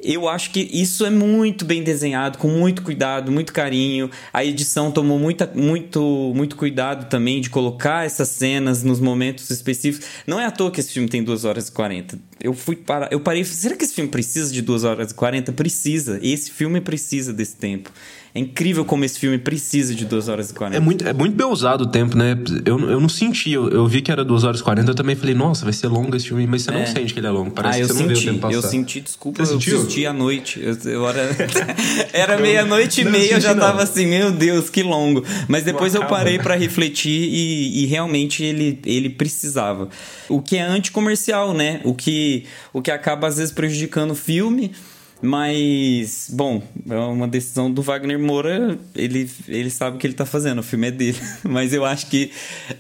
eu 0.03 0.27
acho 0.27 0.53
que 0.53 0.61
isso 0.73 1.05
é 1.05 1.11
muito 1.11 1.67
bem 1.67 1.83
desenhado, 1.83 2.39
com 2.39 2.49
muito 2.49 2.81
cuidado, 2.81 3.31
muito 3.31 3.53
carinho. 3.53 4.11
A 4.33 4.43
edição 4.43 4.91
tomou 4.91 5.19
muita, 5.19 5.53
muito, 5.55 6.33
muito 6.35 6.57
cuidado 6.57 7.11
também 7.11 7.43
de 7.43 7.51
colocar 7.51 8.07
essas 8.07 8.29
cenas 8.29 8.83
nos 8.83 8.99
momentos 8.99 9.51
específicos. 9.51 10.09
Não 10.27 10.41
é 10.41 10.47
à 10.47 10.51
toa 10.51 10.71
que 10.71 10.81
esse 10.81 10.95
filme 10.95 11.11
tem 11.11 11.23
2 11.23 11.45
horas 11.45 11.69
e 11.69 11.73
40. 11.73 12.19
Eu 12.43 12.55
fui 12.55 12.75
para, 12.75 13.11
eu 13.13 13.21
parei, 13.21 13.45
será 13.45 13.77
que 13.77 13.85
esse 13.85 13.95
filme 13.95 14.09
precisa 14.09 14.51
de 14.51 14.63
2 14.63 14.85
horas 14.85 15.11
e 15.11 15.15
40? 15.15 15.53
Precisa. 15.53 16.19
Esse 16.23 16.51
filme 16.51 16.81
precisa 16.81 17.35
desse 17.35 17.57
tempo. 17.57 17.93
É 18.35 18.41
incrível 18.41 18.83
como 18.83 19.05
esse 19.05 19.19
filme 19.19 19.37
precisa 19.37 19.95
de 19.95 20.07
2 20.07 20.29
horas 20.29 20.49
e 20.49 20.55
40. 20.55 20.77
É 20.79 20.81
muito, 20.81 21.07
é 21.07 21.13
muito 21.13 21.37
bem 21.37 21.47
usado 21.47 21.83
o 21.83 21.87
tempo, 21.87 22.17
né? 22.17 22.35
Eu, 22.65 22.81
eu 22.89 22.99
não 22.99 23.09
senti, 23.09 23.53
eu, 23.53 23.69
eu 23.69 23.87
vi 23.87 24.01
que 24.01 24.11
era 24.11 24.25
2 24.25 24.45
horas 24.45 24.61
e 24.61 24.63
40, 24.63 24.91
eu 24.91 24.95
também 24.95 25.15
falei, 25.15 25.35
nossa, 25.35 25.65
vai 25.65 25.73
ser 25.75 25.89
longo 25.89 26.17
esse 26.17 26.29
filme, 26.29 26.47
mas 26.47 26.63
você 26.63 26.71
é. 26.71 26.79
não 26.79 26.87
sente 26.87 27.13
que 27.13 27.21
ele 27.21 27.27
é 27.27 27.31
longo. 27.31 27.51
Parece 27.51 27.83
ah, 27.83 27.83
que 27.83 27.89
você 27.89 27.99
senti, 27.99 28.09
não 28.09 28.15
vê 28.15 28.21
o 28.21 28.33
tempo 28.33 28.41
passar. 28.41 28.55
Eu 28.55 28.63
senti, 28.63 29.01
desculpa, 29.03 29.45
você 29.45 29.53
eu 29.53 29.61
sentiu? 29.61 29.79
assisti 29.83 30.07
à 30.07 30.15
noite. 30.15 30.63
Eu, 30.63 30.91
eu 30.91 31.07
era 31.07 31.29
era 32.15 32.39
meia-noite 32.39 33.03
e 33.03 33.05
meia, 33.05 33.35
eu 33.35 33.41
já 33.41 33.55
tava 33.55 33.77
não. 33.77 33.83
assim, 33.83 34.07
meu 34.07 34.33
Deus, 34.33 34.71
que 34.71 34.83
longo. 34.83 35.23
Mas 35.47 35.65
depois 35.65 35.95
eu 35.95 36.07
parei 36.07 36.39
para 36.39 36.55
refletir 36.55 37.29
e, 37.31 37.83
e 37.83 37.87
realmente 37.87 38.43
ele, 38.43 38.81
ele 38.87 39.11
precisava. 39.11 39.91
O 40.31 40.41
que 40.41 40.57
é 40.57 40.63
anticomercial, 40.63 41.53
né? 41.53 41.83
O 41.85 41.95
que, 41.95 42.47
o 42.73 42.81
que 42.81 42.91
acaba 42.91 43.27
às 43.27 43.37
vezes 43.37 43.53
prejudicando 43.53 44.13
o 44.13 44.17
filme 44.17 44.73
mas, 45.23 46.29
bom, 46.33 46.61
é 46.91 46.97
uma 46.97 47.29
decisão 47.29 47.71
do 47.71 47.81
Wagner 47.81 48.19
Moura. 48.19 48.77
Ele, 48.93 49.31
ele 49.47 49.71
sabe 49.71 49.97
o 49.97 49.99
que 50.01 50.05
ele 50.05 50.15
tá 50.15 50.27
fazendo, 50.27 50.59
o 50.59 50.63
filme 50.65 50.89
é 50.89 50.91
dele. 50.91 51.19
Mas 51.45 51.73
eu 51.73 51.85
acho 51.85 52.09
que 52.09 52.33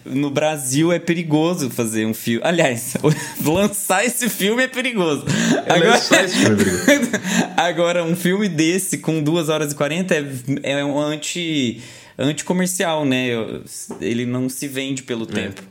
no 0.04 0.28
Brasil 0.28 0.90
é 0.90 0.98
perigoso 0.98 1.70
fazer 1.70 2.04
um 2.04 2.12
filme. 2.12 2.44
Aliás, 2.44 2.94
lançar 3.46 4.04
esse 4.04 4.28
filme 4.28 4.64
é 4.64 4.66
perigoso. 4.66 5.24
É 5.66 5.72
agora, 5.72 5.98
filme 6.28 6.54
é 6.54 6.56
perigoso. 6.56 7.10
agora, 7.56 8.04
um 8.04 8.16
filme 8.16 8.48
desse 8.48 8.98
com 8.98 9.22
2 9.22 9.48
horas 9.48 9.72
e 9.72 9.76
40 9.76 10.14
é, 10.14 10.24
é 10.64 10.84
um 10.84 10.98
anti, 10.98 11.80
anti-comercial, 12.18 13.04
né? 13.04 13.28
Ele 14.00 14.26
não 14.26 14.48
se 14.48 14.66
vende 14.66 15.04
pelo 15.04 15.24
é. 15.24 15.26
tempo. 15.26 15.62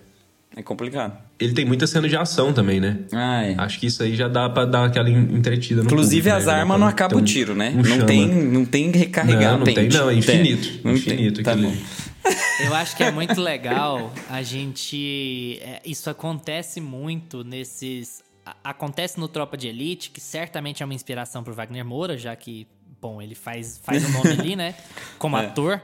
É 0.55 0.63
complicado. 0.63 1.17
Ele 1.41 1.53
tem 1.53 1.65
muita 1.65 1.87
cena 1.87 2.07
de 2.07 2.15
ação 2.15 2.53
também, 2.53 2.79
né? 2.79 2.99
Ah, 3.11 3.43
é. 3.43 3.55
Acho 3.57 3.79
que 3.79 3.87
isso 3.87 4.03
aí 4.03 4.15
já 4.15 4.27
dá 4.27 4.47
pra 4.47 4.63
dar 4.63 4.85
aquela 4.85 5.09
entretida 5.09 5.81
no 5.81 5.87
Inclusive, 5.87 6.29
público, 6.29 6.37
as 6.37 6.45
né? 6.45 6.53
armas 6.53 6.79
não 6.79 6.87
acabam 6.87 7.19
o 7.19 7.25
tiro, 7.25 7.55
né? 7.55 7.73
Um 7.75 7.81
não, 7.81 8.05
tem, 8.05 8.27
não 8.27 8.65
tem 8.65 8.91
recarregar 8.91 9.53
não, 9.53 9.57
não 9.59 9.65
pente. 9.65 9.79
Tem, 9.79 9.89
não, 9.89 10.09
é 10.09 10.13
infinito. 10.13 10.79
Não 10.83 10.93
infinito. 10.93 11.41
Tem. 11.41 11.43
Tá 11.43 11.55
bom. 11.55 11.75
Eu 12.63 12.75
acho 12.75 12.95
que 12.95 13.03
é 13.03 13.09
muito 13.11 13.41
legal 13.41 14.13
a 14.29 14.43
gente. 14.43 15.59
É, 15.61 15.81
isso 15.83 16.09
acontece 16.09 16.79
muito 16.79 17.43
nesses. 17.43 18.23
Acontece 18.63 19.19
no 19.19 19.27
Tropa 19.27 19.57
de 19.57 19.67
Elite, 19.67 20.11
que 20.11 20.21
certamente 20.21 20.83
é 20.83 20.85
uma 20.85 20.93
inspiração 20.93 21.43
pro 21.43 21.53
Wagner 21.53 21.85
Moura, 21.85 22.17
já 22.17 22.35
que, 22.35 22.67
bom, 23.01 23.21
ele 23.21 23.35
faz, 23.35 23.79
faz 23.83 24.03
o 24.03 24.09
nome 24.11 24.29
ali, 24.29 24.55
né? 24.55 24.75
Como 25.17 25.37
é. 25.37 25.45
ator. 25.45 25.81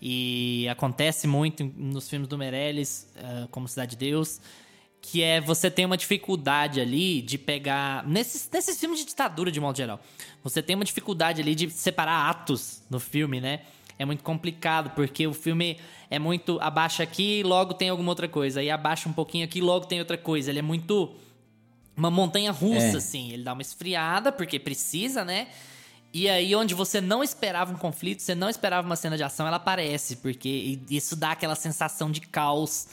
E 0.00 0.68
acontece 0.68 1.26
muito 1.26 1.64
nos 1.76 2.08
filmes 2.08 2.28
do 2.28 2.36
Meirelles, 2.36 3.08
uh, 3.16 3.48
como 3.48 3.66
Cidade 3.66 3.92
de 3.92 3.96
Deus, 3.96 4.38
que 5.04 5.22
é 5.22 5.38
você 5.38 5.70
tem 5.70 5.84
uma 5.84 5.98
dificuldade 5.98 6.80
ali 6.80 7.20
de 7.20 7.36
pegar. 7.36 8.06
Nesses, 8.08 8.48
nesses 8.50 8.80
filmes 8.80 9.00
de 9.00 9.04
ditadura, 9.04 9.52
de 9.52 9.60
modo 9.60 9.76
geral, 9.76 10.00
você 10.42 10.62
tem 10.62 10.74
uma 10.74 10.84
dificuldade 10.84 11.42
ali 11.42 11.54
de 11.54 11.70
separar 11.70 12.30
atos 12.30 12.82
no 12.88 12.98
filme, 12.98 13.38
né? 13.38 13.60
É 13.98 14.04
muito 14.06 14.24
complicado, 14.24 14.90
porque 14.96 15.26
o 15.26 15.34
filme 15.34 15.78
é 16.10 16.18
muito. 16.18 16.58
Abaixa 16.60 17.02
aqui 17.02 17.42
logo 17.42 17.74
tem 17.74 17.90
alguma 17.90 18.10
outra 18.10 18.26
coisa. 18.26 18.60
Aí 18.60 18.70
abaixa 18.70 19.06
um 19.06 19.12
pouquinho 19.12 19.44
aqui 19.44 19.60
logo 19.60 19.84
tem 19.84 19.98
outra 20.00 20.16
coisa. 20.16 20.50
Ele 20.50 20.60
é 20.60 20.62
muito. 20.62 21.14
Uma 21.96 22.10
montanha 22.10 22.50
russa, 22.50 22.94
é. 22.94 22.96
assim. 22.96 23.30
Ele 23.30 23.44
dá 23.44 23.52
uma 23.52 23.62
esfriada, 23.62 24.32
porque 24.32 24.58
precisa, 24.58 25.22
né? 25.22 25.48
E 26.12 26.28
aí, 26.28 26.54
onde 26.56 26.74
você 26.74 27.00
não 27.00 27.22
esperava 27.22 27.72
um 27.72 27.76
conflito, 27.76 28.22
você 28.22 28.34
não 28.34 28.48
esperava 28.48 28.86
uma 28.86 28.96
cena 28.96 29.16
de 29.16 29.22
ação, 29.22 29.46
ela 29.46 29.56
aparece, 29.56 30.16
porque 30.16 30.80
isso 30.88 31.14
dá 31.14 31.32
aquela 31.32 31.56
sensação 31.56 32.10
de 32.10 32.20
caos 32.20 32.86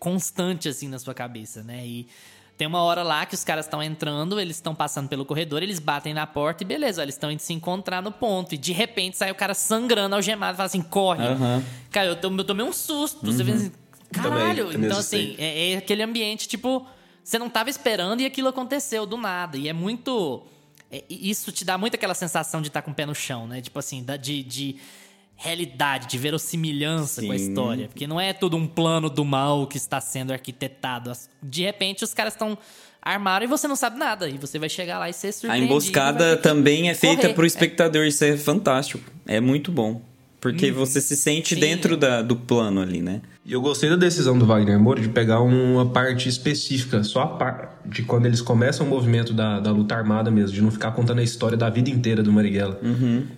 constante, 0.00 0.68
assim, 0.68 0.88
na 0.88 0.98
sua 0.98 1.14
cabeça, 1.14 1.62
né? 1.62 1.86
E 1.86 2.08
tem 2.56 2.66
uma 2.66 2.82
hora 2.82 3.02
lá 3.02 3.24
que 3.24 3.34
os 3.34 3.44
caras 3.44 3.66
estão 3.66 3.82
entrando, 3.82 4.40
eles 4.40 4.56
estão 4.56 4.74
passando 4.74 5.08
pelo 5.08 5.24
corredor, 5.24 5.62
eles 5.62 5.78
batem 5.78 6.12
na 6.12 6.26
porta 6.26 6.64
e 6.64 6.66
beleza, 6.66 7.02
eles 7.02 7.14
estão 7.14 7.30
indo 7.30 7.40
se 7.40 7.52
encontrar 7.52 8.02
no 8.02 8.10
ponto. 8.10 8.54
E 8.54 8.58
de 8.58 8.72
repente 8.72 9.16
sai 9.16 9.30
o 9.30 9.34
cara 9.34 9.54
sangrando, 9.54 10.16
algemado, 10.16 10.56
fala 10.56 10.66
assim: 10.66 10.82
corre. 10.82 11.28
Uhum. 11.28 11.62
Cara, 11.90 12.08
eu, 12.08 12.18
eu 12.20 12.44
tomei 12.44 12.66
um 12.66 12.72
susto. 12.72 13.24
Uhum. 13.24 13.32
Você 13.32 13.44
vê 13.44 13.52
assim, 13.52 13.72
caralho. 14.10 14.72
Também, 14.72 14.86
então, 14.86 14.98
assim, 14.98 15.36
é, 15.38 15.72
é 15.72 15.76
aquele 15.76 16.02
ambiente, 16.02 16.48
tipo, 16.48 16.84
você 17.22 17.38
não 17.38 17.48
tava 17.48 17.70
esperando 17.70 18.20
e 18.20 18.26
aquilo 18.26 18.48
aconteceu 18.48 19.06
do 19.06 19.16
nada. 19.16 19.56
E 19.56 19.68
é 19.68 19.72
muito 19.72 20.44
é, 20.90 21.04
isso 21.08 21.52
te 21.52 21.64
dá 21.64 21.78
muito 21.78 21.94
aquela 21.94 22.14
sensação 22.14 22.60
de 22.60 22.68
estar 22.68 22.82
tá 22.82 22.84
com 22.84 22.90
o 22.90 22.94
pé 22.94 23.06
no 23.06 23.14
chão, 23.14 23.46
né? 23.46 23.60
Tipo 23.60 23.78
assim, 23.78 24.04
de, 24.20 24.42
de 24.42 24.76
realidade, 25.40 26.06
de 26.06 26.18
verossimilhança 26.18 27.22
Sim. 27.22 27.26
com 27.26 27.32
a 27.32 27.36
história. 27.36 27.88
Porque 27.88 28.06
não 28.06 28.20
é 28.20 28.32
todo 28.32 28.56
um 28.56 28.66
plano 28.66 29.08
do 29.08 29.24
mal 29.24 29.66
que 29.66 29.78
está 29.78 30.00
sendo 30.00 30.32
arquitetado. 30.32 31.10
De 31.42 31.62
repente, 31.62 32.04
os 32.04 32.12
caras 32.12 32.34
estão 32.34 32.56
armaram 33.02 33.44
e 33.44 33.48
você 33.48 33.66
não 33.66 33.74
sabe 33.74 33.98
nada. 33.98 34.28
E 34.28 34.36
você 34.36 34.58
vai 34.58 34.68
chegar 34.68 34.98
lá 34.98 35.08
e 35.08 35.12
ser 35.14 35.32
surpreendido. 35.32 35.72
A 35.72 35.76
emboscada 35.76 36.36
também 36.36 36.90
é 36.90 36.94
feita 36.94 37.30
para 37.30 37.42
o 37.42 37.46
espectador. 37.46 38.04
É. 38.04 38.08
Isso 38.08 38.22
é 38.22 38.36
fantástico. 38.36 39.02
É 39.26 39.40
muito 39.40 39.72
bom. 39.72 40.02
Porque 40.40 40.70
você 40.70 41.00
se 41.00 41.16
sente 41.16 41.54
Sim. 41.54 41.60
dentro 41.60 41.96
da, 41.96 42.22
do 42.22 42.34
plano 42.34 42.80
ali, 42.80 43.02
né? 43.02 43.20
E 43.50 43.52
eu 43.52 43.60
gostei 43.60 43.90
da 43.90 43.96
decisão 43.96 44.38
do 44.38 44.46
Wagner 44.46 44.78
Moura 44.78 45.00
de 45.00 45.08
pegar 45.08 45.40
uma 45.40 45.84
parte 45.84 46.28
específica, 46.28 47.02
só 47.02 47.22
a 47.22 47.26
parte 47.26 47.74
de 47.84 48.04
quando 48.04 48.26
eles 48.26 48.40
começam 48.40 48.86
o 48.86 48.88
movimento 48.88 49.34
da, 49.34 49.58
da 49.58 49.72
luta 49.72 49.96
armada 49.96 50.30
mesmo, 50.30 50.54
de 50.54 50.62
não 50.62 50.70
ficar 50.70 50.92
contando 50.92 51.18
a 51.18 51.22
história 51.24 51.56
da 51.56 51.68
vida 51.68 51.90
inteira 51.90 52.22
do 52.22 52.30
Marighella. 52.30 52.78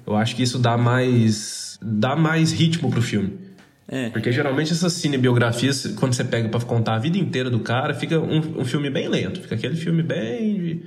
Eu 0.06 0.14
acho 0.14 0.36
que 0.36 0.42
isso 0.42 0.58
dá 0.58 0.76
mais 0.76 1.78
dá 1.80 2.14
mais 2.14 2.52
ritmo 2.52 2.90
pro 2.90 3.00
filme. 3.00 3.38
É. 3.88 4.10
Porque 4.10 4.30
geralmente 4.30 4.70
essas 4.72 4.92
cinebiografias, 4.92 5.86
quando 5.98 6.12
você 6.12 6.24
pega 6.24 6.46
pra 6.46 6.60
contar 6.60 6.96
a 6.96 6.98
vida 6.98 7.16
inteira 7.16 7.48
do 7.48 7.60
cara, 7.60 7.94
fica 7.94 8.20
um, 8.20 8.60
um 8.60 8.64
filme 8.66 8.90
bem 8.90 9.08
lento. 9.08 9.40
Fica 9.40 9.54
aquele 9.54 9.76
filme 9.76 10.02
bem. 10.02 10.82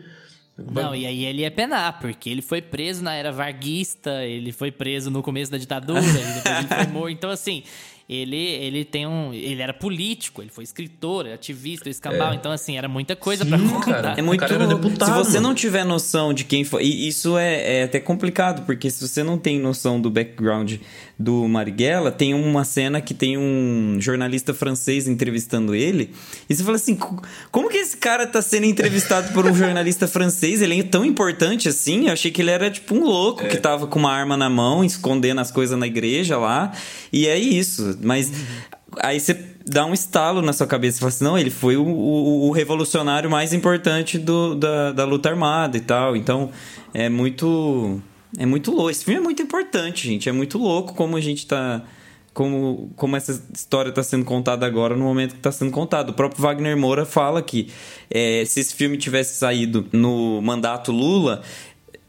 Não, 0.72 0.96
e 0.96 1.06
aí 1.06 1.26
ele 1.26 1.42
ia 1.42 1.52
penar, 1.52 2.00
porque 2.00 2.30
ele 2.30 2.44
foi 2.44 2.62
preso 2.62 3.04
na 3.04 3.14
era 3.14 3.32
varguista, 3.32 4.24
ele 4.24 4.52
foi 4.52 4.72
preso 4.72 5.10
no 5.10 5.22
começo 5.22 5.52
da 5.52 5.58
ditadura, 5.58 6.00
e 6.00 6.34
depois 6.36 6.58
ele 6.60 6.68
foi 6.68 6.88
morto. 6.94 7.10
Então, 7.10 7.30
assim, 7.30 7.64
ele, 8.08 8.38
ele 8.38 8.86
tem 8.86 9.08
um. 9.08 9.34
Ele 9.34 9.62
era 9.62 9.74
político, 9.74 10.42
ele 10.42 10.52
foi 10.52 10.64
escritor, 10.64 11.26
ativista, 11.28 11.90
escambau. 11.90 12.36
Então, 12.36 12.52
assim, 12.52 12.78
era 12.78 12.88
muita 12.88 13.16
coisa 13.16 13.44
Sim, 13.44 13.50
pra 13.50 13.60
contar. 13.60 14.02
cara. 14.02 14.14
É 14.18 14.22
muito. 14.22 14.40
cara 14.40 14.54
era 14.54 14.68
deputado, 14.68 15.08
se 15.08 15.12
você 15.12 15.38
mano. 15.38 15.48
não 15.50 15.56
tiver 15.56 15.84
noção 15.84 16.32
de 16.32 16.44
quem 16.44 16.64
foi. 16.64 16.84
E 16.84 17.08
isso 17.08 17.36
é, 17.36 17.80
é 17.80 17.84
até 17.84 18.00
complicado, 18.00 18.64
porque 18.66 18.92
se 18.92 19.08
você 19.08 19.24
não 19.24 19.40
tem 19.40 19.60
noção 19.60 20.00
do 20.00 20.12
background 20.12 20.76
do 21.18 21.48
Marighella, 21.48 22.12
tem 22.12 22.34
uma 22.34 22.66
cena 22.66 23.00
que 23.00 23.14
tem 23.14 23.38
um 23.38 23.98
jornalista 24.00 24.54
francês 24.54 25.08
entrevistando 25.08 25.74
ele. 25.74 26.12
E 26.50 26.56
você 26.56 26.64
fala 26.64 26.76
assim: 26.76 26.96
"Co- 26.96 27.22
como 27.52 27.70
que 27.70 27.78
esse 27.78 27.96
cara 27.98 28.28
tá 28.28 28.42
sendo 28.42 28.66
entrevistado 28.66 29.32
por 29.34 29.46
um 29.46 29.54
jornalista 29.56 30.08
francês? 30.08 30.62
Ele 30.62 30.80
é 30.80 30.84
tão 30.84 31.06
importante 31.06 31.70
assim? 31.70 32.08
Eu 32.08 32.14
achei 32.14 32.32
que 32.32 32.42
ele 32.42 32.52
era 32.52 32.70
tipo 32.70 32.96
um 32.96 33.04
louco 33.06 33.48
que 33.48 33.58
tava 33.58 33.88
com 33.88 33.98
uma 34.00 34.12
arma 34.12 34.36
na 34.36 34.50
mão, 34.50 34.84
escondendo 34.84 35.40
as 35.40 35.52
coisas 35.52 35.80
na 35.80 35.88
igreja 35.88 36.38
lá. 36.38 36.72
E 37.14 37.28
é 37.28 37.38
isso. 37.40 37.98
Mas. 38.02 38.32
Aí 39.02 39.20
você 39.20 39.38
dá 39.66 39.86
um 39.86 39.94
estalo 39.94 40.42
na 40.42 40.54
sua 40.54 40.68
cabeça 40.68 40.98
e 40.98 41.00
fala 41.00 41.10
assim: 41.10 41.24
não, 41.24 41.38
ele 41.38 41.50
foi 41.50 41.76
o, 41.78 41.84
o- 41.86 42.48
o 42.48 42.52
revolucionário 42.52 43.30
mais 43.30 43.52
importante 43.54 44.18
do, 44.18 44.56
da, 44.56 44.92
da 44.92 45.06
luta 45.06 45.30
armada 45.30 45.76
e 45.78 45.82
tal. 45.82 46.16
Então 46.16 46.50
é 46.94 47.08
muito. 47.10 48.02
É 48.38 48.46
muito 48.46 48.72
louco. 48.72 48.90
Esse 48.90 49.06
filme 49.06 49.20
é 49.20 49.24
muito 49.24 49.42
importante, 49.42 50.08
gente. 50.08 50.30
É 50.30 50.32
muito 50.32 50.58
louco 50.58 50.94
como 50.94 51.18
a 51.18 51.22
gente 51.22 51.46
tá. 51.48 51.84
Como, 52.34 52.92
como 52.98 53.16
essa 53.16 53.42
história 53.54 53.90
está 53.90 54.04
sendo 54.04 54.26
contada 54.26 54.66
agora 54.66 54.94
no 54.94 55.06
momento 55.06 55.32
que 55.32 55.38
está 55.38 55.54
sendo 55.54 55.72
contada. 55.72 56.12
O 56.12 56.14
próprio 56.14 56.42
Wagner 56.42 56.76
Moura 56.76 57.06
fala 57.06 57.42
que 57.42 57.70
é, 58.12 58.44
se 58.46 58.60
esse 58.60 58.76
filme 58.76 58.98
tivesse 58.98 59.38
saído 59.38 59.88
no 59.94 60.42
mandato 60.42 60.92
Lula, 60.92 61.42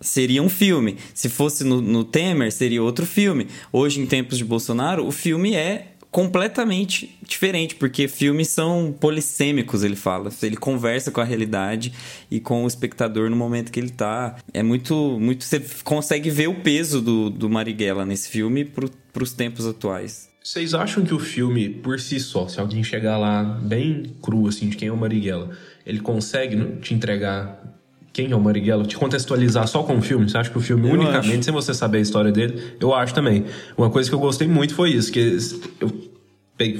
seria 0.00 0.42
um 0.42 0.48
filme. 0.48 0.96
Se 1.14 1.28
fosse 1.28 1.62
no, 1.62 1.80
no 1.80 2.02
Temer, 2.02 2.50
seria 2.50 2.82
outro 2.82 3.06
filme. 3.06 3.46
Hoje, 3.72 4.00
em 4.00 4.06
tempos 4.06 4.36
de 4.36 4.44
Bolsonaro, 4.44 5.06
o 5.06 5.12
filme 5.12 5.54
é 5.54 5.92
completamente 6.10 7.18
diferente, 7.26 7.74
porque 7.74 8.08
filmes 8.08 8.48
são 8.48 8.94
polissêmicos, 8.98 9.84
ele 9.84 9.96
fala. 9.96 10.30
Ele 10.42 10.56
conversa 10.56 11.10
com 11.10 11.20
a 11.20 11.24
realidade 11.24 11.92
e 12.30 12.40
com 12.40 12.64
o 12.64 12.66
espectador 12.66 13.28
no 13.30 13.36
momento 13.36 13.70
que 13.70 13.80
ele 13.80 13.90
tá. 13.90 14.36
É 14.52 14.62
muito. 14.62 15.18
muito 15.20 15.44
você 15.44 15.60
consegue 15.84 16.30
ver 16.30 16.48
o 16.48 16.60
peso 16.62 17.00
do, 17.00 17.30
do 17.30 17.50
Marighella 17.50 18.06
nesse 18.06 18.28
filme 18.28 18.64
pro, 18.64 18.90
pros 19.12 19.32
tempos 19.32 19.66
atuais. 19.66 20.28
Vocês 20.42 20.74
acham 20.74 21.04
que 21.04 21.12
o 21.12 21.18
filme, 21.18 21.68
por 21.68 21.98
si 21.98 22.20
só, 22.20 22.46
se 22.46 22.60
alguém 22.60 22.84
chegar 22.84 23.18
lá 23.18 23.42
bem 23.42 24.14
cru, 24.22 24.46
assim, 24.46 24.68
de 24.68 24.76
quem 24.76 24.86
é 24.86 24.92
o 24.92 24.96
Marighella, 24.96 25.50
ele 25.84 25.98
consegue 25.98 26.76
te 26.80 26.94
entregar 26.94 27.75
quem 28.16 28.30
é 28.32 28.34
o 28.36 28.40
Marighella, 28.40 28.84
te 28.86 28.96
contextualizar 28.96 29.68
só 29.68 29.82
com 29.82 29.98
o 29.98 30.00
filme? 30.00 30.26
Você 30.28 30.38
acha 30.38 30.48
que 30.50 30.56
o 30.56 30.60
filme, 30.60 30.88
Eu 30.88 30.94
unicamente, 30.94 31.34
acho. 31.34 31.42
sem 31.42 31.52
você 31.52 31.74
saber 31.74 31.98
a 31.98 32.00
história 32.00 32.32
dele, 32.32 32.60
eu 32.80 32.94
acho 32.94 33.12
também. 33.12 33.44
Uma 33.76 33.90
coisa 33.90 34.08
que 34.08 34.14
eu 34.14 34.18
gostei 34.18 34.48
muito 34.48 34.74
foi 34.74 34.90
isso, 34.92 35.12
que 35.12 35.36
eu 35.80 35.92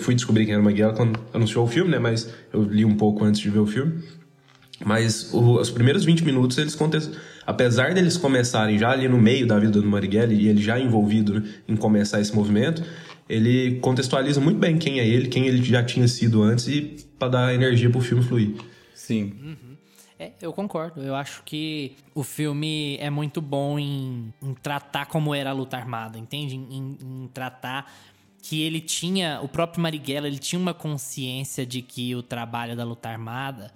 fui 0.01 0.15
descobrir 0.15 0.45
quem 0.47 0.55
era 0.55 0.61
o 0.63 0.65
Marighella 0.65 0.95
quando 0.95 1.21
anunciou 1.35 1.67
o 1.67 1.69
filme, 1.69 1.91
né? 1.91 1.99
Mas 1.99 2.33
eu 2.53 2.63
li 2.63 2.87
um 2.87 2.95
pouco 2.97 3.23
antes 3.23 3.39
de 3.41 3.51
ver 3.51 3.59
o 3.59 3.67
filme. 3.67 4.03
Mas 4.85 5.31
o- 5.33 5.61
os 5.61 5.71
primeiros 5.71 6.05
20 6.07 6.25
minutos, 6.25 6.57
eles 6.59 6.75
apesar 7.47 7.93
deles 7.93 8.17
começarem 8.17 8.79
já 8.79 8.91
ali 8.91 9.07
no 9.09 9.19
meio 9.19 9.47
da 9.47 9.59
vida 9.59 9.79
do 9.81 9.87
Marighella 9.87 10.33
e 10.33 10.49
ele 10.49 10.63
já 10.63 10.81
envolvido 10.81 11.35
né, 11.35 11.43
em 11.69 11.77
começar 11.77 12.19
esse 12.21 12.35
movimento, 12.35 12.83
ele 13.29 13.79
contextualiza 13.81 14.41
muito 14.41 14.59
bem 14.59 14.79
quem 14.79 15.01
é 15.01 15.07
ele, 15.07 15.29
quem 15.29 15.47
ele 15.47 15.63
já 15.63 15.83
tinha 15.83 16.09
sido 16.09 16.43
antes 16.43 16.67
e 16.69 16.97
para 17.19 17.29
dar 17.29 17.55
energia 17.55 17.91
pro 17.91 18.01
filme 18.01 18.23
fluir. 18.25 18.53
Sim. 18.95 19.35
É, 20.19 20.33
eu 20.41 20.53
concordo. 20.53 21.03
Eu 21.03 21.15
acho 21.15 21.43
que 21.45 21.97
o 22.15 22.23
filme 22.23 22.97
é 22.99 23.11
muito 23.11 23.41
bom 23.43 23.79
em, 23.79 24.33
em 24.43 24.55
tratar 24.55 25.07
como 25.07 25.35
era 25.35 25.51
a 25.51 25.53
luta 25.53 25.77
armada, 25.77 26.19
entende? 26.19 26.57
Em, 26.57 26.97
em- 27.03 27.29
tratar 27.35 27.93
que 28.41 28.63
ele 28.63 28.81
tinha, 28.81 29.41
o 29.43 29.49
próprio 29.49 29.83
Marighella, 29.83 30.27
ele 30.27 30.39
tinha 30.39 30.59
uma 30.59 30.73
consciência 30.73 31.67
de 31.67 31.83
que 31.83 32.15
o 32.15 32.23
trabalho 32.23 32.77
da 32.77 32.85
luta 32.85 33.09
armada 33.09 33.75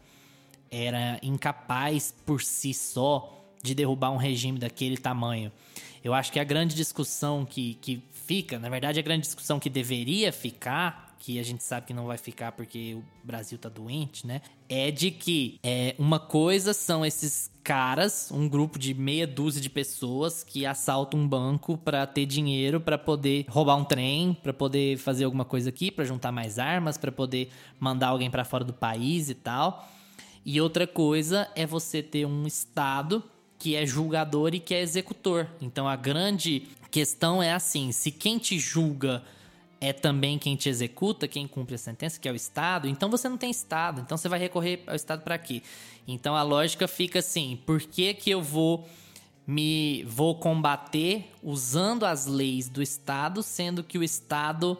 era 0.70 1.18
incapaz 1.22 2.14
por 2.24 2.40
si 2.40 2.72
só 2.72 3.36
de 3.62 3.74
derrubar 3.74 4.10
um 4.12 4.16
regime 4.16 4.58
daquele 4.58 4.96
tamanho. 4.96 5.50
Eu 6.02 6.14
acho 6.14 6.32
que 6.32 6.38
a 6.38 6.44
grande 6.44 6.74
discussão 6.74 7.44
que, 7.44 7.74
que 7.74 8.02
fica, 8.12 8.58
na 8.58 8.68
verdade, 8.70 8.98
a 8.98 9.02
grande 9.02 9.22
discussão 9.22 9.58
que 9.60 9.68
deveria 9.68 10.32
ficar, 10.32 11.09
que 11.20 11.38
a 11.38 11.42
gente 11.42 11.62
sabe 11.62 11.86
que 11.86 11.92
não 11.92 12.06
vai 12.06 12.16
ficar 12.16 12.52
porque 12.52 12.94
o 12.94 13.04
Brasil 13.22 13.58
tá 13.58 13.68
doente, 13.68 14.26
né? 14.26 14.40
É 14.68 14.90
de 14.90 15.10
que 15.10 15.60
é, 15.62 15.94
uma 15.98 16.18
coisa 16.18 16.72
são 16.72 17.04
esses 17.04 17.50
caras, 17.62 18.30
um 18.32 18.48
grupo 18.48 18.78
de 18.78 18.94
meia 18.94 19.26
dúzia 19.26 19.60
de 19.60 19.68
pessoas 19.68 20.42
que 20.42 20.64
assaltam 20.64 21.20
um 21.20 21.28
banco 21.28 21.76
pra 21.76 22.06
ter 22.06 22.24
dinheiro 22.24 22.80
pra 22.80 22.96
poder 22.96 23.44
roubar 23.48 23.76
um 23.76 23.84
trem, 23.84 24.32
pra 24.42 24.54
poder 24.54 24.96
fazer 24.96 25.24
alguma 25.24 25.44
coisa 25.44 25.68
aqui, 25.68 25.90
pra 25.90 26.06
juntar 26.06 26.32
mais 26.32 26.58
armas, 26.58 26.96
pra 26.96 27.12
poder 27.12 27.50
mandar 27.78 28.08
alguém 28.08 28.30
pra 28.30 28.42
fora 28.42 28.64
do 28.64 28.72
país 28.72 29.28
e 29.28 29.34
tal. 29.34 29.86
E 30.44 30.58
outra 30.58 30.86
coisa 30.86 31.50
é 31.54 31.66
você 31.66 32.02
ter 32.02 32.24
um 32.24 32.46
Estado 32.46 33.22
que 33.58 33.76
é 33.76 33.84
julgador 33.84 34.54
e 34.54 34.58
que 34.58 34.74
é 34.74 34.80
executor. 34.80 35.46
Então 35.60 35.86
a 35.86 35.96
grande 35.96 36.66
questão 36.90 37.42
é 37.42 37.52
assim: 37.52 37.92
se 37.92 38.10
quem 38.10 38.38
te 38.38 38.58
julga 38.58 39.22
é 39.80 39.92
também 39.92 40.38
quem 40.38 40.56
te 40.56 40.68
executa, 40.68 41.26
quem 41.26 41.48
cumpre 41.48 41.74
a 41.74 41.78
sentença, 41.78 42.20
que 42.20 42.28
é 42.28 42.32
o 42.32 42.36
Estado, 42.36 42.86
então 42.86 43.08
você 43.08 43.28
não 43.28 43.38
tem 43.38 43.50
Estado. 43.50 44.00
Então 44.00 44.18
você 44.18 44.28
vai 44.28 44.38
recorrer 44.38 44.82
ao 44.86 44.94
Estado 44.94 45.22
para 45.22 45.38
quê? 45.38 45.62
Então 46.06 46.36
a 46.36 46.42
lógica 46.42 46.86
fica 46.86 47.20
assim: 47.20 47.58
por 47.64 47.80
que, 47.80 48.12
que 48.12 48.30
eu 48.30 48.42
vou 48.42 48.86
me 49.46 50.04
vou 50.04 50.36
combater 50.36 51.32
usando 51.42 52.04
as 52.04 52.26
leis 52.26 52.68
do 52.68 52.82
Estado, 52.82 53.42
sendo 53.42 53.82
que 53.82 53.98
o 53.98 54.04
Estado 54.04 54.78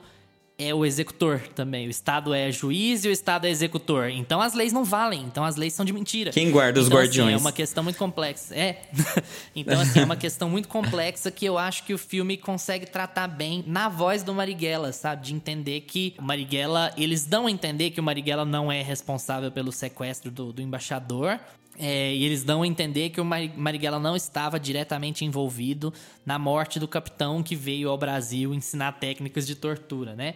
é 0.61 0.74
o 0.74 0.84
executor 0.84 1.40
também. 1.54 1.86
O 1.86 1.90
Estado 1.90 2.34
é 2.34 2.52
juiz 2.52 3.04
e 3.04 3.08
o 3.08 3.11
Estado 3.11 3.46
é 3.46 3.50
executor. 3.50 4.11
Então 4.11 4.42
as 4.42 4.52
leis 4.52 4.72
não 4.72 4.84
valem. 4.84 5.22
Então 5.22 5.42
as 5.42 5.56
leis 5.56 5.72
são 5.72 5.84
de 5.84 5.92
mentira. 5.92 6.30
Quem 6.30 6.50
guarda 6.50 6.78
os 6.78 6.86
então, 6.86 6.98
guardiões? 6.98 7.34
Assim, 7.34 7.38
é 7.38 7.40
uma 7.40 7.52
questão 7.52 7.82
muito 7.82 7.96
complexa. 7.96 8.54
É. 8.54 8.82
então, 9.56 9.80
assim, 9.80 10.00
é 10.00 10.04
uma 10.04 10.16
questão 10.16 10.50
muito 10.50 10.68
complexa 10.68 11.30
que 11.30 11.46
eu 11.46 11.56
acho 11.56 11.84
que 11.84 11.94
o 11.94 11.98
filme 11.98 12.36
consegue 12.36 12.84
tratar 12.84 13.26
bem 13.26 13.64
na 13.66 13.88
voz 13.88 14.22
do 14.22 14.34
Marighella, 14.34 14.92
sabe? 14.92 15.26
De 15.26 15.34
entender 15.34 15.80
que 15.82 16.14
o 16.18 16.22
Marighella. 16.22 16.92
Eles 16.96 17.24
dão 17.24 17.46
a 17.46 17.50
entender 17.50 17.90
que 17.90 18.00
o 18.00 18.02
Marighella 18.02 18.44
não 18.44 18.70
é 18.70 18.82
responsável 18.82 19.50
pelo 19.50 19.72
sequestro 19.72 20.30
do, 20.30 20.52
do 20.52 20.61
embaixador. 20.61 21.40
É, 21.78 22.14
e 22.14 22.24
eles 22.24 22.42
dão 22.44 22.62
a 22.62 22.66
entender 22.66 23.08
que 23.08 23.20
o 23.22 23.24
Mari- 23.24 23.52
Marighella 23.56 23.98
não 23.98 24.14
estava 24.14 24.61
diretamente 24.61 25.24
envolvido 25.24 25.94
na 26.26 26.38
morte 26.38 26.78
do 26.78 26.86
capitão 26.86 27.42
que 27.42 27.56
veio 27.56 27.88
ao 27.88 27.96
Brasil 27.96 28.52
ensinar 28.52 28.92
técnicas 28.92 29.46
de 29.46 29.54
tortura, 29.54 30.14
né? 30.14 30.34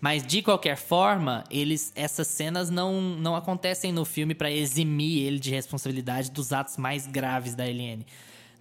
Mas 0.00 0.24
de 0.24 0.42
qualquer 0.42 0.76
forma, 0.76 1.42
eles 1.50 1.92
essas 1.96 2.28
cenas 2.28 2.70
não, 2.70 3.00
não 3.00 3.34
acontecem 3.34 3.90
no 3.92 4.04
filme 4.04 4.34
para 4.34 4.50
eximir 4.50 5.26
ele 5.26 5.38
de 5.38 5.50
responsabilidade 5.50 6.30
dos 6.30 6.52
atos 6.52 6.76
mais 6.76 7.06
graves 7.06 7.54
da 7.54 7.64
LN. 7.64 8.06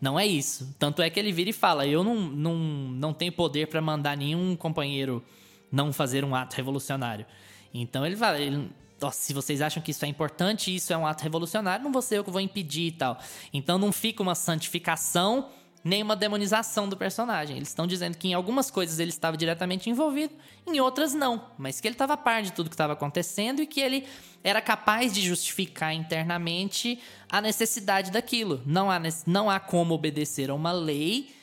Não 0.02 0.20
é 0.20 0.26
isso. 0.26 0.76
Tanto 0.80 1.02
é 1.02 1.10
que 1.10 1.20
ele 1.20 1.32
vira 1.32 1.50
e 1.52 1.54
fala: 1.54 1.86
"Eu 1.86 2.04
não, 2.04 2.16
não, 2.16 2.56
não 2.56 3.14
tenho 3.14 3.32
poder 3.32 3.68
para 3.68 3.82
mandar 3.82 4.18
nenhum 4.18 4.56
companheiro 4.56 5.24
não 5.72 5.94
fazer 5.94 6.26
um 6.26 6.34
ato 6.34 6.56
revolucionário". 6.56 7.26
Então 7.72 8.06
ele 8.06 8.16
fala, 8.16 8.40
ele, 8.40 8.70
"Ó, 9.02 9.12
se 9.12 9.32
vocês 9.32 9.62
acham 9.62 9.82
que 9.82 9.92
isso 9.92 10.06
é 10.06 10.08
importante, 10.08 10.74
isso 10.74 10.92
é 10.92 10.98
um 10.98 11.06
ato 11.06 11.22
revolucionário, 11.22 11.84
não 11.84 11.92
vou 11.92 12.02
ser 12.02 12.18
eu 12.18 12.24
que 12.24 12.32
vou 12.32 12.42
impedir 12.42 12.88
e 12.88 12.92
tal. 12.92 13.20
Então 13.54 13.78
não 13.78 13.92
fica 13.92 14.24
uma 14.24 14.34
santificação 14.36 15.50
nem 15.88 16.04
uma 16.04 16.16
demonização 16.16 16.88
do 16.88 16.98
personagem. 16.98 17.56
Eles 17.56 17.70
estão 17.70 17.88
dizendo 17.88 18.18
que 18.18 18.28
em 18.28 18.34
algumas 18.34 18.70
coisas 18.70 19.00
ele 19.00 19.10
estava 19.10 19.38
diretamente 19.38 19.90
envolvido, 19.90 20.34
em 20.68 20.80
outras 20.80 21.14
não, 21.14 21.46
mas 21.58 21.80
que 21.80 21.88
ele 21.88 21.96
estava 21.96 22.14
a 22.14 22.18
par 22.18 22.44
de 22.44 22.52
tudo 22.52 22.70
que 22.70 22.74
estava 22.74 22.94
acontecendo 22.94 23.62
e 23.62 23.66
que 23.66 23.80
ele 23.80 24.06
era 24.44 24.62
capaz 24.62 25.14
de 25.14 25.22
justificar 25.22 25.94
internamente 25.94 27.00
a 27.30 27.42
necessidade 27.42 28.12
daquilo. 28.12 28.62
Não 28.66 28.92
há, 28.92 29.00
não 29.26 29.50
há 29.50 29.60
como 29.60 29.94
obedecer 29.94 30.50
a 30.50 30.54
uma 30.54 30.72
lei 30.72 31.34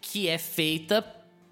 que 0.00 0.28
é 0.28 0.38
feita 0.38 1.02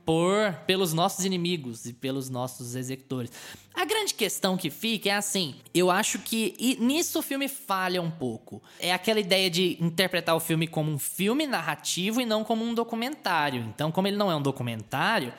por 0.07 0.55
pelos 0.67 0.93
nossos 0.93 1.25
inimigos 1.25 1.85
e 1.85 1.93
pelos 1.93 2.31
nossos 2.31 2.77
executores. 2.77 3.33
A 3.75 3.85
grande 3.85 4.15
questão 4.15 4.57
que 4.57 4.71
fica 4.71 5.11
é 5.11 5.13
assim, 5.13 5.57
eu 5.75 5.91
acho 5.91 6.21
que 6.21 6.79
nisso 6.81 7.19
o 7.19 7.23
filme 7.23 7.49
falha 7.49 8.01
um 8.01 8.11
pouco. 8.11 8.63
É 8.79 8.93
aquela 8.93 9.19
ideia 9.19 9.51
de 9.51 9.77
interpretar 9.81 10.37
o 10.37 10.41
filme 10.41 10.69
como 10.69 10.93
um 10.93 10.99
filme 10.99 11.45
narrativo 11.45 12.21
e 12.21 12.25
não 12.25 12.45
como 12.45 12.65
um 12.65 12.73
documentário. 12.73 13.61
Então, 13.75 13.91
como 13.91 14.07
ele 14.07 14.17
não 14.17 14.31
é 14.31 14.37
um 14.37 14.41
documentário, 14.41 15.35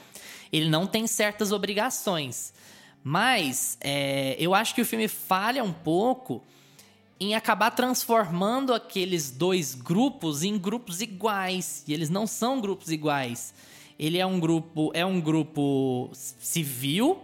ele 0.52 0.70
não 0.70 0.86
tem 0.86 1.08
certas 1.08 1.54
obrigações. 1.54 2.54
Mas 3.02 3.78
é, 3.80 4.36
eu 4.38 4.54
acho 4.54 4.76
que 4.76 4.82
o 4.82 4.86
filme 4.86 5.08
falha 5.08 5.64
um 5.64 5.72
pouco 5.72 6.44
em 7.20 7.34
acabar 7.36 7.72
transformando 7.72 8.74
aqueles 8.74 9.32
dois 9.32 9.74
grupos 9.74 10.44
em 10.44 10.58
grupos 10.58 11.02
iguais. 11.02 11.84
E 11.88 11.94
eles 11.94 12.10
não 12.10 12.28
são 12.28 12.60
grupos 12.60 12.92
iguais. 12.92 13.54
Ele 14.00 14.18
é 14.18 14.26
um 14.26 14.40
grupo, 14.40 14.92
é 14.94 15.06
um 15.06 15.20
grupo 15.20 16.10
civil 16.14 17.22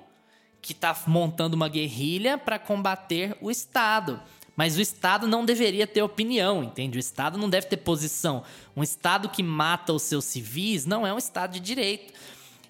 que 0.62 0.72
está 0.72 0.96
montando 1.08 1.56
uma 1.56 1.68
guerrilha 1.68 2.38
para 2.38 2.58
combater 2.58 3.38
o 3.42 3.52
Estado. 3.52 4.20
Mas 4.56 4.78
o 4.78 4.82
Estado 4.82 5.28
não 5.28 5.44
deveria 5.44 5.86
ter 5.86 6.02
opinião, 6.02 6.64
entende? 6.64 6.98
O 6.98 7.00
Estado 7.00 7.38
não 7.38 7.50
deve 7.50 7.68
ter 7.68 7.78
posição. 7.78 8.44
Um 8.76 8.84
Estado 8.84 9.30
que 9.30 9.42
mata 9.42 9.92
os 9.92 10.04
seus 10.04 10.26
civis 10.26 10.86
não 10.86 11.06
é 11.06 11.14
um 11.14 11.18
Estado 11.18 11.54
de 11.54 11.60
direito. 11.60 12.14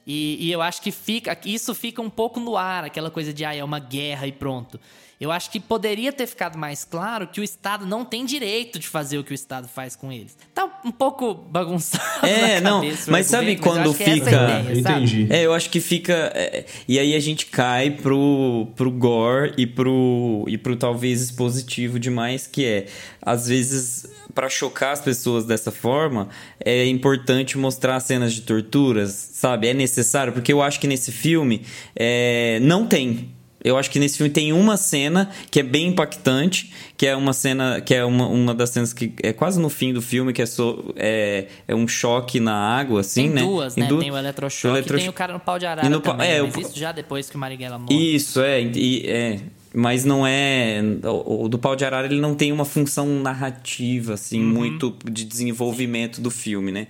E, 0.05 0.37
e, 0.47 0.51
eu 0.51 0.61
acho 0.61 0.81
que 0.81 0.91
fica, 0.91 1.37
isso 1.45 1.73
fica 1.73 2.01
um 2.01 2.09
pouco 2.09 2.39
no 2.39 2.57
ar, 2.57 2.83
aquela 2.83 3.09
coisa 3.09 3.33
de 3.33 3.45
ah, 3.45 3.55
é 3.55 3.63
uma 3.63 3.79
guerra 3.79 4.27
e 4.27 4.33
pronto. 4.33 4.79
Eu 5.23 5.31
acho 5.31 5.49
que 5.49 5.57
poderia 5.57 6.11
ter 6.11 6.27
ficado 6.27 6.57
mais 6.57 6.83
claro 6.83 7.27
que 7.27 7.39
o 7.39 7.43
Estado 7.45 7.85
não 7.85 8.03
tem 8.03 8.25
direito 8.25 8.77
de 8.77 8.89
fazer 8.89 9.17
o 9.17 9.23
que 9.23 9.31
o 9.31 9.33
Estado 9.33 9.69
faz 9.69 9.95
com 9.95 10.11
eles. 10.11 10.35
Tá 10.53 10.81
um 10.83 10.91
pouco 10.91 11.33
bagunçado. 11.33 12.03
É, 12.27 12.59
não, 12.59 12.81
mas 13.07 13.27
sabe 13.27 13.55
quando 13.55 13.87
mas 13.87 13.97
fica. 13.97 14.11
É 14.11 14.73
ideia, 14.73 14.79
Entendi. 14.79 15.27
É, 15.29 15.45
eu 15.45 15.53
acho 15.53 15.69
que 15.69 15.79
fica. 15.79 16.29
é, 16.35 16.65
e 16.85 16.99
aí 16.99 17.15
a 17.15 17.19
gente 17.21 17.45
cai 17.45 17.91
pro, 17.91 18.67
pro 18.75 18.91
gore 18.91 19.53
e 19.57 19.65
pro, 19.65 20.43
e 20.45 20.57
pro 20.57 20.75
talvez 20.75 21.21
expositivo 21.21 21.97
demais, 21.97 22.45
que 22.45 22.65
é, 22.65 22.87
às 23.21 23.47
vezes, 23.47 24.05
para 24.35 24.49
chocar 24.49 24.91
as 24.91 24.99
pessoas 24.99 25.45
dessa 25.45 25.71
forma, 25.71 26.27
é 26.59 26.85
importante 26.85 27.57
mostrar 27.57 27.97
cenas 28.01 28.33
de 28.33 28.41
torturas, 28.41 29.11
sabe? 29.11 29.69
É 29.69 29.73
necessário, 29.73 30.33
porque 30.33 30.51
eu 30.51 30.61
acho 30.61 30.81
que 30.81 30.87
nesse 30.87 31.13
filme 31.13 31.61
é, 31.95 32.59
não 32.61 32.85
tem. 32.85 33.31
Eu 33.63 33.77
acho 33.77 33.89
que 33.89 33.97
nesse 33.99 34.17
filme 34.17 34.29
tem 34.29 34.51
uma 34.51 34.75
cena 34.77 35.29
que 35.49 35.59
é 35.59 35.63
bem 35.63 35.87
impactante, 35.87 36.73
que 36.97 37.07
é 37.07 37.15
uma 37.15 37.31
cena, 37.33 37.79
que 37.81 37.93
é 37.95 38.03
uma, 38.03 38.27
uma 38.27 38.53
das 38.53 38.71
cenas 38.71 38.91
que 38.93 39.13
é 39.23 39.31
quase 39.31 39.59
no 39.59 39.69
fim 39.69 39.93
do 39.93 40.01
filme, 40.01 40.33
que 40.33 40.41
é, 40.41 40.45
so, 40.45 40.93
é, 40.97 41.47
é 41.67 41.73
um 41.73 41.87
choque 41.87 42.39
na 42.39 42.53
água, 42.53 42.99
assim, 43.01 43.23
tem 43.23 43.29
né? 43.31 43.41
duas, 43.41 43.75
né? 43.75 43.87
du- 43.87 43.99
Tem 43.99 44.11
o 44.11 44.17
eletrochoque 44.17 44.91
o 44.91 44.97
tem 44.97 45.09
o 45.09 45.13
cara 45.13 45.31
no 45.33 45.39
pau 45.39 45.57
de 45.57 45.65
arara 45.65 45.87
E 45.87 45.89
no 45.89 46.01
também, 46.01 46.29
é, 46.29 46.41
mas 46.41 46.55
o- 46.55 46.61
isso 46.61 46.77
já 46.77 46.91
depois 46.91 47.29
que 47.29 47.35
o 47.35 47.39
Marighella 47.39 47.77
morre. 47.79 48.15
Isso, 48.15 48.41
é, 48.41 48.61
e- 48.61 49.03
é. 49.07 49.39
Mas 49.73 50.05
não 50.05 50.25
é. 50.25 50.79
O, 51.03 51.49
do 51.49 51.57
pau 51.57 51.75
de 51.75 51.83
arara 51.83 52.05
ele 52.05 52.21
não 52.21 52.35
tem 52.35 52.51
uma 52.51 52.63
função 52.65 53.07
narrativa, 53.21 54.13
assim, 54.13 54.39
Uhum. 54.39 54.49
muito 54.49 54.95
de 55.11 55.25
desenvolvimento 55.25 56.21
do 56.21 56.29
filme, 56.29 56.71
né? 56.71 56.87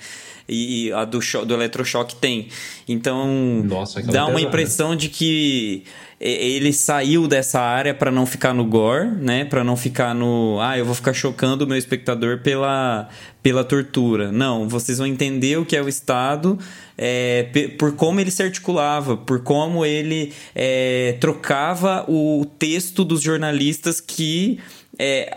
E 0.50 0.92
a 0.92 1.06
do, 1.06 1.20
do 1.46 1.54
eletrochoque 1.54 2.16
tem. 2.16 2.50
Então. 2.88 3.62
Nossa, 3.64 4.02
dá 4.02 4.26
uma 4.26 4.34
pesada. 4.34 4.42
impressão 4.42 4.96
de 4.96 5.08
que 5.08 5.84
ele 6.20 6.72
saiu 6.74 7.28
dessa 7.28 7.60
área 7.62 7.94
pra 7.94 8.12
não 8.12 8.26
ficar 8.26 8.54
no 8.54 8.66
gore, 8.66 9.08
né? 9.08 9.46
Pra 9.46 9.64
não 9.64 9.78
ficar 9.78 10.14
no. 10.14 10.58
Ah, 10.62 10.78
eu 10.78 10.84
vou 10.86 10.94
ficar 10.96 11.14
chocando 11.14 11.64
o 11.64 11.68
meu 11.68 11.78
espectador 11.78 12.40
pela, 12.40 13.08
pela 13.42 13.64
tortura. 13.64 14.32
Não, 14.32 14.68
vocês 14.68 14.98
vão 14.98 15.08
entender 15.08 15.58
o 15.58 15.66
que 15.66 15.76
é 15.78 15.82
o 15.82 15.88
Estado 15.88 16.60
é, 16.98 17.48
por 17.78 17.94
como 17.96 18.20
ele 18.20 18.30
se 18.32 18.44
articulava, 18.44 19.18
por 19.18 19.42
como 19.42 19.86
ele 19.86 20.32
é, 20.54 21.18
trocava 21.20 22.06
o 22.08 22.46
texto 22.60 23.04
dos 23.04 23.22
jornalistas 23.22 24.00
que 24.00 24.60
é, 25.00 25.34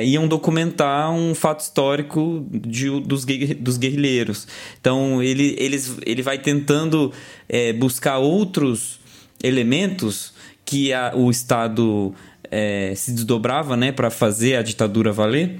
é, 0.00 0.04
iam 0.04 0.26
documentar 0.26 1.12
um 1.12 1.32
fato 1.34 1.60
histórico 1.60 2.44
de- 2.50 3.00
dos, 3.00 3.24
dos 3.60 3.76
guerrilheiros. 3.78 4.48
Então 4.80 5.22
ele, 5.22 5.54
eles, 5.58 5.96
ele 6.04 6.22
vai 6.22 6.38
tentando 6.38 7.12
é, 7.48 7.72
buscar 7.72 8.18
outros 8.18 8.98
elementos 9.42 10.32
que 10.64 10.92
a- 10.92 11.12
o 11.14 11.30
Estado 11.30 12.12
é, 12.50 12.92
se 12.96 13.12
desdobrava 13.12 13.76
né, 13.76 13.92
para 13.92 14.10
fazer 14.10 14.56
a 14.56 14.62
ditadura 14.62 15.12
valer. 15.12 15.56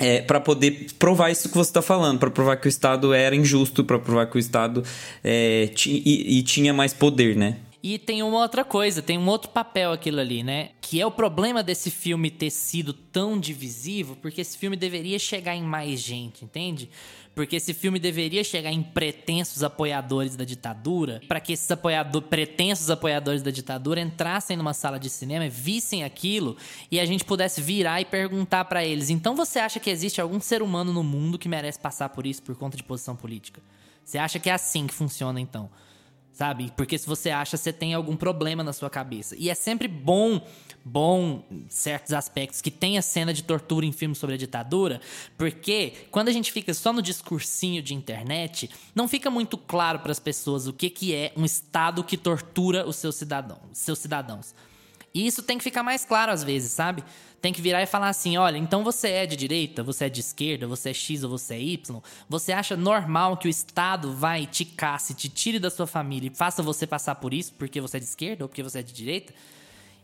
É, 0.00 0.20
para 0.22 0.40
poder 0.40 0.88
provar 0.98 1.30
isso 1.30 1.48
que 1.48 1.54
você 1.56 1.70
está 1.70 1.80
falando, 1.80 2.18
para 2.18 2.30
provar 2.30 2.56
que 2.56 2.66
o 2.66 2.68
Estado 2.68 3.12
era 3.14 3.34
injusto, 3.36 3.84
para 3.84 3.98
provar 3.98 4.26
que 4.26 4.36
o 4.36 4.38
Estado 4.40 4.82
é, 5.22 5.68
ti- 5.74 6.02
e, 6.04 6.38
e 6.38 6.42
tinha 6.42 6.72
mais 6.74 6.92
poder, 6.92 7.36
né? 7.36 7.58
E 7.80 7.98
tem 7.98 8.22
uma 8.22 8.38
outra 8.38 8.64
coisa, 8.64 9.02
tem 9.02 9.18
um 9.18 9.28
outro 9.28 9.50
papel 9.50 9.92
aquilo 9.92 10.18
ali, 10.18 10.42
né? 10.42 10.70
Que 10.80 11.00
é 11.00 11.06
o 11.06 11.10
problema 11.10 11.62
desse 11.62 11.90
filme 11.90 12.30
ter 12.30 12.50
sido 12.50 12.92
tão 12.94 13.38
divisivo, 13.38 14.16
porque 14.22 14.40
esse 14.40 14.56
filme 14.56 14.74
deveria 14.74 15.18
chegar 15.18 15.54
em 15.54 15.62
mais 15.62 16.00
gente, 16.00 16.44
entende? 16.44 16.88
Porque 17.34 17.56
esse 17.56 17.74
filme 17.74 17.98
deveria 17.98 18.44
chegar 18.44 18.70
em 18.70 18.82
pretensos 18.82 19.64
apoiadores 19.64 20.36
da 20.36 20.44
ditadura, 20.44 21.20
para 21.26 21.40
que 21.40 21.52
esses 21.52 21.68
apoiador, 21.70 22.22
pretensos 22.22 22.90
apoiadores 22.90 23.42
da 23.42 23.50
ditadura 23.50 24.00
entrassem 24.00 24.56
numa 24.56 24.72
sala 24.72 24.98
de 24.98 25.10
cinema, 25.10 25.48
vissem 25.48 26.04
aquilo 26.04 26.56
e 26.90 27.00
a 27.00 27.04
gente 27.04 27.24
pudesse 27.24 27.60
virar 27.60 28.00
e 28.00 28.04
perguntar 28.04 28.64
para 28.66 28.84
eles: 28.84 29.10
então 29.10 29.34
você 29.34 29.58
acha 29.58 29.80
que 29.80 29.90
existe 29.90 30.20
algum 30.20 30.40
ser 30.40 30.62
humano 30.62 30.92
no 30.92 31.02
mundo 31.02 31.38
que 31.38 31.48
merece 31.48 31.78
passar 31.78 32.08
por 32.10 32.26
isso 32.26 32.42
por 32.42 32.54
conta 32.54 32.76
de 32.76 32.84
posição 32.84 33.16
política? 33.16 33.60
Você 34.04 34.18
acha 34.18 34.38
que 34.38 34.48
é 34.48 34.52
assim 34.52 34.86
que 34.86 34.94
funciona 34.94 35.40
então? 35.40 35.68
sabe? 36.34 36.72
Porque 36.76 36.98
se 36.98 37.06
você 37.06 37.30
acha, 37.30 37.56
você 37.56 37.72
tem 37.72 37.94
algum 37.94 38.16
problema 38.16 38.64
na 38.64 38.72
sua 38.72 38.90
cabeça. 38.90 39.36
E 39.38 39.48
é 39.48 39.54
sempre 39.54 39.86
bom, 39.86 40.44
bom, 40.84 41.42
em 41.50 41.66
certos 41.68 42.12
aspectos, 42.12 42.60
que 42.60 42.70
tenha 42.70 43.00
cena 43.00 43.32
de 43.32 43.42
tortura 43.42 43.86
em 43.86 43.92
filmes 43.92 44.18
sobre 44.18 44.34
a 44.34 44.38
ditadura, 44.38 45.00
porque 45.38 45.92
quando 46.10 46.28
a 46.28 46.32
gente 46.32 46.52
fica 46.52 46.74
só 46.74 46.92
no 46.92 47.00
discursinho 47.00 47.82
de 47.82 47.94
internet, 47.94 48.70
não 48.94 49.08
fica 49.08 49.30
muito 49.30 49.56
claro 49.56 50.00
para 50.00 50.12
as 50.12 50.20
pessoas 50.20 50.66
o 50.66 50.72
que, 50.72 50.90
que 50.90 51.14
é 51.14 51.32
um 51.36 51.44
Estado 51.44 52.04
que 52.04 52.16
tortura 52.16 52.86
os 52.86 52.96
seus 52.96 53.14
cidadãos. 53.14 53.60
Seus 53.72 53.98
cidadãos. 53.98 54.54
E 55.14 55.26
isso 55.26 55.42
tem 55.42 55.56
que 55.56 55.64
ficar 55.64 55.82
mais 55.82 56.04
claro 56.04 56.32
às 56.32 56.42
vezes, 56.42 56.72
sabe? 56.72 57.04
Tem 57.40 57.52
que 57.52 57.62
virar 57.62 57.82
e 57.82 57.86
falar 57.86 58.08
assim: 58.08 58.36
olha, 58.36 58.58
então 58.58 58.82
você 58.82 59.08
é 59.10 59.26
de 59.26 59.36
direita, 59.36 59.82
você 59.82 60.06
é 60.06 60.08
de 60.08 60.20
esquerda, 60.20 60.66
você 60.66 60.90
é 60.90 60.94
X 60.94 61.22
ou 61.22 61.30
você 61.30 61.54
é 61.54 61.60
Y. 61.60 62.02
Você 62.28 62.52
acha 62.52 62.76
normal 62.76 63.36
que 63.36 63.46
o 63.46 63.50
Estado 63.50 64.12
vai 64.12 64.44
te 64.44 64.64
casse, 64.64 65.14
te 65.14 65.28
tire 65.28 65.60
da 65.60 65.70
sua 65.70 65.86
família 65.86 66.28
e 66.28 66.34
faça 66.34 66.62
você 66.62 66.86
passar 66.86 67.14
por 67.14 67.32
isso 67.32 67.52
porque 67.56 67.80
você 67.80 67.98
é 67.98 68.00
de 68.00 68.06
esquerda 68.06 68.44
ou 68.44 68.48
porque 68.48 68.62
você 68.62 68.80
é 68.80 68.82
de 68.82 68.92
direita? 68.92 69.32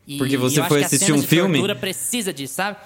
E, 0.07 0.17
Porque 0.17 0.35
você 0.37 0.55
e 0.55 0.59
eu 0.59 0.63
acho 0.63 0.69
foi 0.69 0.79
que 0.79 0.83
a 0.83 0.87
assistir 0.87 1.05
cena 1.05 1.17
um 1.17 1.21
de 1.21 1.27
filme? 1.27 1.53
tortura 1.59 1.75
precisa 1.75 2.33
disso, 2.33 2.53
sabe? 2.55 2.77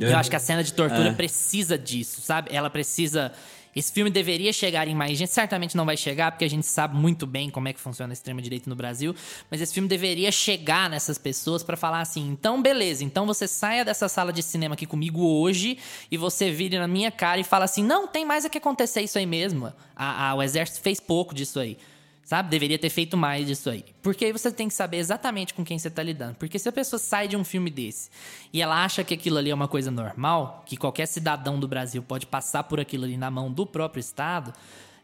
É. 0.00 0.04
Eu 0.12 0.16
acho 0.16 0.30
que 0.30 0.36
a 0.36 0.40
cena 0.40 0.62
de 0.62 0.72
tortura 0.72 1.08
É. 1.08 1.12
precisa 1.12 1.76
disso, 1.78 2.20
sabe? 2.20 2.50
Ela 2.54 2.70
precisa. 2.70 3.32
Esse 3.74 3.90
filme 3.90 4.10
deveria 4.10 4.52
chegar 4.52 4.86
em 4.86 4.94
mais 4.94 5.16
gente. 5.16 5.30
Certamente 5.32 5.74
não 5.78 5.86
vai 5.86 5.96
chegar, 5.96 6.30
porque 6.30 6.44
a 6.44 6.50
gente 6.50 6.66
sabe 6.66 6.94
muito 6.94 7.26
bem 7.26 7.48
como 7.48 7.68
é 7.68 7.72
que 7.72 7.80
funciona 7.80 8.12
a 8.12 8.14
extrema-direita 8.14 8.68
no 8.68 8.76
Brasil. 8.76 9.14
Mas 9.50 9.62
esse 9.62 9.72
filme 9.72 9.88
deveria 9.88 10.30
chegar 10.30 10.90
nessas 10.90 11.16
pessoas 11.16 11.62
pra 11.62 11.74
falar 11.74 12.00
assim: 12.02 12.28
então, 12.28 12.60
beleza, 12.60 13.02
então 13.02 13.24
você 13.26 13.48
saia 13.48 13.82
dessa 13.82 14.08
sala 14.10 14.30
de 14.30 14.42
cinema 14.42 14.74
aqui 14.74 14.84
comigo 14.84 15.22
hoje 15.22 15.78
e 16.10 16.18
você 16.18 16.50
vire 16.50 16.78
na 16.78 16.86
minha 16.86 17.10
cara 17.10 17.40
e 17.40 17.44
fala 17.44 17.64
assim: 17.64 17.82
não, 17.82 18.06
tem 18.06 18.26
mais 18.26 18.44
é 18.44 18.50
que 18.50 18.58
acontecer 18.58 19.00
isso 19.00 19.16
aí 19.18 19.24
mesmo. 19.26 19.72
A- 19.96 20.28
a- 20.30 20.34
o 20.34 20.42
exército 20.42 20.80
fez 20.82 21.00
pouco 21.00 21.34
disso 21.34 21.58
aí. 21.58 21.78
Sabe? 22.32 22.48
Deveria 22.48 22.78
ter 22.78 22.88
feito 22.88 23.14
mais 23.14 23.46
disso 23.46 23.68
aí. 23.68 23.84
Porque 24.00 24.24
aí 24.24 24.32
você 24.32 24.50
tem 24.50 24.66
que 24.66 24.72
saber 24.72 24.96
exatamente 24.96 25.52
com 25.52 25.62
quem 25.62 25.78
você 25.78 25.90
tá 25.90 26.02
lidando. 26.02 26.34
Porque 26.36 26.58
se 26.58 26.66
a 26.66 26.72
pessoa 26.72 26.98
sai 26.98 27.28
de 27.28 27.36
um 27.36 27.44
filme 27.44 27.70
desse 27.70 28.08
e 28.50 28.62
ela 28.62 28.82
acha 28.82 29.04
que 29.04 29.12
aquilo 29.12 29.36
ali 29.36 29.50
é 29.50 29.54
uma 29.54 29.68
coisa 29.68 29.90
normal, 29.90 30.62
que 30.64 30.74
qualquer 30.74 31.04
cidadão 31.04 31.60
do 31.60 31.68
Brasil 31.68 32.02
pode 32.02 32.24
passar 32.24 32.64
por 32.64 32.80
aquilo 32.80 33.04
ali 33.04 33.18
na 33.18 33.30
mão 33.30 33.52
do 33.52 33.66
próprio 33.66 34.00
Estado, 34.00 34.50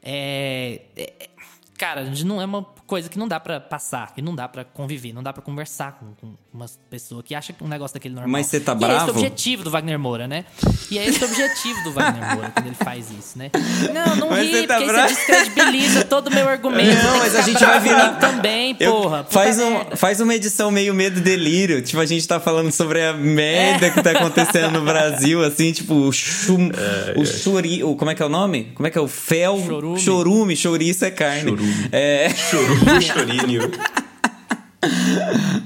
é. 0.03 0.81
é- 0.97 1.29
cara, 1.77 2.11
não 2.25 2.41
é 2.41 2.47
uma 2.47 2.65
coisa 2.87 3.11
que 3.11 3.19
não 3.19 3.29
dá 3.29 3.39
pra 3.39 3.61
passar, 3.61 4.15
que 4.15 4.23
não 4.23 4.35
dá 4.35 4.49
pra 4.49 4.65
conviver, 4.65 5.13
não 5.13 5.23
dá 5.23 5.31
pra 5.31 5.43
conversar 5.43 5.99
com, 5.99 6.15
com 6.15 6.35
uma 6.59 6.67
pessoa 6.91 7.23
que 7.23 7.35
acha 7.35 7.53
que 7.53 7.63
um 7.65 7.69
negócio 7.69 7.95
daquele 7.95 8.15
normal. 8.15 8.31
Mas 8.31 8.47
você 8.47 8.61
tá 8.61 8.73
E 8.73 8.75
é 8.75 8.79
esse 8.79 8.85
o 8.85 8.89
bravo? 8.97 9.11
objetivo 9.13 9.65
do 9.65 9.71
Wagner 9.71 9.99
Moura, 9.99 10.27
né? 10.29 10.45
E 10.91 10.99
é 10.99 11.07
esse 11.09 11.23
o 11.25 11.27
objetivo 11.27 11.83
do 11.85 11.93
Wagner 11.93 12.23
Moura 12.35 12.51
quando 12.51 12.67
ele 12.67 12.75
faz 12.75 13.07
isso, 13.11 13.39
né? 13.39 13.51
Não, 13.95 14.17
não 14.17 14.31
Mas 14.31 14.47
ri, 14.47 14.51
você 14.53 14.67
tá 14.67 14.75
porque 14.77 14.93
bravo? 14.93 15.13
isso 15.13 15.27
descredibiliza 15.27 16.05
todo 16.05 16.27
o 16.29 16.35
meu 16.35 16.49
argumento. 16.49 17.03
Não, 17.03 17.19
mas 17.19 17.35
a 17.35 17.43
gente 17.43 17.59
vai 17.61 17.81
bravo 17.81 17.85
virar- 17.89 18.19
também, 18.19 18.77
Eu- 18.81 18.93
porra. 18.93 19.27
faz, 19.31 19.59
um, 19.59 19.71
merda. 19.71 19.97
faz 19.97 20.21
uma 20.21 20.35
edição 20.35 20.71
meio 20.71 20.93
medo 20.93 21.19
e 21.19 21.23
delírio. 21.23 21.81
Tipo, 21.83 22.01
a 22.01 22.07
gente 22.07 22.27
tá 22.27 22.39
falando 22.41 22.71
sobre 22.73 23.03
a 23.03 23.13
merda 23.15 23.91
que 23.91 24.03
tá 24.03 24.11
acontecendo 24.13 24.73
no 24.73 24.83
Brasil, 24.85 25.43
assim, 25.45 25.73
tipo, 25.73 25.95
o 25.95 26.13
chum, 26.13 26.71
o 27.17 27.25
chori, 27.25 27.83
o, 27.85 27.95
como 27.97 28.11
é 28.11 28.15
que 28.15 28.23
é 28.23 28.27
o 28.27 28.29
nome? 28.29 28.73
Como 28.75 28.87
é 28.87 28.91
que 28.91 28.99
é 28.99 29.01
o 29.01 29.09
fel? 29.09 29.63
Chorume. 29.67 30.01
Chorume, 30.01 30.57
chouriço 30.57 31.05
é 31.05 31.11
carne. 31.11 31.51
Chorume. 31.51 31.89
É, 31.93 32.31
Chorume, 32.35 33.03
chorinho. 33.03 33.71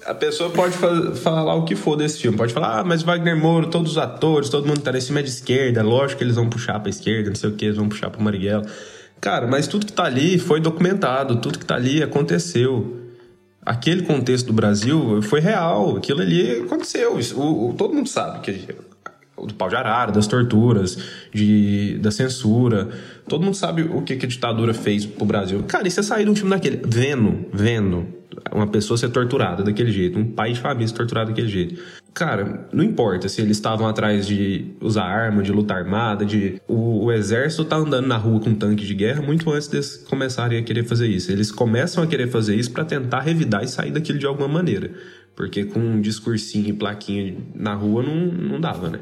A 0.06 0.14
pessoa 0.14 0.50
pode 0.50 0.74
fa- 0.76 1.12
falar 1.14 1.54
o 1.54 1.64
que 1.64 1.76
for 1.76 1.96
desse 1.96 2.18
filme. 2.20 2.36
Pode 2.36 2.52
falar, 2.52 2.80
ah, 2.80 2.84
mas 2.84 3.02
Wagner 3.02 3.36
Moura, 3.36 3.66
todos 3.66 3.92
os 3.92 3.98
atores, 3.98 4.48
todo 4.48 4.66
mundo 4.66 4.78
que 4.78 4.84
tá 4.84 4.92
nesse 4.92 5.06
filme 5.08 5.20
é 5.20 5.24
de 5.24 5.30
esquerda. 5.30 5.82
Lógico 5.82 6.18
que 6.18 6.24
eles 6.24 6.36
vão 6.36 6.48
puxar 6.48 6.80
pra 6.80 6.90
esquerda, 6.90 7.28
não 7.28 7.36
sei 7.36 7.50
o 7.50 7.52
que, 7.52 7.66
eles 7.66 7.76
vão 7.76 7.88
puxar 7.88 8.10
pro 8.10 8.22
Marighella. 8.22 8.64
Cara, 9.20 9.46
mas 9.46 9.66
tudo 9.68 9.86
que 9.86 9.92
tá 9.92 10.04
ali 10.04 10.38
foi 10.38 10.60
documentado, 10.60 11.36
tudo 11.36 11.58
que 11.58 11.64
tá 11.64 11.76
ali 11.76 12.02
aconteceu. 12.02 12.98
Aquele 13.64 14.02
contexto 14.02 14.46
do 14.46 14.52
Brasil 14.52 15.22
foi 15.22 15.40
real, 15.40 15.96
aquilo 15.96 16.20
ali 16.20 16.62
aconteceu. 16.62 17.16
O- 17.36 17.70
o- 17.70 17.74
todo 17.74 17.94
mundo 17.94 18.08
sabe 18.08 18.40
que 18.40 18.66
do 19.46 19.54
pau 19.54 19.68
de 19.68 19.74
arara, 19.76 20.10
das 20.12 20.26
torturas, 20.26 20.96
de, 21.32 21.98
da 21.98 22.10
censura. 22.10 22.88
Todo 23.28 23.44
mundo 23.44 23.56
sabe 23.56 23.82
o 23.82 24.02
que, 24.02 24.16
que 24.16 24.26
a 24.26 24.28
ditadura 24.28 24.72
fez 24.74 25.04
pro 25.06 25.24
Brasil. 25.24 25.62
Cara, 25.68 25.86
e 25.86 25.90
você 25.90 26.02
sair 26.02 26.24
de 26.24 26.30
um 26.30 26.34
filme 26.36 26.50
daquele, 26.50 26.80
vendo, 26.84 27.44
vendo 27.52 28.06
uma 28.52 28.66
pessoa 28.66 28.96
ser 28.96 29.10
torturada 29.10 29.62
daquele 29.62 29.90
jeito, 29.90 30.18
um 30.18 30.24
pai 30.24 30.52
de 30.52 30.60
família 30.60 30.88
ser 30.88 30.94
torturado 30.94 31.30
daquele 31.30 31.48
jeito. 31.48 31.82
Cara, 32.14 32.68
não 32.72 32.84
importa 32.84 33.28
se 33.28 33.40
eles 33.40 33.56
estavam 33.56 33.86
atrás 33.88 34.26
de 34.26 34.74
usar 34.80 35.04
arma, 35.04 35.42
de 35.42 35.50
luta 35.50 35.74
armada, 35.74 36.24
de. 36.24 36.60
O, 36.68 37.06
o, 37.06 37.12
exército 37.12 37.64
tá 37.64 37.76
andando 37.76 38.06
na 38.06 38.16
rua 38.16 38.40
com 38.40 38.54
tanque 38.54 38.84
de 38.84 38.94
guerra 38.94 39.22
muito 39.22 39.50
antes 39.50 39.68
deles 39.68 39.96
começarem 40.08 40.58
a 40.58 40.62
querer 40.62 40.84
fazer 40.84 41.08
isso. 41.08 41.32
Eles 41.32 41.50
começam 41.50 42.04
a 42.04 42.06
querer 42.06 42.28
fazer 42.28 42.54
isso 42.54 42.70
para 42.70 42.84
tentar 42.84 43.20
revidar 43.20 43.64
e 43.64 43.68
sair 43.68 43.90
daquilo 43.90 44.18
de 44.18 44.26
alguma 44.26 44.48
maneira. 44.48 44.92
Porque 45.34 45.64
com 45.64 45.80
um 45.80 46.00
discursinho 46.00 46.68
e 46.68 46.72
plaquinha 46.74 47.34
na 47.54 47.74
rua 47.74 48.02
não, 48.02 48.26
não 48.26 48.60
dava, 48.60 48.90
né? 48.90 49.00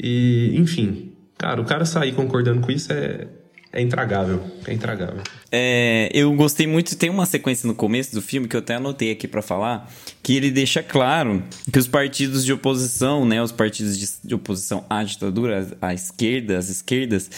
E, 0.00 0.54
enfim, 0.56 1.12
cara, 1.36 1.60
o 1.60 1.64
cara 1.64 1.84
sair 1.84 2.12
concordando 2.12 2.60
com 2.60 2.72
isso 2.72 2.92
é, 2.92 3.28
é 3.70 3.82
intragável. 3.82 4.42
É 4.66 4.72
intragável. 4.72 5.22
É, 5.52 6.10
eu 6.14 6.32
gostei 6.34 6.66
muito. 6.66 6.96
Tem 6.96 7.10
uma 7.10 7.26
sequência 7.26 7.66
no 7.66 7.74
começo 7.74 8.14
do 8.14 8.22
filme 8.22 8.48
que 8.48 8.56
eu 8.56 8.60
até 8.60 8.76
anotei 8.76 9.10
aqui 9.10 9.28
para 9.28 9.42
falar, 9.42 9.92
que 10.22 10.34
ele 10.34 10.50
deixa 10.50 10.82
claro 10.82 11.42
que 11.70 11.78
os 11.78 11.86
partidos 11.86 12.44
de 12.44 12.52
oposição, 12.52 13.26
né, 13.26 13.42
os 13.42 13.52
partidos 13.52 13.98
de, 13.98 14.08
de 14.24 14.34
oposição 14.34 14.84
à 14.88 15.04
ditadura, 15.04 15.68
à 15.82 15.92
esquerda, 15.92 16.56
as 16.56 16.70
esquerdas, 16.70 17.30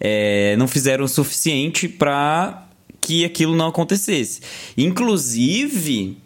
é, 0.00 0.56
não 0.56 0.66
fizeram 0.66 1.04
o 1.04 1.08
suficiente 1.08 1.86
para 1.86 2.66
que 2.98 3.22
aquilo 3.22 3.54
não 3.54 3.66
acontecesse. 3.66 4.40
Inclusive, 4.78 6.16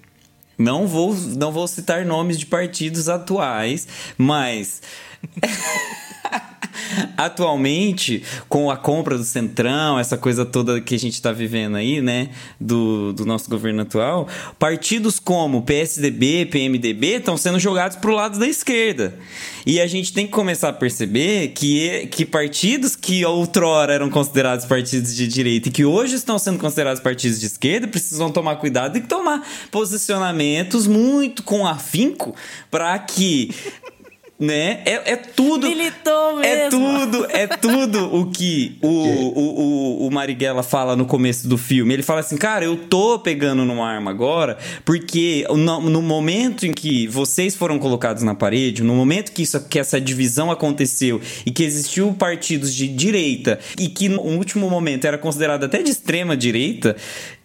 não 0.56 0.86
vou, 0.86 1.16
não 1.36 1.50
vou 1.50 1.66
citar 1.66 2.04
nomes 2.04 2.38
de 2.38 2.46
partidos 2.46 3.08
atuais, 3.08 3.88
mas. 4.16 4.82
Atualmente, 7.16 8.22
com 8.48 8.70
a 8.70 8.76
compra 8.76 9.18
do 9.18 9.24
Centrão, 9.24 9.98
essa 9.98 10.16
coisa 10.16 10.44
toda 10.44 10.80
que 10.80 10.94
a 10.94 10.98
gente 10.98 11.14
está 11.14 11.32
vivendo 11.32 11.76
aí, 11.76 12.00
né, 12.00 12.30
do, 12.60 13.12
do 13.12 13.26
nosso 13.26 13.50
governo 13.50 13.82
atual, 13.82 14.28
partidos 14.58 15.18
como 15.18 15.62
PSDB, 15.62 16.46
PMDB 16.46 17.16
estão 17.16 17.36
sendo 17.36 17.58
jogados 17.58 17.96
para 17.96 18.10
o 18.10 18.14
lado 18.14 18.38
da 18.38 18.46
esquerda. 18.46 19.18
E 19.66 19.80
a 19.80 19.86
gente 19.86 20.12
tem 20.12 20.26
que 20.26 20.32
começar 20.32 20.70
a 20.70 20.72
perceber 20.72 21.48
que, 21.48 22.06
que 22.06 22.24
partidos 22.24 22.96
que 22.96 23.24
outrora 23.24 23.92
eram 23.92 24.08
considerados 24.08 24.64
partidos 24.64 25.14
de 25.14 25.28
direita 25.28 25.68
e 25.68 25.72
que 25.72 25.84
hoje 25.84 26.14
estão 26.14 26.38
sendo 26.38 26.58
considerados 26.58 27.02
partidos 27.02 27.38
de 27.38 27.46
esquerda 27.46 27.86
precisam 27.86 28.30
tomar 28.30 28.56
cuidado 28.56 28.96
e 28.96 29.00
tomar 29.02 29.46
posicionamentos 29.70 30.86
muito 30.86 31.42
com 31.42 31.66
afinco 31.66 32.34
para 32.70 32.98
que 32.98 33.54
né? 34.38 34.82
É, 34.84 35.12
é 35.12 35.16
tudo. 35.16 35.66
Militou 35.66 36.40
é 36.42 36.68
mesmo. 36.68 36.86
É 36.86 37.00
tudo, 37.00 37.26
é 37.30 37.46
tudo 37.46 38.14
o 38.14 38.30
que 38.30 38.78
o, 38.80 38.88
o, 38.88 40.04
o, 40.04 40.06
o 40.06 40.10
Marighella 40.10 40.62
fala 40.62 40.94
no 40.94 41.04
começo 41.04 41.48
do 41.48 41.58
filme. 41.58 41.92
Ele 41.92 42.02
fala 42.02 42.20
assim, 42.20 42.36
cara, 42.36 42.64
eu 42.64 42.76
tô 42.76 43.18
pegando 43.18 43.64
numa 43.64 43.88
arma 43.88 44.10
agora, 44.10 44.56
porque 44.84 45.44
no, 45.50 45.80
no, 45.80 46.02
momento 46.02 46.66
em 46.66 46.72
que 46.72 47.08
vocês 47.08 47.56
foram 47.56 47.78
colocados 47.78 48.22
na 48.22 48.34
parede, 48.34 48.82
no 48.82 48.94
momento 48.94 49.32
que, 49.32 49.42
isso, 49.42 49.60
que 49.68 49.78
essa 49.78 50.00
divisão 50.00 50.50
aconteceu 50.50 51.20
e 51.44 51.50
que 51.50 51.64
existiu 51.64 52.12
partidos 52.12 52.72
de 52.72 52.86
direita 52.86 53.58
e 53.78 53.88
que 53.88 54.08
no 54.08 54.20
último 54.20 54.70
momento 54.70 55.04
era 55.06 55.18
considerado 55.18 55.64
até 55.64 55.82
de 55.82 55.90
extrema 55.90 56.36
direita, 56.36 56.96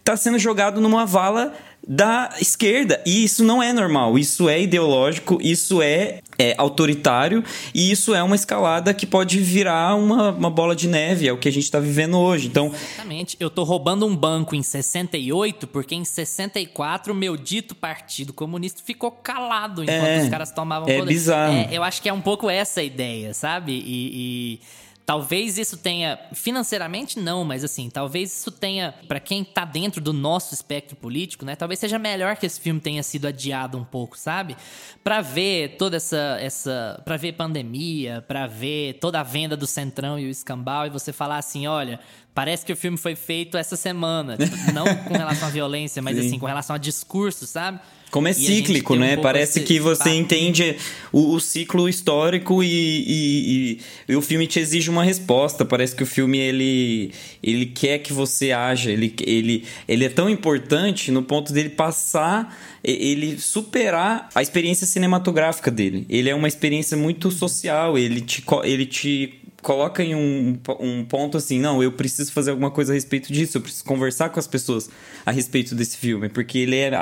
tá 0.04 0.16
sendo 0.16 0.38
jogado 0.38 0.80
numa 0.80 1.04
vala 1.04 1.52
da 1.86 2.30
esquerda. 2.40 3.02
E 3.06 3.24
isso 3.24 3.44
não 3.44 3.62
é 3.62 3.72
normal, 3.72 4.18
isso 4.18 4.48
é 4.48 4.60
ideológico, 4.60 5.38
isso 5.42 5.82
é, 5.82 6.20
é, 6.38 6.54
autoritário 6.56 7.44
e 7.74 7.90
isso 7.90 8.14
é 8.14 8.22
uma 8.22 8.34
escalada 8.34 8.92
que 8.94 9.06
pode 9.06 9.38
virar 9.40 9.94
uma, 9.94 10.30
uma 10.30 10.50
bola 10.50 10.74
de 10.74 10.88
neve, 10.88 11.28
é 11.28 11.32
o 11.32 11.36
que 11.38 11.48
a 11.48 11.52
gente 11.52 11.64
está 11.64 11.78
vivendo 11.78 12.18
hoje. 12.18 12.46
Então, 12.48 12.66
Exatamente. 12.66 13.36
Eu 13.38 13.50
tô 13.50 13.64
roubando 13.64 14.06
um 14.06 14.16
banco 14.16 14.54
em 14.54 14.62
68 14.62 15.66
porque 15.66 15.94
em 15.94 16.04
64 16.04 17.14
meu 17.14 17.36
dito 17.36 17.74
Partido 17.74 18.32
Comunista 18.32 18.82
ficou 18.84 19.10
calado 19.10 19.82
enquanto 19.82 20.04
É, 20.04 20.22
os 20.22 20.28
caras 20.28 20.50
tomavam 20.50 20.88
é 20.88 20.98
poder. 20.98 21.12
bizarro. 21.12 21.54
É, 21.54 21.68
eu 21.70 21.82
acho 21.82 22.00
que 22.00 22.08
é 22.08 22.12
um 22.12 22.20
pouco 22.20 22.48
essa 22.48 22.80
a 22.80 22.84
ideia, 22.84 23.34
sabe? 23.34 23.72
e... 23.72 24.60
e... 24.60 24.60
Talvez 25.06 25.58
isso 25.58 25.76
tenha, 25.76 26.18
financeiramente 26.32 27.18
não, 27.18 27.44
mas 27.44 27.62
assim, 27.62 27.90
talvez 27.90 28.32
isso 28.32 28.50
tenha, 28.50 28.94
para 29.06 29.20
quem 29.20 29.44
tá 29.44 29.62
dentro 29.62 30.00
do 30.00 30.14
nosso 30.14 30.54
espectro 30.54 30.96
político, 30.96 31.44
né? 31.44 31.54
Talvez 31.54 31.78
seja 31.78 31.98
melhor 31.98 32.36
que 32.36 32.46
esse 32.46 32.58
filme 32.58 32.80
tenha 32.80 33.02
sido 33.02 33.26
adiado 33.26 33.76
um 33.76 33.84
pouco, 33.84 34.18
sabe? 34.18 34.56
Para 35.02 35.20
ver 35.20 35.76
toda 35.76 35.98
essa, 35.98 36.38
essa, 36.40 37.02
para 37.04 37.18
ver 37.18 37.32
pandemia, 37.32 38.24
para 38.26 38.46
ver 38.46 38.94
toda 38.94 39.20
a 39.20 39.22
venda 39.22 39.54
do 39.54 39.66
Centrão 39.66 40.18
e 40.18 40.24
o 40.24 40.30
escambau 40.30 40.86
e 40.86 40.90
você 40.90 41.12
falar 41.12 41.36
assim, 41.36 41.66
olha, 41.66 42.00
parece 42.34 42.64
que 42.66 42.72
o 42.72 42.76
filme 42.76 42.98
foi 42.98 43.14
feito 43.14 43.56
essa 43.56 43.76
semana, 43.76 44.36
tipo, 44.38 44.72
não 44.72 44.84
com 45.04 45.14
relação 45.14 45.48
à 45.48 45.50
violência, 45.50 46.02
mas 46.02 46.16
Sim. 46.18 46.26
assim 46.26 46.38
com 46.38 46.46
relação 46.46 46.74
a 46.74 46.78
discurso, 46.78 47.46
sabe? 47.46 47.78
Como 48.10 48.28
é 48.28 48.30
E 48.30 48.34
cíclico, 48.34 48.94
um 48.94 48.98
né? 48.98 49.08
pouco 49.16 49.22
Parece 49.22 49.58
esse 49.58 49.66
que 49.66 49.80
você 49.80 50.10
entende 50.10 50.76
o, 51.12 51.32
o 51.34 51.40
ciclo 51.40 51.88
histórico 51.88 52.62
e, 52.62 52.68
e- 52.68 53.80
e- 54.08 54.14
o 54.14 54.22
filme 54.22 54.46
te 54.46 54.60
exige 54.60 54.88
uma 54.88 55.02
resposta. 55.02 55.64
Parece 55.64 55.96
que 55.96 56.02
o 56.04 56.06
filme 56.06 56.38
ele, 56.38 57.10
ele 57.42 57.66
quer 57.66 57.98
que 57.98 58.12
você 58.12 58.52
haja. 58.52 58.92
Ele, 58.92 59.12
ele, 59.26 59.64
ele 59.88 60.04
é 60.04 60.08
tão 60.08 60.30
importante 60.30 61.10
no 61.10 61.24
ponto 61.24 61.52
dele 61.52 61.70
passar, 61.70 62.56
ele 62.84 63.36
superar 63.40 64.28
a 64.32 64.40
experiência 64.42 64.86
cinematográfica 64.86 65.68
dele. 65.68 66.06
Ele 66.08 66.30
é 66.30 66.34
uma 66.36 66.46
experiência 66.46 66.96
muito 66.96 67.32
social. 67.32 67.98
Ele 67.98 68.20
te, 68.20 68.44
ele 68.62 68.86
te 68.86 69.40
coloca 69.64 70.04
em 70.04 70.14
um, 70.14 70.58
um 70.78 71.04
ponto 71.04 71.38
assim, 71.38 71.58
não, 71.58 71.82
eu 71.82 71.90
preciso 71.90 72.30
fazer 72.30 72.50
alguma 72.50 72.70
coisa 72.70 72.92
a 72.92 72.94
respeito 72.94 73.32
disso, 73.32 73.56
eu 73.56 73.62
preciso 73.62 73.84
conversar 73.84 74.28
com 74.28 74.38
as 74.38 74.46
pessoas 74.46 74.90
a 75.24 75.32
respeito 75.32 75.74
desse 75.74 75.96
filme, 75.96 76.28
porque 76.28 76.58
ele 76.58 76.76
é, 76.76 76.92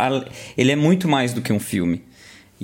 ele 0.57 0.71
é 0.71 0.77
muito 0.77 1.09
mais 1.09 1.35
do 1.35 1.43
que 1.43 1.53
um 1.53 1.61
filme. 1.61 2.03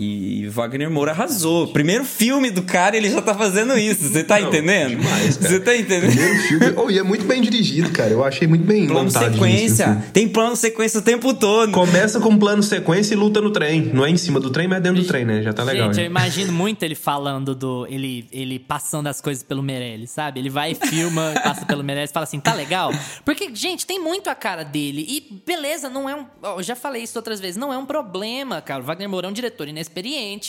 E 0.01 0.49
Wagner 0.49 0.89
Moura 0.91 1.11
arrasou. 1.11 1.69
Primeiro 1.69 2.05
filme 2.05 2.51
do 2.51 2.63
cara, 2.63 2.97
ele 2.97 3.11
já 3.11 3.21
tá 3.21 3.35
fazendo 3.35 3.77
isso. 3.77 4.09
Você 4.09 4.23
tá 4.23 4.39
Não, 4.41 4.49
entendendo? 4.49 4.91
demais, 4.91 5.37
cara. 5.37 5.49
Você 5.51 5.61
tá 5.61 5.77
entendendo? 5.77 6.13
Primeiro 6.13 6.43
filme. 6.43 6.73
Oh, 6.77 6.91
e 6.91 6.99
é 6.99 7.03
muito 7.03 7.25
bem 7.25 7.43
dirigido, 7.43 7.91
cara. 7.91 8.11
Eu 8.11 8.25
achei 8.25 8.47
muito 8.47 8.65
bem 8.65 8.87
Plano 8.87 9.05
montado. 9.07 9.33
sequência. 9.33 10.05
Tem 10.13 10.29
plano 10.29 10.55
sequência 10.55 11.01
o 11.01 11.03
tempo 11.03 11.35
todo. 11.35 11.73
Começa 11.73 12.21
com 12.21 12.37
plano 12.39 12.63
sequência 12.63 13.15
e 13.15 13.17
luta 13.17 13.41
no 13.41 13.51
trem. 13.51 13.83
Não 13.93 14.05
é 14.07 14.11
em 14.11 14.17
cima 14.17 14.39
do 14.39 14.51
trem, 14.51 14.69
mas 14.69 14.79
é 14.79 14.81
dentro 14.83 15.03
do 15.03 15.07
trem, 15.09 15.25
né? 15.25 15.43
Já 15.43 15.53
tá 15.53 15.65
legal. 15.65 15.87
Gente, 15.89 15.99
eu 15.99 16.05
já. 16.05 16.11
imagino 16.11 16.53
muito 16.53 16.83
ele 16.85 16.95
falando 16.95 17.55
do. 17.55 17.87
Ele, 17.91 18.27
ele 18.31 18.59
passando 18.59 19.09
as 19.09 19.21
coisas 19.21 19.43
pelo 19.43 19.63
Meirelles, 19.63 20.11
sabe? 20.11 20.39
Ele 20.39 20.51
vai, 20.51 20.75
filma, 20.75 21.33
passa 21.43 21.67
pelo 21.67 21.83
Meirelles 21.83 22.11
e 22.11 22.13
fala 22.13 22.25
assim, 22.25 22.39
tá 22.39 22.55
legal? 22.55 22.93
Porque, 23.25 23.51
gente, 23.55 23.85
tem 23.87 24.01
muito 24.01 24.31
a 24.31 24.35
cara 24.35 24.63
dele. 24.63 25.05
E 25.09 25.41
beleza, 25.45 25.89
não 25.89 26.09
é 26.09 26.15
um. 26.15 26.25
Eu 26.57 26.63
já 26.63 26.77
falei 26.77 27.03
isso 27.03 27.19
outras 27.19 27.41
vezes, 27.41 27.57
não 27.57 27.73
é 27.73 27.79
um 27.79 27.87
problema, 27.87 28.61
cara. 28.61 28.81
O 28.81 28.87
Wagner 28.87 29.09
Moura 29.09 29.27
é 29.27 29.31
um 29.31 29.33
diretor 29.33 29.67
inexperiente, 29.67 29.88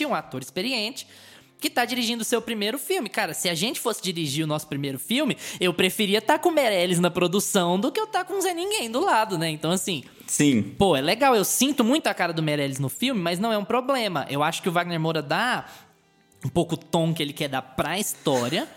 um 0.08 0.14
ator 0.14 0.42
experiente. 0.42 1.08
Que 1.60 1.70
tá 1.70 1.84
dirigindo 1.84 2.22
o 2.22 2.26
seu 2.26 2.42
primeiro 2.42 2.80
filme. 2.80 3.10
Cara, 3.10 3.34
se 3.34 3.50
a 3.50 3.54
gente 3.54 3.82
fosse 3.82 4.02
dirigir 4.02 4.46
o 4.46 4.48
nosso 4.48 4.66
primeiro 4.66 4.98
filme, 4.98 5.36
eu 5.60 5.74
preferia 5.74 6.20
estar 6.20 6.40
com 6.40 6.48
o 6.48 6.52
Meirelles 6.54 7.00
na 7.00 7.12
produção 7.12 7.78
do 7.78 7.92
que 7.92 8.00
eu 8.00 8.06
estar 8.06 8.24
com 8.24 8.38
o 8.38 8.42
Zé 8.42 8.54
Ninguém 8.54 8.90
do 8.90 9.02
lado, 9.02 9.38
né? 9.38 9.50
Então, 9.50 9.70
assim, 9.70 10.06
Sim. 10.26 10.62
Pô, 10.62 10.96
é 10.96 11.02
legal, 11.02 11.36
eu 11.36 11.44
sinto 11.44 11.84
muito 11.84 12.08
a 12.08 12.14
cara 12.14 12.32
do 12.32 12.44
Meirelles 12.44 12.80
no 12.80 12.88
filme, 12.88 13.20
mas 13.20 13.40
não 13.40 13.52
é 13.52 13.58
um 13.58 13.66
problema. 13.66 14.26
Eu 14.30 14.44
acho 14.44 14.62
que 14.62 14.70
o 14.70 14.72
Wagner 14.72 15.00
Moura 15.00 15.22
dá 15.24 15.66
um 16.46 16.50
pouco 16.50 16.76
o 16.76 16.78
tom 16.78 17.14
que 17.14 17.22
ele 17.22 17.34
quer 17.34 17.50
dar 17.50 17.62
pra 17.62 18.00
história, 18.00 18.68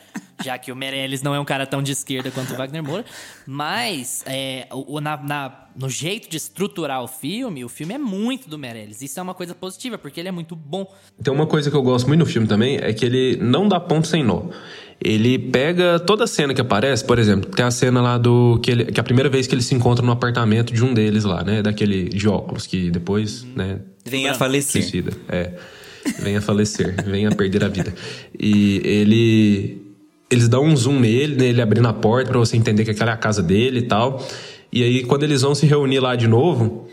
já 0.42 0.58
que 0.58 0.70
o 0.72 0.76
Meirelles 0.76 1.22
não 1.22 1.34
é 1.34 1.40
um 1.40 1.44
cara 1.44 1.66
tão 1.66 1.82
de 1.82 1.92
esquerda 1.92 2.30
quanto 2.30 2.52
o 2.52 2.56
Wagner 2.56 2.82
Moura, 2.82 3.04
mas 3.46 4.22
é, 4.26 4.66
o, 4.72 5.00
na- 5.00 5.16
na- 5.16 5.58
no 5.74 5.88
jeito 5.88 6.28
de 6.28 6.36
estruturar 6.36 7.02
o 7.02 7.08
filme, 7.08 7.64
o 7.64 7.68
filme 7.68 7.94
é 7.94 7.98
muito 7.98 8.48
do 8.48 8.58
Meirelles. 8.58 9.00
Isso 9.02 9.18
é 9.18 9.22
uma 9.22 9.34
coisa 9.34 9.54
positiva, 9.54 9.96
porque 9.96 10.20
ele 10.20 10.28
é 10.28 10.32
muito 10.32 10.54
bom. 10.54 10.86
Tem 11.22 11.32
uma 11.32 11.46
coisa 11.46 11.70
que 11.70 11.76
eu 11.76 11.82
gosto 11.82 12.06
muito 12.06 12.20
no 12.20 12.26
filme 12.26 12.46
também, 12.46 12.76
é 12.76 12.92
que 12.92 13.04
ele 13.04 13.36
não 13.40 13.66
dá 13.68 13.80
ponto 13.80 14.06
sem 14.06 14.22
nó. 14.22 14.42
Ele 15.04 15.36
pega 15.38 15.98
toda 15.98 16.26
cena 16.28 16.54
que 16.54 16.60
aparece, 16.60 17.04
por 17.04 17.18
exemplo, 17.18 17.50
tem 17.50 17.64
a 17.64 17.70
cena 17.72 18.00
lá 18.00 18.18
do. 18.18 18.60
Que, 18.62 18.70
ele, 18.70 18.84
que 18.84 19.00
é 19.00 19.02
a 19.02 19.04
primeira 19.04 19.28
vez 19.28 19.46
que 19.48 19.54
ele 19.54 19.62
se 19.62 19.74
encontra 19.74 20.04
no 20.04 20.12
apartamento 20.12 20.72
de 20.72 20.84
um 20.84 20.94
deles 20.94 21.24
lá, 21.24 21.42
né? 21.42 21.60
Daquele 21.60 22.08
de 22.08 22.28
óculos, 22.28 22.66
que 22.68 22.88
depois, 22.90 23.42
né? 23.42 23.80
Vem 24.04 24.28
a 24.28 24.34
falecer. 24.34 24.80
Suicida. 24.82 25.12
É. 25.28 25.54
Vem 26.20 26.36
a 26.36 26.40
falecer, 26.40 26.94
vem 27.04 27.26
a 27.26 27.30
perder 27.32 27.64
a 27.64 27.68
vida. 27.68 27.92
E 28.38 28.80
ele. 28.84 29.81
Eles 30.32 30.48
dão 30.48 30.64
um 30.64 30.74
zoom 30.76 30.98
nele, 30.98 31.36
nele 31.36 31.60
abrindo 31.60 31.86
a 31.88 31.92
porta 31.92 32.30
pra 32.30 32.38
você 32.38 32.56
entender 32.56 32.84
que 32.84 32.90
aquela 32.90 33.10
é 33.10 33.14
a 33.14 33.16
casa 33.18 33.42
dele 33.42 33.80
e 33.80 33.82
tal. 33.82 34.26
E 34.72 34.82
aí, 34.82 35.04
quando 35.04 35.22
eles 35.24 35.42
vão 35.42 35.54
se 35.54 35.66
reunir 35.66 36.00
lá 36.00 36.16
de 36.16 36.26
novo, 36.26 36.88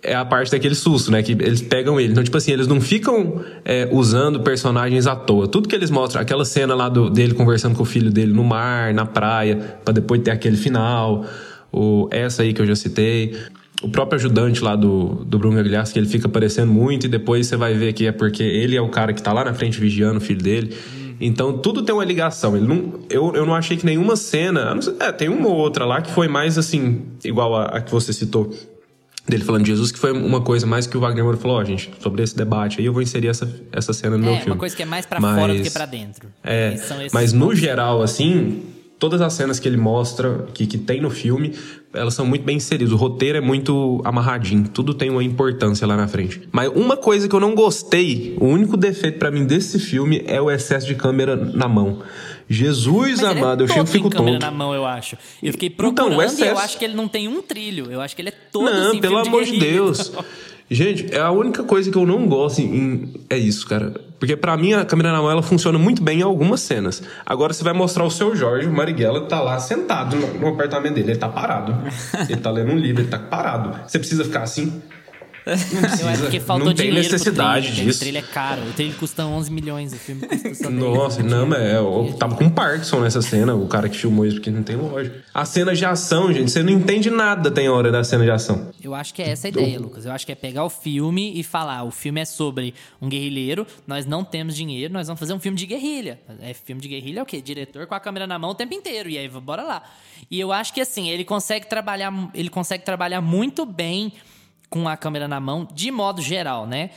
é 0.00 0.14
a 0.14 0.24
parte 0.24 0.52
daquele 0.52 0.74
susto, 0.74 1.10
né? 1.10 1.22
Que 1.22 1.32
eles 1.32 1.60
pegam 1.60 1.98
ele. 1.98 2.12
Então, 2.12 2.22
tipo 2.22 2.36
assim, 2.36 2.52
eles 2.52 2.68
não 2.68 2.80
ficam 2.80 3.42
é, 3.64 3.88
usando 3.90 4.40
personagens 4.40 5.06
à 5.06 5.16
toa. 5.16 5.48
Tudo 5.48 5.68
que 5.68 5.74
eles 5.74 5.90
mostram, 5.90 6.22
aquela 6.22 6.44
cena 6.44 6.74
lá 6.74 6.88
do- 6.88 7.10
dele 7.10 7.34
conversando 7.34 7.74
com 7.74 7.82
o 7.82 7.86
filho 7.86 8.10
dele 8.12 8.32
no 8.32 8.44
mar, 8.44 8.94
na 8.94 9.04
praia, 9.04 9.56
pra 9.84 9.92
depois 9.92 10.20
ter 10.22 10.30
aquele 10.30 10.56
final. 10.56 11.24
O, 11.72 12.06
essa 12.12 12.42
aí 12.42 12.52
que 12.52 12.62
eu 12.62 12.66
já 12.66 12.76
citei. 12.76 13.34
O 13.82 13.88
próprio 13.88 14.16
ajudante 14.16 14.62
lá 14.62 14.76
do, 14.76 15.24
do 15.26 15.38
Bruno 15.38 15.56
Gagliasso, 15.56 15.92
que 15.92 15.98
ele 15.98 16.06
fica 16.06 16.26
aparecendo 16.28 16.72
muito, 16.72 17.06
e 17.06 17.08
depois 17.08 17.46
você 17.48 17.56
vai 17.56 17.74
ver 17.74 17.92
que 17.92 18.06
é 18.06 18.12
porque 18.12 18.42
ele 18.42 18.76
é 18.76 18.80
o 18.80 18.88
cara 18.88 19.12
que 19.12 19.20
tá 19.20 19.32
lá 19.32 19.44
na 19.44 19.52
frente 19.52 19.80
vigiando 19.80 20.18
o 20.18 20.20
filho 20.20 20.40
dele. 20.40 20.74
Então 21.26 21.56
tudo 21.56 21.82
tem 21.82 21.94
uma 21.94 22.04
ligação. 22.04 22.54
Ele 22.54 22.66
não, 22.66 23.00
eu, 23.08 23.34
eu 23.34 23.46
não 23.46 23.54
achei 23.54 23.78
que 23.78 23.86
nenhuma 23.86 24.14
cena. 24.14 24.78
É, 25.00 25.10
tem 25.10 25.30
uma 25.30 25.48
ou 25.48 25.56
outra 25.56 25.86
lá 25.86 26.02
que 26.02 26.10
foi 26.10 26.28
mais 26.28 26.58
assim, 26.58 27.02
igual 27.24 27.56
a, 27.56 27.64
a 27.64 27.80
que 27.80 27.90
você 27.90 28.12
citou 28.12 28.52
dele 29.26 29.42
falando 29.42 29.62
de 29.62 29.70
Jesus, 29.70 29.90
que 29.90 29.98
foi 29.98 30.12
uma 30.12 30.42
coisa 30.42 30.66
mais 30.66 30.86
que 30.86 30.98
o 30.98 31.00
Wagner 31.00 31.24
Moura 31.24 31.38
falou, 31.38 31.56
ó, 31.56 31.62
oh, 31.62 31.64
gente, 31.64 31.90
sobre 31.98 32.22
esse 32.22 32.36
debate 32.36 32.78
aí 32.78 32.84
eu 32.84 32.92
vou 32.92 33.00
inserir 33.00 33.28
essa, 33.28 33.50
essa 33.72 33.94
cena 33.94 34.18
no 34.18 34.24
é, 34.24 34.26
meu 34.26 34.34
filme. 34.34 34.50
É, 34.50 34.52
uma 34.52 34.58
coisa 34.58 34.76
que 34.76 34.82
é 34.82 34.84
mais 34.84 35.06
para 35.06 35.18
mas, 35.18 35.40
fora 35.40 35.54
do 35.54 35.62
que 35.62 35.70
para 35.70 35.86
dentro. 35.86 36.28
É, 36.42 36.76
mas 37.10 37.32
no 37.32 37.54
geral, 37.54 38.02
assim, 38.02 38.62
todas 38.98 39.22
as 39.22 39.32
cenas 39.32 39.58
que 39.58 39.66
ele 39.66 39.78
mostra, 39.78 40.46
que, 40.52 40.66
que 40.66 40.76
tem 40.76 41.00
no 41.00 41.08
filme, 41.08 41.54
elas 41.94 42.14
são 42.14 42.26
muito 42.26 42.42
bem 42.42 42.56
inseridas. 42.56 42.92
O 42.92 42.96
roteiro 42.96 43.38
é 43.38 43.40
muito 43.40 44.00
amarradinho, 44.04 44.68
tudo 44.68 44.94
tem 44.94 45.10
uma 45.10 45.22
importância 45.22 45.86
lá 45.86 45.96
na 45.96 46.08
frente. 46.08 46.42
Mas 46.52 46.70
uma 46.74 46.96
coisa 46.96 47.28
que 47.28 47.34
eu 47.34 47.40
não 47.40 47.54
gostei, 47.54 48.36
o 48.40 48.46
único 48.46 48.76
defeito 48.76 49.18
para 49.18 49.30
mim 49.30 49.44
desse 49.44 49.78
filme 49.78 50.22
é 50.26 50.40
o 50.40 50.50
excesso 50.50 50.86
de 50.86 50.94
câmera 50.94 51.36
na 51.36 51.68
mão. 51.68 52.02
Jesus 52.48 53.22
Mas 53.22 53.36
amado, 53.36 53.62
é 53.62 53.64
eu 53.64 53.68
chego 53.68 53.86
fico 53.86 54.10
tonto. 54.10 54.38
na 54.38 54.50
mão, 54.50 54.74
eu 54.74 54.84
acho. 54.84 55.16
Eu 55.42 55.52
fiquei 55.52 55.70
procurando 55.70 56.12
então, 56.12 56.24
excesso... 56.24 56.44
e 56.44 56.48
eu 56.48 56.58
acho 56.58 56.78
que 56.78 56.84
ele 56.84 56.94
não 56.94 57.08
tem 57.08 57.26
um 57.26 57.40
trilho. 57.40 57.90
Eu 57.90 58.00
acho 58.00 58.14
que 58.14 58.20
ele 58.20 58.28
é 58.28 58.34
todo 58.52 58.64
Não, 58.66 58.88
assim, 58.88 59.00
pelo 59.00 59.18
amor 59.18 59.44
de, 59.44 59.52
de 59.52 59.58
Deus. 59.58 60.12
Gente, 60.70 61.14
é 61.14 61.20
a 61.20 61.30
única 61.30 61.62
coisa 61.62 61.90
que 61.90 61.96
eu 61.96 62.06
não 62.06 62.26
gosto 62.26 62.60
em, 62.60 63.12
é 63.28 63.36
isso, 63.36 63.66
cara. 63.66 63.92
Porque 64.18 64.36
para 64.36 64.56
mim 64.56 64.72
a 64.72 64.84
câmera 64.84 65.12
na 65.12 65.20
mão 65.20 65.30
ela 65.30 65.42
funciona 65.42 65.78
muito 65.78 66.02
bem 66.02 66.20
em 66.20 66.22
algumas 66.22 66.60
cenas. 66.60 67.02
Agora 67.26 67.52
você 67.52 67.62
vai 67.62 67.74
mostrar 67.74 68.04
o 68.04 68.10
seu 68.10 68.34
Jorge, 68.34 68.66
o 68.66 68.72
Marighella, 68.72 69.26
tá 69.26 69.40
lá 69.42 69.58
sentado 69.58 70.16
no, 70.16 70.38
no 70.38 70.48
apartamento 70.48 70.94
dele, 70.94 71.12
ele 71.12 71.18
tá 71.18 71.28
parado. 71.28 71.76
ele 72.28 72.40
tá 72.40 72.50
lendo 72.50 72.72
um 72.72 72.78
livro, 72.78 73.02
ele 73.02 73.10
tá 73.10 73.18
parado. 73.18 73.78
Você 73.86 73.98
precisa 73.98 74.24
ficar 74.24 74.42
assim? 74.42 74.82
Eu 75.46 76.08
acho 76.08 76.30
que 76.30 76.40
faltou 76.40 76.66
não 76.68 76.74
tem 76.74 76.86
dinheiro 76.86 77.12
necessidade 77.12 77.66
pro 77.66 77.76
disso. 77.76 77.98
O 77.98 78.00
trailer 78.00 78.24
é 78.24 78.26
caro. 78.26 78.62
O 78.62 78.72
trailer 78.72 78.96
custa 78.96 79.26
11 79.26 79.52
milhões, 79.52 79.92
o 79.92 79.96
filme 79.96 80.26
custa 80.26 80.70
Nossa, 80.70 81.22
não, 81.22 81.46
mas 81.46 81.60
é, 81.60 81.76
eu 81.76 82.14
tava 82.18 82.34
com 82.34 82.48
Parkinson 82.48 83.00
nessa 83.00 83.20
cena, 83.20 83.54
o 83.54 83.66
cara 83.68 83.88
que 83.88 83.96
filmou 83.96 84.24
isso, 84.24 84.36
porque 84.36 84.50
não 84.50 84.62
tem 84.62 84.76
lógica. 84.76 85.22
A 85.34 85.44
cena 85.44 85.74
de 85.74 85.84
ação, 85.84 86.32
gente, 86.32 86.50
você 86.50 86.62
não 86.62 86.72
entende 86.72 87.10
nada 87.10 87.50
tem 87.50 87.68
hora 87.68 87.92
da 87.92 88.02
cena 88.02 88.24
de 88.24 88.30
ação. 88.30 88.70
Eu 88.82 88.94
acho 88.94 89.12
que 89.12 89.22
é 89.22 89.30
essa 89.30 89.46
a 89.46 89.50
ideia, 89.50 89.78
Lucas. 89.78 90.06
Eu 90.06 90.12
acho 90.12 90.24
que 90.24 90.32
é 90.32 90.34
pegar 90.34 90.64
o 90.64 90.70
filme 90.70 91.38
e 91.38 91.42
falar, 91.42 91.84
o 91.84 91.90
filme 91.90 92.20
é 92.20 92.24
sobre 92.24 92.74
um 93.00 93.08
guerrilheiro, 93.08 93.66
nós 93.86 94.06
não 94.06 94.24
temos 94.24 94.56
dinheiro, 94.56 94.92
nós 94.92 95.06
vamos 95.06 95.20
fazer 95.20 95.34
um 95.34 95.40
filme 95.40 95.58
de 95.58 95.66
guerrilha. 95.66 96.18
É 96.40 96.54
filme 96.54 96.80
de 96.80 96.88
guerrilha 96.88 97.20
é 97.20 97.22
o 97.22 97.26
quê? 97.26 97.40
Diretor 97.40 97.86
com 97.86 97.94
a 97.94 98.00
câmera 98.00 98.26
na 98.26 98.38
mão 98.38 98.50
o 98.50 98.54
tempo 98.54 98.72
inteiro, 98.72 99.10
e 99.10 99.18
aí 99.18 99.28
bora 99.28 99.62
lá. 99.62 99.82
E 100.30 100.40
eu 100.40 100.52
acho 100.52 100.72
que 100.72 100.80
assim, 100.80 101.08
ele 101.10 101.24
consegue 101.24 101.66
trabalhar, 101.66 102.12
ele 102.34 102.48
consegue 102.48 102.84
trabalhar 102.84 103.20
muito 103.20 103.66
bem 103.66 104.12
com 104.74 104.88
a 104.88 104.96
câmera 104.96 105.28
na 105.28 105.38
mão, 105.38 105.68
de 105.72 105.88
modo 105.92 106.20
geral, 106.20 106.66
né? 106.66 106.90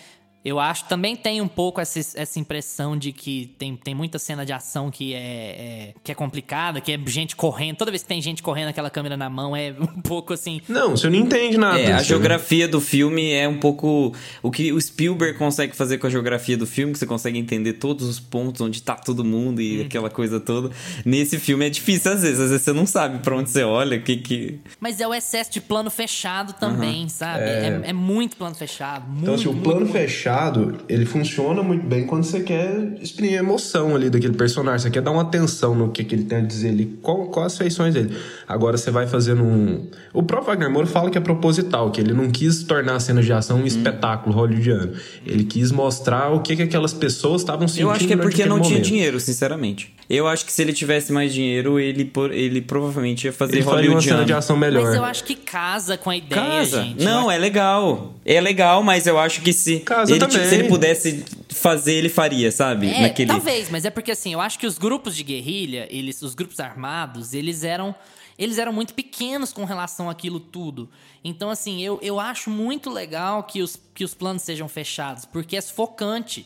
Eu 0.47 0.61
acho 0.61 0.85
também 0.85 1.13
tem 1.13 1.41
um 1.41 1.47
pouco 1.47 1.81
essa, 1.81 1.99
essa 1.99 2.39
impressão 2.39 2.95
de 2.95 3.11
que 3.11 3.53
tem, 3.59 3.75
tem 3.75 3.93
muita 3.93 4.17
cena 4.17 4.45
de 4.45 4.53
ação 4.53 4.89
que 4.89 5.13
é, 5.13 5.17
é, 5.17 5.93
que 6.01 6.09
é 6.09 6.15
complicada, 6.15 6.79
que 6.79 6.89
é 6.93 6.99
gente 7.05 7.35
correndo. 7.35 7.75
Toda 7.75 7.91
vez 7.91 8.01
que 8.01 8.07
tem 8.07 8.21
gente 8.21 8.41
correndo, 8.41 8.69
aquela 8.69 8.89
câmera 8.89 9.17
na 9.17 9.29
mão 9.29 9.53
é 9.53 9.75
um 9.77 10.01
pouco 10.01 10.31
assim. 10.31 10.61
Não, 10.69 10.91
você 10.91 11.09
não 11.09 11.17
entende 11.17 11.57
nada. 11.57 11.77
É, 11.77 11.91
a 11.91 12.01
geografia 12.01 12.65
do 12.65 12.79
filme 12.79 13.29
é 13.33 13.45
um 13.45 13.59
pouco 13.59 14.13
o 14.41 14.49
que 14.49 14.71
o 14.71 14.79
Spielberg 14.79 15.37
consegue 15.37 15.75
fazer 15.75 15.97
com 15.97 16.07
a 16.07 16.09
geografia 16.09 16.55
do 16.55 16.65
filme, 16.65 16.93
que 16.93 16.99
você 16.99 17.05
consegue 17.05 17.37
entender 17.37 17.73
todos 17.73 18.07
os 18.07 18.17
pontos 18.17 18.61
onde 18.61 18.81
tá 18.81 18.95
todo 18.95 19.25
mundo 19.25 19.61
e 19.61 19.81
hum. 19.81 19.85
aquela 19.85 20.09
coisa 20.09 20.39
toda. 20.39 20.71
Nesse 21.03 21.37
filme 21.39 21.65
é 21.65 21.69
difícil 21.69 22.13
às 22.13 22.21
vezes, 22.21 22.39
às 22.39 22.51
vezes 22.51 22.63
você 22.63 22.71
não 22.71 22.85
sabe 22.85 23.19
para 23.19 23.35
onde 23.35 23.49
você 23.49 23.63
olha, 23.63 23.97
o 23.97 24.01
que 24.01 24.15
que. 24.15 24.59
Mas 24.79 25.01
é 25.01 25.07
o 25.07 25.13
excesso 25.13 25.51
de 25.51 25.59
plano 25.59 25.89
fechado 25.89 26.53
também, 26.53 27.03
uhum. 27.03 27.09
sabe? 27.09 27.43
É... 27.43 27.81
é... 27.83 27.89
É, 27.89 27.93
muito 27.93 28.37
plano 28.37 28.55
fechado. 28.55 29.09
Muito, 29.09 29.23
então, 29.23 29.37
se 29.37 29.49
o 29.49 29.53
plano 29.53 29.81
muito, 29.81 29.91
fechado 29.91 30.36
ele 30.87 31.05
funciona 31.05 31.61
muito 31.63 31.85
bem 31.85 32.05
quando 32.05 32.23
você 32.23 32.41
quer 32.41 32.97
exprimir 33.01 33.33
a 33.33 33.43
emoção 33.43 33.95
ali 33.95 34.09
daquele 34.09 34.33
personagem. 34.33 34.79
Você 34.79 34.89
quer 34.89 35.01
dar 35.01 35.11
uma 35.11 35.23
atenção 35.23 35.75
no 35.75 35.89
que, 35.91 36.03
que 36.03 36.15
ele 36.15 36.23
tem 36.23 36.39
a 36.39 36.41
dizer 36.41 36.69
ali, 36.69 36.97
qual, 37.01 37.27
quais 37.27 37.53
as 37.53 37.57
feições 37.57 37.93
dele. 37.93 38.15
Agora 38.47 38.77
você 38.77 38.91
vai 38.91 39.07
fazendo 39.07 39.43
um. 39.43 39.87
O 40.13 40.23
próprio 40.23 40.47
Wagner 40.47 40.71
Moura 40.71 40.87
fala 40.87 41.09
que 41.09 41.17
é 41.17 41.21
proposital, 41.21 41.91
que 41.91 42.01
ele 42.01 42.13
não 42.13 42.29
quis 42.29 42.63
tornar 42.63 42.95
a 42.95 42.99
cena 42.99 43.21
de 43.21 43.31
ação 43.33 43.57
um 43.57 43.61
hum. 43.61 43.65
espetáculo 43.65 44.35
hollywoodiano. 44.35 44.93
Ele 45.25 45.43
quis 45.43 45.71
mostrar 45.71 46.29
o 46.29 46.41
que, 46.41 46.55
que 46.55 46.63
aquelas 46.63 46.93
pessoas 46.93 47.41
estavam 47.41 47.67
sentindo. 47.67 47.87
Eu 47.87 47.91
acho 47.91 48.07
que 48.07 48.13
é 48.13 48.17
porque 48.17 48.45
não 48.45 48.57
momento. 48.57 48.69
tinha 48.69 48.81
dinheiro, 48.81 49.19
sinceramente. 49.19 49.93
Eu 50.09 50.27
acho 50.27 50.45
que 50.45 50.51
se 50.53 50.61
ele 50.61 50.71
tivesse 50.71 51.11
mais 51.11 51.33
dinheiro, 51.33 51.79
ele, 51.79 52.09
ele 52.31 52.61
provavelmente 52.61 53.25
ia 53.25 53.33
fazer 53.33 53.57
ele 53.57 53.63
faria 53.63 53.91
uma 53.91 54.01
cena 54.01 54.23
de 54.23 54.33
ação 54.33 54.55
melhor. 54.55 54.83
Mas 54.83 54.95
eu 54.95 55.03
acho 55.03 55.23
que 55.23 55.35
casa 55.35 55.97
com 55.97 56.09
a 56.09 56.15
ideia, 56.15 56.41
casa. 56.41 56.83
gente. 56.83 57.03
Não, 57.03 57.29
é 57.29 57.37
legal. 57.37 58.15
É 58.25 58.39
legal, 58.39 58.83
mas 58.83 59.05
eu 59.05 59.19
acho 59.19 59.41
que 59.41 59.51
se, 59.51 59.83
ele, 60.25 60.45
se 60.45 60.55
ele 60.55 60.67
pudesse 60.67 61.25
fazer, 61.49 61.93
ele 61.93 62.09
faria, 62.09 62.51
sabe? 62.51 62.89
É, 62.89 63.01
Naquele... 63.01 63.27
talvez, 63.29 63.69
mas 63.69 63.85
é 63.85 63.89
porque 63.89 64.11
assim, 64.11 64.33
eu 64.33 64.41
acho 64.41 64.59
que 64.59 64.67
os 64.67 64.77
grupos 64.77 65.15
de 65.15 65.23
guerrilha, 65.23 65.87
eles, 65.89 66.21
os 66.21 66.35
grupos 66.35 66.59
armados, 66.59 67.33
eles 67.33 67.63
eram 67.63 67.95
eles 68.37 68.59
eram 68.59 68.71
muito 68.71 68.93
pequenos 68.93 69.51
com 69.51 69.65
relação 69.65 70.09
àquilo 70.09 70.39
tudo. 70.39 70.89
Então, 71.23 71.49
assim, 71.49 71.81
eu, 71.81 71.99
eu 72.03 72.19
acho 72.19 72.51
muito 72.51 72.89
legal 72.89 73.43
que 73.43 73.63
os, 73.63 73.81
que 73.95 74.03
os 74.03 74.13
planos 74.13 74.43
sejam 74.43 74.67
fechados, 74.67 75.25
porque 75.25 75.57
é 75.57 75.61
sufocante. 75.61 76.45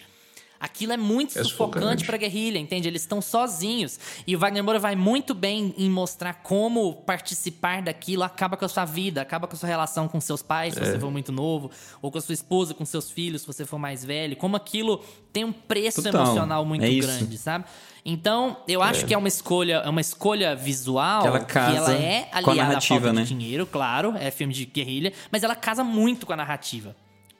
Aquilo 0.62 0.94
é 0.94 0.98
muito 0.98 1.40
é 1.40 1.44
sufocante 1.44 2.06
para 2.06 2.18
guerrilha, 2.18 2.60
entende? 2.60 2.88
Eles 2.88 3.02
estão 3.02 3.20
sozinhos. 3.20 4.00
E 4.28 4.36
o 4.36 4.40
Wagner 4.40 4.64
Moura 4.64 4.78
vai 4.78 4.96
muito 4.96 5.34
bem 5.34 5.74
em 5.76 5.90
mostrar 5.90 6.36
como 6.36 6.94
participar 6.98 7.82
daquilo 7.82 8.22
acaba 8.22 8.56
com 8.56 8.64
a 8.64 8.70
sua 8.70 8.86
vida, 8.86 9.24
acaba 9.24 9.48
com 9.48 9.56
a 9.56 9.58
sua 9.58 9.68
relação 9.68 10.08
com 10.08 10.22
seus 10.22 10.44
pais, 10.44 10.76
se 10.76 10.80
é. 10.80 10.86
você 10.86 11.00
for 11.00 11.10
muito 11.10 11.32
novo, 11.32 11.72
ou 12.00 12.12
com 12.12 12.20
a 12.20 12.22
sua 12.22 12.34
esposa, 12.34 12.76
com 12.76 12.86
seus 12.86 13.10
filhos, 13.10 13.42
se 13.42 13.48
você 13.48 13.66
for 13.66 13.80
mais 13.80 14.06
velho. 14.06 14.36
Como 14.36 14.56
aquilo 14.56 15.04
tem 15.34 15.44
um 15.44 15.52
preço 15.52 16.04
Total. 16.04 16.22
emocional 16.22 16.64
muito 16.64 16.86
é 16.86 16.94
grande, 16.94 17.40
sabe? 17.40 17.66
Então, 18.06 18.58
eu 18.68 18.84
acho 18.84 19.06
é. 19.06 19.08
que 19.08 19.14
é 19.16 19.18
uma 19.18 19.28
escolha, 19.28 19.78
é 19.78 19.90
uma 19.90 20.02
escolha 20.02 20.56
visual 20.56 21.24
que 21.24 21.28
ela, 21.28 21.40
casa 21.40 21.72
que 21.72 21.78
ela 21.78 21.94
é 21.94 22.30
aliada 22.32 22.78
à 22.78 22.82
falta 22.82 23.14
né? 23.14 23.24
de 23.24 23.30
dinheiro, 23.30 23.66
claro, 23.66 24.16
é 24.16 24.30
filme 24.30 24.54
de 24.54 24.66
guerrilha, 24.66 25.12
mas 25.32 25.44
ela 25.44 25.56
casa 25.56 25.84
muito 25.84 26.28
com 26.28 26.34
a 26.34 26.36
narrativa. 26.36 26.96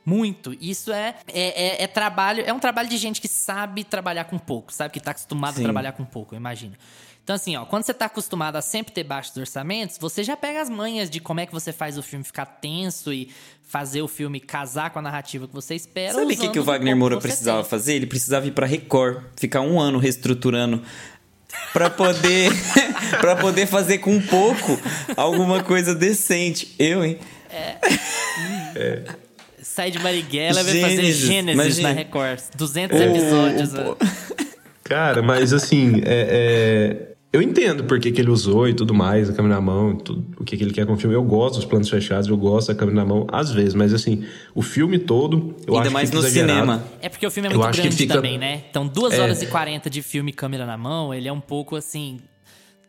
Muito. 0.06 0.56
Isso 0.60 0.92
é, 0.92 1.16
é, 1.28 1.82
é, 1.82 1.84
é, 1.84 1.88
trabalho, 1.88 2.44
é 2.46 2.52
um 2.52 2.60
trabalho 2.60 2.90
de 2.90 2.98
gente 2.98 3.22
que 3.22 3.28
sabe 3.28 3.84
trabalhar 3.84 4.26
com 4.26 4.38
pouco, 4.38 4.74
sabe? 4.74 4.92
Que 4.92 5.00
está 5.00 5.12
acostumado 5.12 5.56
Sim. 5.56 5.62
a 5.62 5.64
trabalhar 5.64 5.92
com 5.92 6.04
pouco, 6.04 6.36
imagina. 6.36 6.78
Então, 7.24 7.36
assim, 7.36 7.56
ó, 7.56 7.66
quando 7.66 7.84
você 7.84 7.92
está 7.92 8.06
acostumado 8.06 8.56
a 8.56 8.62
sempre 8.62 8.92
ter 8.92 9.04
baixos 9.04 9.38
orçamentos, 9.38 9.98
você 10.00 10.24
já 10.24 10.36
pega 10.36 10.60
as 10.60 10.70
manhas 10.70 11.10
de 11.10 11.20
como 11.20 11.40
é 11.40 11.46
que 11.46 11.54
você 11.54 11.72
faz 11.72 11.98
o 11.98 12.02
filme 12.02 12.26
ficar 12.26 12.46
tenso 12.46 13.14
e 13.14 13.30
fazer 13.62 14.02
o 14.02 14.08
filme 14.08 14.40
casar 14.40 14.90
com 14.90 15.00
a 15.00 15.02
narrativa 15.02 15.48
que 15.48 15.54
você 15.54 15.76
espera. 15.76 16.14
Sabe 16.14 16.34
o 16.34 16.38
que, 16.38 16.50
que 16.50 16.60
o 16.60 16.64
Wagner 16.64 16.96
Moura 16.96 17.20
precisava 17.20 17.62
tem. 17.62 17.70
fazer? 17.70 17.94
Ele 17.94 18.08
precisava 18.08 18.48
ir 18.48 18.52
para 18.52 18.66
Record, 18.66 19.24
ficar 19.38 19.62
um 19.62 19.80
ano 19.80 20.00
reestruturando 20.00 20.84
para 21.72 21.90
poder 21.90 22.52
para 23.22 23.36
poder 23.36 23.68
fazer 23.68 24.00
com 24.00 24.20
pouco 24.20 24.80
alguma 25.16 25.64
coisa 25.64 25.94
decente. 25.94 26.76
Eu, 26.80 27.06
hein? 27.06 27.20
É. 27.50 27.78
é 28.76 29.04
sai 29.72 29.90
de 29.90 30.00
Marighella 30.00 30.62
e 30.62 30.64
vai 30.64 30.82
fazer 30.82 31.12
Gênesis 31.14 31.78
na 31.80 31.92
Record. 31.92 32.42
200 32.56 33.00
oh, 33.00 33.04
episódios. 33.04 33.72
Oh, 33.74 33.98
Cara, 34.84 35.22
mas 35.22 35.54
assim, 35.54 36.02
é, 36.04 36.98
é, 37.00 37.14
eu 37.32 37.42
entendo 37.42 37.86
por 37.86 37.98
que, 37.98 38.12
que 38.12 38.20
ele 38.20 38.30
usou 38.30 38.68
e 38.68 38.74
tudo 38.74 38.94
mais, 38.94 39.30
a 39.30 39.34
câmera 39.34 39.56
na 39.56 39.62
mão, 39.62 39.96
tudo, 39.96 40.26
o 40.38 40.44
que, 40.44 40.58
que 40.58 40.64
ele 40.64 40.74
quer 40.74 40.86
com 40.86 40.94
o 40.94 40.98
filme. 40.98 41.16
Eu 41.16 41.24
gosto 41.24 41.56
dos 41.56 41.66
planos 41.66 41.90
fechados, 41.90 42.28
eu 42.28 42.36
gosto 42.36 42.68
da 42.68 42.76
câmera 42.76 42.98
na 42.98 43.06
mão, 43.06 43.26
às 43.32 43.52
vezes, 43.52 43.74
mas 43.74 43.94
assim, 43.94 44.26
o 44.54 44.62
filme 44.62 45.00
todo, 45.00 45.56
eu 45.66 45.76
Ainda 45.76 45.86
acho 45.86 45.94
mais 45.94 46.10
que 46.10 46.16
no 46.18 46.24
cinema. 46.24 46.84
É 47.02 47.08
porque 47.08 47.26
o 47.26 47.32
filme 47.32 47.48
é 47.48 47.54
muito 47.56 47.72
grande 47.72 47.96
fica... 47.96 48.16
também, 48.16 48.38
né? 48.38 48.64
Então, 48.70 48.86
2 48.86 49.14
é. 49.14 49.22
horas 49.22 49.42
é... 49.42 49.46
e 49.46 49.48
40 49.48 49.90
de 49.90 50.02
filme 50.02 50.34
câmera 50.34 50.66
na 50.66 50.78
mão, 50.78 51.14
ele 51.14 51.30
é 51.30 51.34
um 51.34 51.40
pouco 51.40 51.78
assim. 51.78 52.20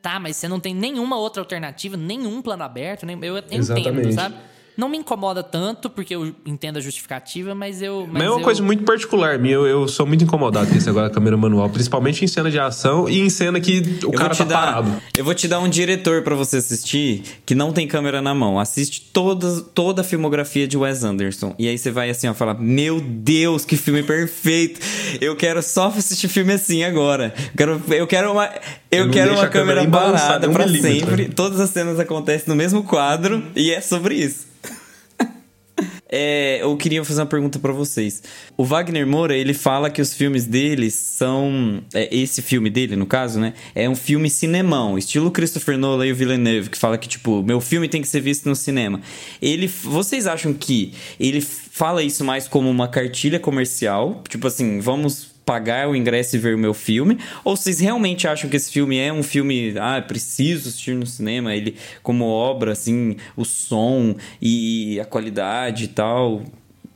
Tá, 0.03 0.18
mas 0.18 0.37
você 0.37 0.49
não 0.49 0.59
tem 0.59 0.74
nenhuma 0.74 1.16
outra 1.16 1.41
alternativa, 1.41 1.97
nenhum 1.97 2.43
plano 2.43 2.64
aberto, 2.64 3.07
nem, 3.07 3.16
eu 3.22 3.39
entendo, 3.39 3.61
Exatamente. 3.61 4.14
sabe? 4.14 4.35
Não 4.77 4.89
me 4.89 4.97
incomoda 4.97 5.43
tanto, 5.43 5.91
porque 5.91 6.14
eu 6.14 6.35
entendo 6.47 6.79
a 6.79 6.81
justificativa, 6.81 7.55
mas 7.55 7.83
eu. 7.83 8.03
Mas, 8.07 8.12
mas 8.12 8.23
é 8.23 8.31
uma 8.31 8.41
eu... 8.41 8.45
coisa 8.45 8.62
muito 8.62 8.85
particular 8.85 9.39
minha. 9.39 9.55
Eu, 9.55 9.66
eu 9.66 9.87
sou 9.89 10.07
muito 10.07 10.25
incomodado 10.25 10.68
com 10.68 10.77
esse 10.77 10.89
agora 10.89 11.09
da 11.09 11.14
câmera 11.14 11.37
manual, 11.37 11.68
principalmente 11.68 12.25
em 12.25 12.29
cena 12.29 12.51
de 12.51 12.59
ação 12.59 13.09
e 13.09 13.20
em 13.20 13.29
cena 13.29 13.61
que 13.61 13.81
o 14.03 14.07
eu 14.07 14.12
cara 14.12 14.35
tá 14.35 14.45
dar, 14.45 14.59
parado. 14.59 15.03
Eu 15.16 15.25
vou 15.25 15.35
te 15.35 15.47
dar 15.47 15.61
um 15.61 15.68
diretor 15.68 16.23
para 16.23 16.35
você 16.35 16.57
assistir 16.57 17.23
que 17.45 17.55
não 17.55 17.73
tem 17.73 17.87
câmera 17.87 18.23
na 18.23 18.35
mão. 18.35 18.59
Assiste 18.59 19.11
toda, 19.12 19.61
toda 19.61 20.01
a 20.01 20.05
filmografia 20.05 20.66
de 20.66 20.77
Wes 20.79 21.05
Anderson. 21.05 21.55
E 21.59 21.68
aí 21.68 21.77
você 21.77 21.91
vai 21.91 22.09
assim, 22.09 22.29
ó, 22.29 22.35
falar: 22.35 22.55
Meu 22.55 22.99
Deus, 22.99 23.66
que 23.66 23.77
filme 23.77 24.03
perfeito! 24.03 24.81
Eu 25.20 25.37
quero 25.37 25.62
só 25.62 25.89
assistir 25.89 26.29
filme 26.29 26.55
assim 26.55 26.83
agora. 26.83 27.35
Eu 27.37 27.57
quero, 27.57 27.83
eu 27.91 28.07
quero 28.07 28.33
uma. 28.33 28.49
Eu, 28.91 29.07
eu 29.07 29.11
quero 29.11 29.33
uma 29.33 29.49
câmera, 29.49 29.85
câmera 29.85 30.12
parada 30.12 30.49
um 30.49 30.53
para 30.53 30.68
sempre. 30.68 31.29
Todas 31.29 31.61
as 31.61 31.70
cenas 31.70 32.01
acontecem 32.01 32.49
no 32.49 32.57
mesmo 32.57 32.83
quadro 32.85 33.43
e 33.55 33.70
é 33.70 33.81
sobre 33.81 34.14
isso. 34.14 34.51
É, 36.14 36.59
eu 36.61 36.76
queria 36.76 37.03
fazer 37.03 37.22
uma 37.22 37.26
pergunta 37.26 37.59
para 37.59 37.72
vocês. 37.72 38.22
O 38.55 38.64
Wagner 38.64 39.07
Moura, 39.07 39.35
ele 39.35 39.55
fala 39.55 39.89
que 39.89 40.03
os 40.03 40.12
filmes 40.12 40.45
deles 40.45 40.93
são. 40.93 41.83
É, 41.95 42.14
esse 42.14 42.43
filme 42.43 42.68
dele, 42.68 42.97
no 42.97 43.07
caso, 43.07 43.41
né? 43.41 43.55
É 43.74 43.89
um 43.89 43.95
filme 43.95 44.28
cinemão, 44.28 44.99
estilo 44.99 45.30
Christopher 45.30 45.78
Nolan 45.78 46.07
e 46.07 46.12
o 46.12 46.14
Villeneuve, 46.14 46.68
que 46.68 46.76
fala 46.76 46.99
que, 46.99 47.09
tipo, 47.09 47.43
meu 47.43 47.62
filme 47.62 47.89
tem 47.89 48.03
que 48.03 48.09
ser 48.09 48.20
visto 48.20 48.47
no 48.47 48.55
cinema. 48.55 49.01
Ele. 49.41 49.66
Vocês 49.66 50.26
acham 50.26 50.53
que 50.53 50.93
ele 51.18 51.41
fala 51.41 52.03
isso 52.03 52.22
mais 52.22 52.47
como 52.47 52.68
uma 52.68 52.89
cartilha 52.89 53.41
comercial? 53.41 54.22
Tipo 54.28 54.49
assim, 54.49 54.80
vamos 54.80 55.32
pagar 55.45 55.88
o 55.88 55.97
ingresso 55.97 56.36
e 56.36 56.38
ver 56.38 56.55
o 56.55 56.59
meu 56.59 56.74
filme, 56.74 57.18
ou 57.45 57.57
vocês 57.57 57.80
realmente 57.80 58.28
acham 58.28 58.49
que 58.49 58.57
esse 58.57 58.70
filme 58.70 58.99
é 58.99 59.12
um 59.12 59.22
filme, 59.22 59.74
ah, 59.78 60.01
preciso 60.01 60.68
assistir 60.68 60.95
no 60.95 61.07
cinema, 61.07 61.55
ele 61.55 61.76
como 62.03 62.24
obra, 62.26 62.72
assim, 62.72 63.16
o 63.36 63.45
som 63.45 64.14
e 64.40 65.01
a 65.01 65.05
qualidade 65.05 65.84
e 65.84 65.88
tal. 65.88 66.43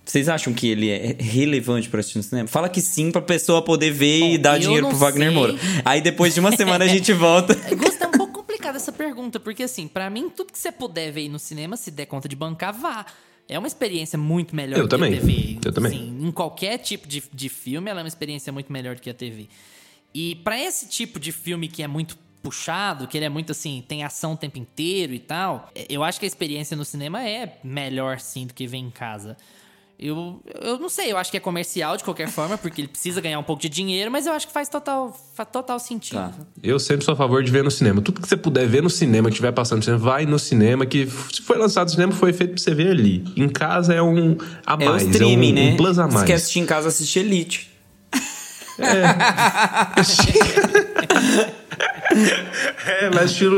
Vocês 0.05 0.29
acham 0.29 0.53
que 0.53 0.69
ele 0.69 0.89
é 0.89 1.17
relevante 1.19 1.89
para 1.89 1.99
assistir 1.99 2.19
no 2.19 2.23
cinema? 2.23 2.47
Fala 2.47 2.69
que 2.69 2.81
sim 2.81 3.11
pra 3.11 3.21
pessoa 3.21 3.61
poder 3.61 3.91
ver 3.91 4.21
Bom, 4.21 4.29
e 4.29 4.39
dar 4.39 4.57
dinheiro 4.57 4.89
pro 4.89 4.97
Wagner 4.97 5.29
sei. 5.29 5.37
Moura. 5.37 5.55
Aí 5.85 6.01
depois 6.01 6.33
de 6.33 6.39
uma 6.39 6.57
semana 6.57 6.85
a 6.85 6.89
gente 6.89 7.13
volta. 7.13 7.57
Gusta, 7.75 8.05
é 8.05 8.07
um 8.07 8.13
pouco 8.13 8.33
complicada 8.33 8.77
essa 8.77 8.93
pergunta, 8.93 9.41
porque 9.41 9.65
assim, 9.65 9.89
para 9.89 10.09
mim, 10.09 10.31
tudo 10.31 10.53
que 10.53 10.59
você 10.59 10.71
puder 10.71 11.11
ver 11.11 11.29
no 11.29 11.41
cinema, 11.41 11.77
se 11.77 11.91
der 11.91 12.07
conta 12.07 12.29
de 12.29 12.37
bancar, 12.37 12.73
vá. 12.73 13.05
É 13.49 13.59
uma 13.59 13.69
experiência 13.69 14.19
muito 14.19 14.55
melhor 14.57 14.79
eu 14.79 14.85
que 14.85 14.91
também. 14.91 15.15
a 15.15 15.21
TV. 15.21 15.59
Eu 15.65 15.73
também. 15.73 16.09
Em 16.21 16.33
qualquer 16.33 16.79
tipo 16.79 17.07
de, 17.07 17.23
de 17.33 17.49
filme, 17.49 17.91
ela 17.91 18.01
é 18.01 18.03
uma 18.03 18.09
experiência 18.09 18.53
muito 18.53 18.73
melhor 18.73 18.97
do 18.97 19.01
que 19.01 19.11
a 19.11 19.15
TV. 19.15 19.49
E 20.13 20.35
para 20.37 20.59
esse 20.59 20.89
tipo 20.89 21.21
de 21.21 21.31
filme 21.31 21.69
que 21.69 21.83
é 21.83 21.87
muito 21.87 22.19
puxado, 22.43 23.07
que 23.07 23.19
ele 23.19 23.25
é 23.25 23.29
muito 23.29 23.53
assim, 23.53 23.85
tem 23.87 24.05
ação 24.05 24.33
o 24.33 24.37
tempo 24.37 24.59
inteiro 24.59 25.13
e 25.13 25.19
tal, 25.19 25.71
é, 25.75 25.87
eu 25.89 26.03
acho 26.05 26.19
que 26.19 26.25
a 26.25 26.29
experiência 26.29 26.77
no 26.77 26.85
cinema 26.85 27.27
é 27.29 27.59
melhor 27.63 28.21
sim 28.21 28.47
do 28.47 28.55
que 28.55 28.67
ver 28.67 28.79
em 28.79 28.91
casa. 28.91 29.37
Eu, 29.99 30.43
eu 30.61 30.79
não 30.79 30.91
sei, 30.91 31.11
eu 31.11 31.17
acho 31.17 31.31
que 31.31 31.39
é 31.39 31.41
comercial 31.41 31.97
de 31.97 32.05
qualquer 32.05 32.29
forma, 32.29 32.59
porque 32.59 32.83
ele 32.83 32.89
precisa 32.89 33.19
ganhar 33.19 33.39
um 33.39 33.43
pouco 33.43 33.63
de 33.63 33.69
dinheiro, 33.71 34.11
mas 34.11 34.27
eu 34.27 34.33
acho 34.35 34.47
que 34.47 34.53
faz 34.53 34.69
total, 34.69 35.19
faz 35.35 35.49
total 35.51 35.79
sentido. 35.79 36.17
Tá. 36.17 36.33
Eu 36.63 36.79
sempre 36.79 37.03
sou 37.03 37.15
a 37.15 37.17
favor 37.17 37.43
de 37.43 37.51
ver 37.51 37.65
no 37.65 37.71
cinema. 37.71 38.03
Tudo 38.03 38.21
que 38.21 38.29
você 38.29 38.37
puder 38.37 38.67
ver 38.67 38.83
no 38.83 38.91
cinema, 38.91 39.29
que 39.29 39.35
estiver 39.35 39.53
passando 39.53 39.79
no 39.79 39.85
cinema, 39.85 40.03
vai 40.03 40.27
no 40.27 40.39
cinema, 40.39 40.85
que 40.85 41.07
se 41.33 41.41
foi 41.41 41.57
lançado 41.57 41.87
no 41.87 41.93
cinema, 41.93 42.13
foi 42.13 42.35
feito 42.35 42.51
pra 42.55 42.63
você 42.63 42.75
ver 42.75 42.91
ali. 42.91 43.25
Em 43.35 43.49
casa 43.49 43.95
é 43.95 44.03
um 44.03 44.37
a 44.67 44.77
mais, 44.77 45.03
é, 45.03 45.07
o 45.07 45.11
streaming, 45.11 45.49
é 45.49 45.53
um, 45.53 45.55
né? 45.55 45.73
um 45.73 45.77
plus 45.77 45.99
a 45.99 46.07
mais. 46.07 46.21
Se 46.21 46.27
quer 46.27 46.35
assistir 46.35 46.59
em 46.61 46.67
casa, 46.67 46.89
assistir 46.89 47.21
Elite. 47.21 47.76
É. 48.79 49.97
é, 52.87 53.11
vai 53.11 53.25
assistir. 53.25 53.51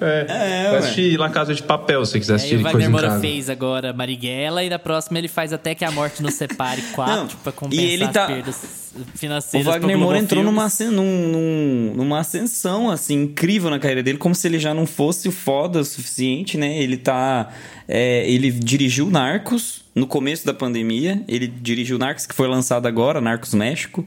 É, 0.00 0.26
é 0.28 0.70
vai 0.70 0.78
assistir 0.78 1.16
La 1.18 1.30
Casa 1.30 1.54
de 1.54 1.62
Papel, 1.62 2.04
se 2.04 2.12
você 2.12 2.18
quiser 2.20 2.34
assistir 2.34 2.56
aí, 2.56 2.62
coisa 2.72 2.88
em 2.88 2.92
casa. 2.92 3.20
fez 3.20 3.50
agora 3.50 3.92
Marighella 3.92 4.64
e 4.64 4.70
da 4.70 4.78
próxima 4.78 5.18
ele 5.18 5.28
faz 5.28 5.52
até 5.52 5.74
que 5.74 5.84
a 5.84 5.90
morte 5.90 6.22
nos 6.22 6.34
separe 6.34 6.82
quatro 6.94 7.36
pra 7.38 7.52
compensar 7.52 7.84
e 7.84 7.90
ele 7.92 8.08
tá... 8.08 8.22
as 8.22 8.32
perdas 8.32 8.90
financeiras. 9.14 9.66
O 9.66 9.70
Wagner 9.70 9.98
Moura 9.98 10.18
entrou 10.18 10.42
numa, 10.42 10.68
num, 10.90 11.92
numa 11.94 12.20
ascensão 12.20 12.90
assim 12.90 13.22
incrível 13.22 13.70
na 13.70 13.78
carreira 13.78 14.02
dele, 14.02 14.18
como 14.18 14.34
se 14.34 14.46
ele 14.48 14.58
já 14.58 14.74
não 14.74 14.86
fosse 14.86 15.30
foda 15.30 15.80
o 15.80 15.84
suficiente, 15.84 16.56
né? 16.56 16.78
Ele 16.78 16.96
tá. 16.96 17.50
É, 17.92 18.24
ele 18.30 18.52
dirigiu 18.52 19.10
Narcos 19.10 19.82
no 19.92 20.06
começo 20.06 20.46
da 20.46 20.54
pandemia. 20.54 21.24
Ele 21.26 21.48
dirigiu 21.48 21.98
Narcos, 21.98 22.24
que 22.24 22.32
foi 22.32 22.46
lançado 22.46 22.86
agora, 22.86 23.20
Narcos 23.20 23.52
México. 23.52 24.06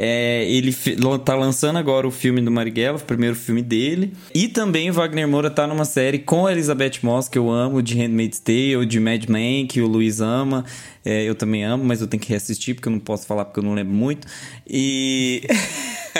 É, 0.00 0.48
ele 0.48 0.74
tá 1.22 1.34
lançando 1.34 1.76
agora 1.76 2.08
o 2.08 2.10
filme 2.10 2.40
do 2.40 2.50
Marighella, 2.50 2.96
o 2.96 3.00
primeiro 3.00 3.36
filme 3.36 3.60
dele. 3.60 4.14
E 4.34 4.48
também 4.48 4.88
o 4.88 4.94
Wagner 4.94 5.28
Moura 5.28 5.50
tá 5.50 5.66
numa 5.66 5.84
série 5.84 6.20
com 6.20 6.46
a 6.46 6.52
Elizabeth 6.52 7.00
Moss, 7.02 7.28
que 7.28 7.36
eu 7.36 7.50
amo, 7.50 7.82
de 7.82 7.98
Handmaid's 7.98 8.38
Tale, 8.38 8.86
de 8.86 8.98
Mad 8.98 9.28
Men, 9.28 9.66
que 9.66 9.82
o 9.82 9.86
Luiz 9.86 10.22
ama. 10.22 10.64
É, 11.04 11.24
eu 11.24 11.34
também 11.34 11.64
amo, 11.64 11.84
mas 11.84 12.00
eu 12.00 12.06
tenho 12.06 12.22
que 12.22 12.30
reassistir 12.30 12.74
porque 12.76 12.88
eu 12.88 12.92
não 12.92 13.00
posso 13.00 13.26
falar 13.26 13.44
porque 13.44 13.60
eu 13.60 13.64
não 13.64 13.74
lembro 13.74 13.92
muito. 13.92 14.26
E. 14.66 15.42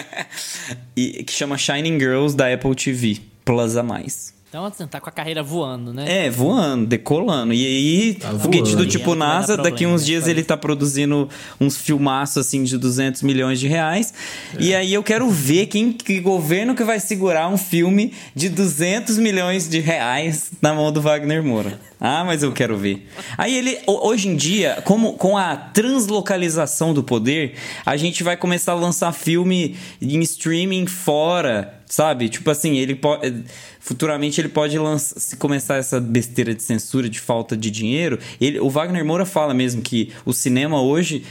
e 0.95 1.25
que 1.25 1.33
chama 1.33 1.57
Shining 1.57 1.99
Girls 1.99 2.37
da 2.37 2.53
Apple 2.53 2.75
TV 2.75 3.19
Plus 3.47 3.77
a 3.77 3.83
mais. 3.83 4.38
Então, 4.49 4.65
assim, 4.65 4.87
tá 4.87 4.99
com 4.99 5.11
a 5.11 5.13
carreira 5.13 5.43
voando, 5.43 5.93
né? 5.93 6.25
É, 6.25 6.31
voando, 6.31 6.87
decolando. 6.87 7.53
E 7.53 7.67
aí, 7.67 8.15
tá 8.15 8.31
foguete 8.31 8.75
do 8.75 8.87
tipo 8.87 9.15
NASA, 9.15 9.59
daqui 9.59 9.85
uns 9.85 10.07
dias 10.07 10.27
ele 10.27 10.43
tá 10.43 10.57
produzindo 10.57 11.29
uns 11.61 11.77
filmaços, 11.77 12.47
assim, 12.47 12.65
de 12.65 12.79
200 12.79 13.23
milhões 13.23 13.61
de 13.61 13.69
reais. 13.69 14.15
É. 14.59 14.63
E 14.63 14.75
aí 14.75 14.95
eu 14.95 15.03
quero 15.03 15.29
ver 15.29 15.67
quem, 15.67 15.93
que 15.93 16.19
governo 16.19 16.75
que 16.75 16.83
vai 16.83 16.99
segurar 16.99 17.47
um 17.49 17.59
filme 17.59 18.15
de 18.35 18.49
200 18.49 19.19
milhões 19.19 19.69
de 19.69 19.81
reais 19.81 20.51
na 20.63 20.73
mão 20.73 20.91
do 20.91 21.03
Wagner 21.03 21.43
Moura. 21.43 21.79
Ah, 22.01 22.25
mas 22.25 22.43
eu 22.43 22.51
quero 22.51 22.75
ver. 22.75 23.07
Aí 23.37 23.55
ele, 23.55 23.79
hoje 23.87 24.29
em 24.29 24.37
dia, 24.37 24.81
como, 24.87 25.13
com 25.15 25.37
a 25.37 25.57
translocalização 25.57 26.95
do 26.95 27.03
poder, 27.03 27.55
a 27.85 27.99
gente 27.99 28.23
vai 28.23 28.37
começar 28.37 28.73
a 28.73 28.77
lançar 28.77 29.13
filme 29.13 29.77
em 30.01 30.21
streaming 30.21 30.87
fora 30.87 31.78
Sabe? 31.89 32.29
Tipo 32.29 32.51
assim, 32.51 32.77
ele 32.77 32.95
pode. 32.95 33.45
Futuramente 33.81 34.41
ele 34.41 34.51
pode 34.51 34.79
lançar, 34.79 35.19
se 35.19 35.37
começar 35.37 35.77
essa 35.77 35.99
besteira 35.99 36.55
de 36.55 36.63
censura, 36.63 37.09
de 37.09 37.19
falta 37.19 37.57
de 37.57 37.71
dinheiro. 37.71 38.19
Ele, 38.39 38.61
o 38.61 38.69
Wagner 38.69 39.05
Moura 39.05 39.25
fala 39.25 39.55
mesmo 39.55 39.81
que 39.81 40.13
o 40.27 40.33
cinema 40.33 40.83
hoje 40.83 41.25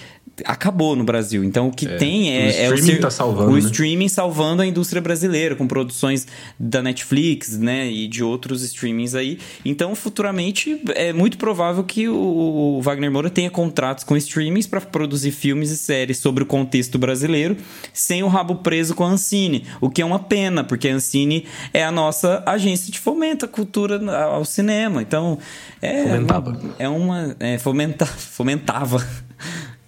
acabou 0.46 0.96
no 0.96 1.04
Brasil. 1.04 1.44
Então 1.44 1.68
o 1.68 1.72
que 1.72 1.88
é, 1.88 1.96
tem 1.98 2.36
é 2.36 2.70
o 2.70 2.76
streaming, 2.76 2.92
é 2.92 2.96
o, 2.96 3.02
tá 3.02 3.10
salvando, 3.10 3.52
o 3.52 3.54
né? 3.54 3.60
streaming 3.60 4.10
salvando 4.10 4.62
a 4.62 4.66
indústria 4.66 5.02
brasileira 5.02 5.56
com 5.56 5.68
produções 5.68 6.28
da 6.60 6.82
Netflix, 6.82 7.58
né, 7.58 7.90
e 7.90 8.08
de 8.08 8.24
outros 8.24 8.64
streamings 8.64 9.16
aí. 9.16 9.40
Então 9.64 9.96
futuramente 9.96 10.82
é 10.96 11.14
muito 11.14 11.38
provável 11.38 11.84
que 11.84 12.08
o 12.08 12.80
Wagner 12.82 13.12
Moura 13.12 13.30
tenha 13.30 13.50
contratos 13.50 14.04
com 14.04 14.16
streamings 14.18 14.68
para 14.68 14.82
produzir 14.82 15.32
filmes 15.32 15.72
e 15.72 15.78
séries 15.78 16.18
sobre 16.18 16.44
o 16.44 16.46
contexto 16.46 16.98
brasileiro 16.98 17.58
sem 17.94 18.24
o 18.24 18.28
rabo 18.28 18.56
preso 18.56 18.96
com 18.96 19.04
a 19.04 19.10
Ancine, 19.10 19.66
o 19.82 19.90
que 19.90 20.02
é 20.02 20.06
uma 20.06 20.20
pena, 20.20 20.64
porque 20.64 20.90
a 20.90 20.96
Ancine 20.96 21.46
é 21.74 21.84
a 21.84 21.92
nossa 21.92 22.44
agência 22.46 22.92
de 22.92 23.00
fomento 23.00 23.46
à 23.46 23.48
cultura 23.48 24.00
ao 24.24 24.46
cinema. 24.46 25.02
Então 25.02 25.38
é 25.82 26.04
fomentava. 26.04 26.50
Uma, 26.50 26.76
é 26.80 26.90
uma 26.90 27.36
é, 27.40 27.58
fomenta, 27.58 28.06
fomentava 28.06 29.06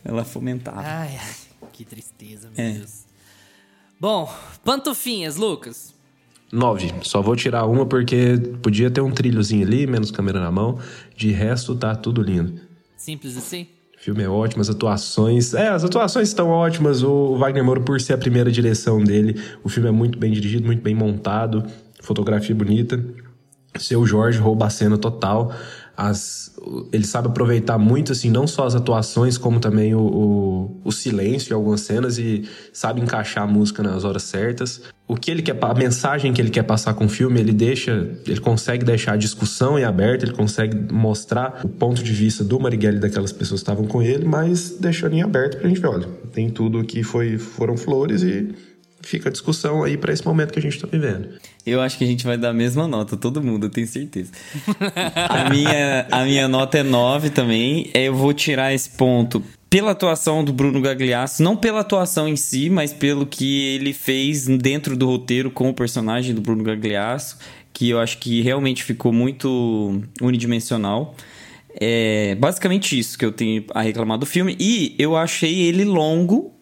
ela 0.09 0.23
fomentava. 0.23 0.81
Ai, 0.81 1.19
que 1.71 1.85
tristeza, 1.85 2.49
meu 2.55 2.65
é. 2.65 2.71
Deus. 2.73 3.05
Bom, 3.99 4.33
pantufinhas, 4.63 5.35
Lucas. 5.35 5.93
Nove. 6.51 6.91
Só 7.03 7.21
vou 7.21 7.35
tirar 7.35 7.65
uma 7.65 7.85
porque 7.85 8.35
podia 8.61 8.89
ter 8.89 9.01
um 9.01 9.11
trilhozinho 9.11 9.67
ali, 9.67 9.85
menos 9.85 10.09
câmera 10.09 10.39
na 10.39 10.51
mão. 10.51 10.79
De 11.15 11.31
resto, 11.31 11.75
tá 11.75 11.95
tudo 11.95 12.23
lindo. 12.23 12.59
Simples 12.97 13.37
assim? 13.37 13.67
O 13.95 14.01
filme 14.01 14.23
é 14.23 14.29
ótimo, 14.29 14.61
as 14.61 14.69
atuações. 14.69 15.53
É, 15.53 15.67
as 15.67 15.83
atuações 15.83 16.29
estão 16.29 16.49
ótimas. 16.49 17.03
O 17.03 17.37
Wagner 17.37 17.63
Moura, 17.63 17.81
por 17.81 18.01
ser 18.01 18.13
a 18.13 18.17
primeira 18.17 18.51
direção 18.51 19.03
dele, 19.03 19.39
o 19.63 19.69
filme 19.69 19.89
é 19.89 19.91
muito 19.91 20.17
bem 20.17 20.31
dirigido, 20.31 20.65
muito 20.65 20.81
bem 20.81 20.95
montado, 20.95 21.63
fotografia 22.01 22.55
bonita. 22.55 23.03
Seu 23.77 24.03
Jorge 24.05 24.39
rouba 24.39 24.65
a 24.65 24.69
cena 24.71 24.97
total 24.97 25.53
as, 25.99 26.55
ele 26.93 27.05
sabe 27.05 27.27
aproveitar 27.27 27.77
muito, 27.77 28.13
assim, 28.13 28.29
não 28.29 28.47
só 28.47 28.65
as 28.65 28.73
atuações, 28.73 29.37
como 29.37 29.59
também 29.59 29.93
o, 29.93 29.99
o, 29.99 30.81
o, 30.85 30.91
silêncio 30.93 31.51
em 31.51 31.55
algumas 31.55 31.81
cenas 31.81 32.17
e 32.17 32.47
sabe 32.71 33.01
encaixar 33.01 33.43
a 33.43 33.47
música 33.47 33.83
nas 33.83 34.05
horas 34.05 34.23
certas. 34.23 34.81
O 35.05 35.17
que 35.17 35.29
ele 35.29 35.41
quer, 35.41 35.57
a 35.61 35.73
mensagem 35.73 36.31
que 36.31 36.41
ele 36.41 36.51
quer 36.51 36.63
passar 36.63 36.93
com 36.93 37.03
o 37.03 37.09
filme, 37.09 37.41
ele 37.41 37.51
deixa, 37.51 38.09
ele 38.25 38.39
consegue 38.39 38.85
deixar 38.85 39.13
a 39.13 39.17
discussão 39.17 39.77
em 39.77 39.83
aberto, 39.83 40.23
ele 40.23 40.33
consegue 40.33 40.93
mostrar 40.93 41.59
o 41.65 41.67
ponto 41.67 42.01
de 42.01 42.13
vista 42.13 42.45
do 42.45 42.57
Marighella 42.57 42.95
e 42.95 43.01
daquelas 43.01 43.33
pessoas 43.33 43.59
que 43.59 43.69
estavam 43.69 43.85
com 43.85 44.01
ele, 44.01 44.23
mas 44.23 44.77
deixando 44.79 45.15
em 45.15 45.21
aberto 45.21 45.57
pra 45.57 45.67
gente 45.67 45.81
ver, 45.81 45.87
olha, 45.87 46.07
tem 46.31 46.49
tudo 46.49 46.81
que 46.85 47.03
foi, 47.03 47.37
foram 47.37 47.75
flores 47.75 48.23
e 48.23 48.55
fica 49.01 49.29
a 49.29 49.31
discussão 49.31 49.83
aí 49.83 49.97
para 49.97 50.13
esse 50.13 50.25
momento 50.25 50.51
que 50.51 50.59
a 50.59 50.61
gente 50.61 50.75
está 50.75 50.87
vivendo. 50.87 51.29
Eu 51.65 51.81
acho 51.81 51.97
que 51.97 52.03
a 52.03 52.07
gente 52.07 52.25
vai 52.25 52.37
dar 52.37 52.49
a 52.49 52.53
mesma 52.53 52.87
nota, 52.87 53.15
todo 53.15 53.41
mundo, 53.41 53.65
eu 53.65 53.69
tenho 53.69 53.87
certeza. 53.87 54.31
a, 55.15 55.49
minha, 55.49 56.07
a 56.11 56.23
minha 56.23 56.47
nota 56.47 56.79
é 56.79 56.83
9 56.83 57.29
também. 57.29 57.89
Eu 57.93 58.15
vou 58.15 58.33
tirar 58.33 58.73
esse 58.73 58.89
ponto 58.89 59.43
pela 59.69 59.91
atuação 59.91 60.43
do 60.43 60.51
Bruno 60.51 60.81
Gagliasso, 60.81 61.43
não 61.43 61.55
pela 61.55 61.81
atuação 61.81 62.27
em 62.27 62.35
si, 62.35 62.69
mas 62.69 62.91
pelo 62.91 63.25
que 63.25 63.75
ele 63.75 63.93
fez 63.93 64.47
dentro 64.47 64.97
do 64.97 65.05
roteiro 65.05 65.51
com 65.51 65.69
o 65.69 65.73
personagem 65.73 66.33
do 66.33 66.41
Bruno 66.41 66.63
Gagliasso, 66.63 67.37
que 67.71 67.89
eu 67.89 67.99
acho 67.99 68.17
que 68.17 68.41
realmente 68.41 68.83
ficou 68.83 69.13
muito 69.13 70.01
unidimensional. 70.21 71.15
É 71.79 72.35
basicamente 72.35 72.97
isso 72.97 73.17
que 73.17 73.23
eu 73.23 73.31
tenho 73.31 73.63
a 73.73 73.81
reclamar 73.81 74.17
do 74.17 74.25
filme. 74.25 74.57
E 74.59 74.95
eu 74.97 75.15
achei 75.15 75.61
ele 75.61 75.85
longo 75.85 76.58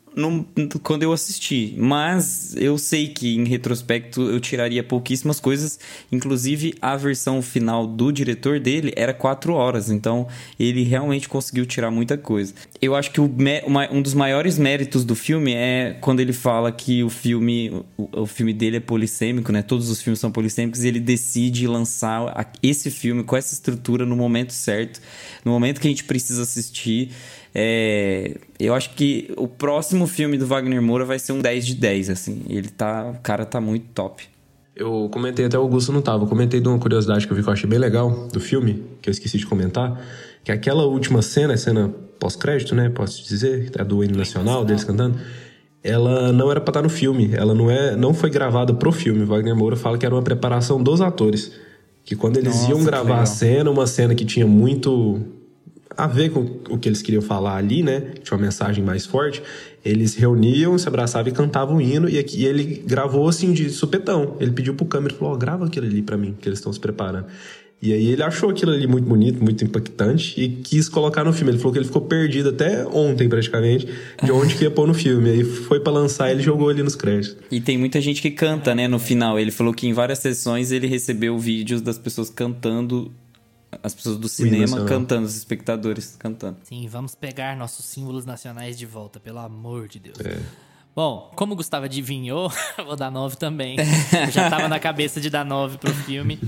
quando 0.84 1.04
eu 1.04 1.14
assisti. 1.14 1.76
Mas 1.78 2.56
eu 2.58 2.78
sei 2.78 3.08
que 3.08 3.36
em 3.36 3.46
retrospecto 3.46 4.22
eu 4.22 4.40
tiraria 4.40 4.84
pouquíssimas 4.84 5.40
coisas. 5.40 5.80
Inclusive 6.12 6.74
a 6.82 6.96
versão 6.96 7.42
final 7.42 7.86
do 7.86 8.12
diretor 8.12 8.60
dele 8.60 8.94
era 8.96 9.14
quatro 9.14 9.54
horas. 9.54 9.90
Então 9.90 10.28
ele 10.60 10.84
realmente 10.84 11.30
conseguiu 11.30 11.66
tirar 11.66 11.92
muita 11.92 12.18
coisa. 12.18 12.54
Eu 12.82 12.96
acho 12.96 13.12
que 13.12 13.22
o, 13.22 13.30
um 13.92 14.02
dos 14.02 14.14
maiores 14.14 14.58
méritos 14.58 15.06
do 15.06 15.16
filme 15.16 15.54
é 15.54 15.98
quando 16.02 16.20
ele 16.20 16.34
fala 16.34 16.72
que 16.72 17.04
o 17.04 17.10
filme, 17.10 17.84
o, 17.98 18.22
o 18.22 18.26
filme 18.26 18.54
dele 18.54 18.78
é 18.78 18.82
polissêmico, 18.82 19.52
né? 19.52 19.62
Todos 19.62 19.90
os 19.90 20.02
filmes 20.02 20.20
são 20.20 20.32
polissêmicos 20.32 20.84
e 20.84 20.88
ele 20.88 21.00
decide 21.00 21.68
lançar 21.68 22.52
esse 22.64 22.90
filme 22.90 23.24
com 23.24 23.36
essa 23.36 23.54
estrutura 23.54 24.06
no 24.06 24.16
momento 24.16 24.54
certo, 24.54 25.02
no 25.46 25.52
momento 25.52 25.80
que 25.80 25.88
a 25.88 25.92
gente 25.92 26.04
precisa 26.04 26.42
assistir. 26.44 27.12
É, 27.60 28.38
eu 28.60 28.76
acho 28.76 28.92
que 28.92 29.34
o 29.36 29.48
próximo 29.48 30.06
filme 30.06 30.38
do 30.38 30.46
Wagner 30.46 30.80
Moura 30.80 31.04
vai 31.04 31.18
ser 31.18 31.32
um 31.32 31.40
10 31.40 31.66
de 31.66 31.74
10, 31.74 32.12
assim. 32.12 32.44
Ele 32.48 32.70
tá. 32.70 33.10
O 33.18 33.20
cara 33.24 33.46
tá 33.46 33.60
muito 33.60 33.88
top. 33.96 34.24
Eu 34.76 35.10
comentei 35.12 35.44
até 35.44 35.58
o 35.58 35.62
Augusto 35.62 35.92
não 35.92 36.04
tava. 36.04 36.26
Eu 36.26 36.28
comentei 36.28 36.62
de 36.62 36.68
uma 36.68 36.78
curiosidade 36.78 37.26
que 37.26 37.34
eu 37.34 37.36
vi 37.36 37.42
que 37.42 37.50
eu 37.50 37.54
achei 37.54 37.68
bem 37.68 37.80
legal 37.80 38.28
do 38.32 38.40
filme, 38.40 38.84
que 39.02 39.10
eu 39.10 39.12
esqueci 39.12 39.40
de 39.40 39.48
comentar. 39.48 40.00
Que 40.44 40.52
é 40.52 40.54
aquela 40.54 40.86
última 40.86 41.24
cena, 41.24 41.56
a 41.56 41.58
cena 41.58 41.92
pós-crédito, 42.20 42.76
né? 42.76 42.90
Posso 42.90 43.28
dizer, 43.28 43.72
é 43.76 43.84
do 43.84 44.04
hino 44.04 44.16
nacional, 44.16 44.64
deles 44.64 44.84
cantando. 44.84 45.20
ela 45.84 46.32
não 46.32 46.52
era 46.52 46.62
pra 46.62 46.70
estar 46.70 46.84
no 46.84 46.90
filme. 46.90 47.32
Ela 47.34 47.56
não, 47.56 47.72
é, 47.72 47.96
não 47.96 48.14
foi 48.14 48.30
gravada 48.30 48.72
pro 48.72 48.92
filme. 48.92 49.26
Wagner 49.26 49.56
Moura 49.56 49.76
fala 49.76 49.98
que 49.98 50.06
era 50.06 50.14
uma 50.14 50.22
preparação 50.22 50.82
dos 50.84 51.02
atores. 51.02 51.52
Que 52.06 52.16
quando 52.16 52.38
eles 52.38 52.54
Nossa, 52.54 52.70
iam 52.70 52.84
gravar 52.84 53.22
a 53.22 53.26
cena, 53.26 53.72
uma 53.72 53.88
cena 53.88 54.14
que 54.14 54.24
tinha 54.24 54.46
muito 54.46 55.37
a 55.98 56.06
ver 56.06 56.30
com 56.30 56.42
o 56.70 56.78
que 56.78 56.88
eles 56.88 57.02
queriam 57.02 57.22
falar 57.22 57.58
ali, 57.58 57.82
né? 57.82 58.12
Tinha 58.24 58.38
uma 58.38 58.46
mensagem 58.46 58.84
mais 58.84 59.06
forte. 59.06 59.42
Eles 59.84 60.16
reuniam, 60.16 60.78
se 60.78 60.88
abraçavam 60.88 61.32
e 61.32 61.36
cantavam 61.36 61.78
o 61.78 61.82
hino. 61.82 62.08
E, 62.08 62.20
aqui, 62.20 62.42
e 62.42 62.46
ele 62.46 62.84
gravou 62.86 63.28
assim 63.28 63.52
de 63.52 63.70
supetão. 63.70 64.36
Ele 64.40 64.52
pediu 64.52 64.76
pro 64.76 64.86
câmera 64.86 65.14
e 65.14 65.18
falou: 65.18 65.34
"Ó, 65.34 65.38
grava 65.38 65.66
aquilo 65.66 65.88
ali 65.88 66.02
pra 66.02 66.16
mim, 66.16 66.36
que 66.40 66.48
eles 66.48 66.60
estão 66.60 66.72
se 66.72 66.80
preparando. 66.80 67.26
E 67.80 67.94
aí 67.94 68.08
ele 68.08 68.24
achou 68.24 68.50
aquilo 68.50 68.72
ali 68.72 68.88
muito 68.88 69.08
bonito, 69.08 69.44
muito 69.44 69.64
impactante 69.64 70.42
e 70.42 70.50
quis 70.50 70.90
colocar 70.90 71.24
no 71.24 71.32
filme. 71.32 71.52
Ele 71.52 71.60
falou 71.60 71.74
que 71.74 71.78
ele 71.78 71.86
ficou 71.86 72.02
perdido 72.02 72.50
até 72.50 72.86
ontem, 72.88 73.30
praticamente, 73.30 73.88
de 74.24 74.32
onde 74.32 74.56
que 74.56 74.64
ia 74.64 74.72
pôr 74.72 74.88
no 74.88 74.96
filme. 74.96 75.30
Aí 75.30 75.44
foi 75.44 75.80
pra 75.80 75.92
lançar 75.92 76.32
ele 76.32 76.42
jogou 76.42 76.70
ali 76.70 76.82
nos 76.82 76.96
créditos. 76.96 77.38
E 77.52 77.62
tem 77.62 77.78
muita 77.78 78.02
gente 78.02 78.20
que 78.20 78.32
canta, 78.32 78.74
né, 78.74 78.88
no 78.88 78.98
final. 78.98 79.40
Ele 79.40 79.52
falou 79.52 79.74
que 79.74 79.88
em 79.88 79.94
várias 79.94 80.20
sessões 80.20 80.72
ele 80.72 80.88
recebeu 80.88 81.38
vídeos 81.38 81.80
das 81.80 82.00
pessoas 82.00 82.32
cantando, 82.32 83.12
as 83.84 83.94
pessoas 83.94 84.18
do 84.18 84.30
cinema 84.30 84.86
cantando, 84.86 85.26
os 85.26 85.36
espectadores 85.36 86.16
cantando. 86.18 86.58
Sim, 86.64 86.88
vamos 86.88 87.16
pegar 87.16 87.56
nossos 87.56 87.86
símbolos 87.86 88.26
nacionais 88.26 88.78
de 88.78 88.86
volta, 88.86 89.20
pelo 89.20 89.40
amor 89.40 89.88
de 89.88 90.00
Deus. 90.00 90.20
É. 90.20 90.42
Bom, 90.96 91.32
como 91.36 91.54
o 91.54 91.56
Gustavo 91.56 91.86
adivinhou, 91.86 92.52
vou 92.86 92.96
dar 92.96 93.12
9 93.12 93.36
também. 93.36 93.78
Eu 94.26 94.32
já 94.32 94.50
tava 94.50 94.68
na 94.68 94.80
cabeça 94.80 95.22
de 95.22 95.30
dar 95.30 95.46
9 95.46 95.78
pro 95.78 95.94
filme. 95.94 96.40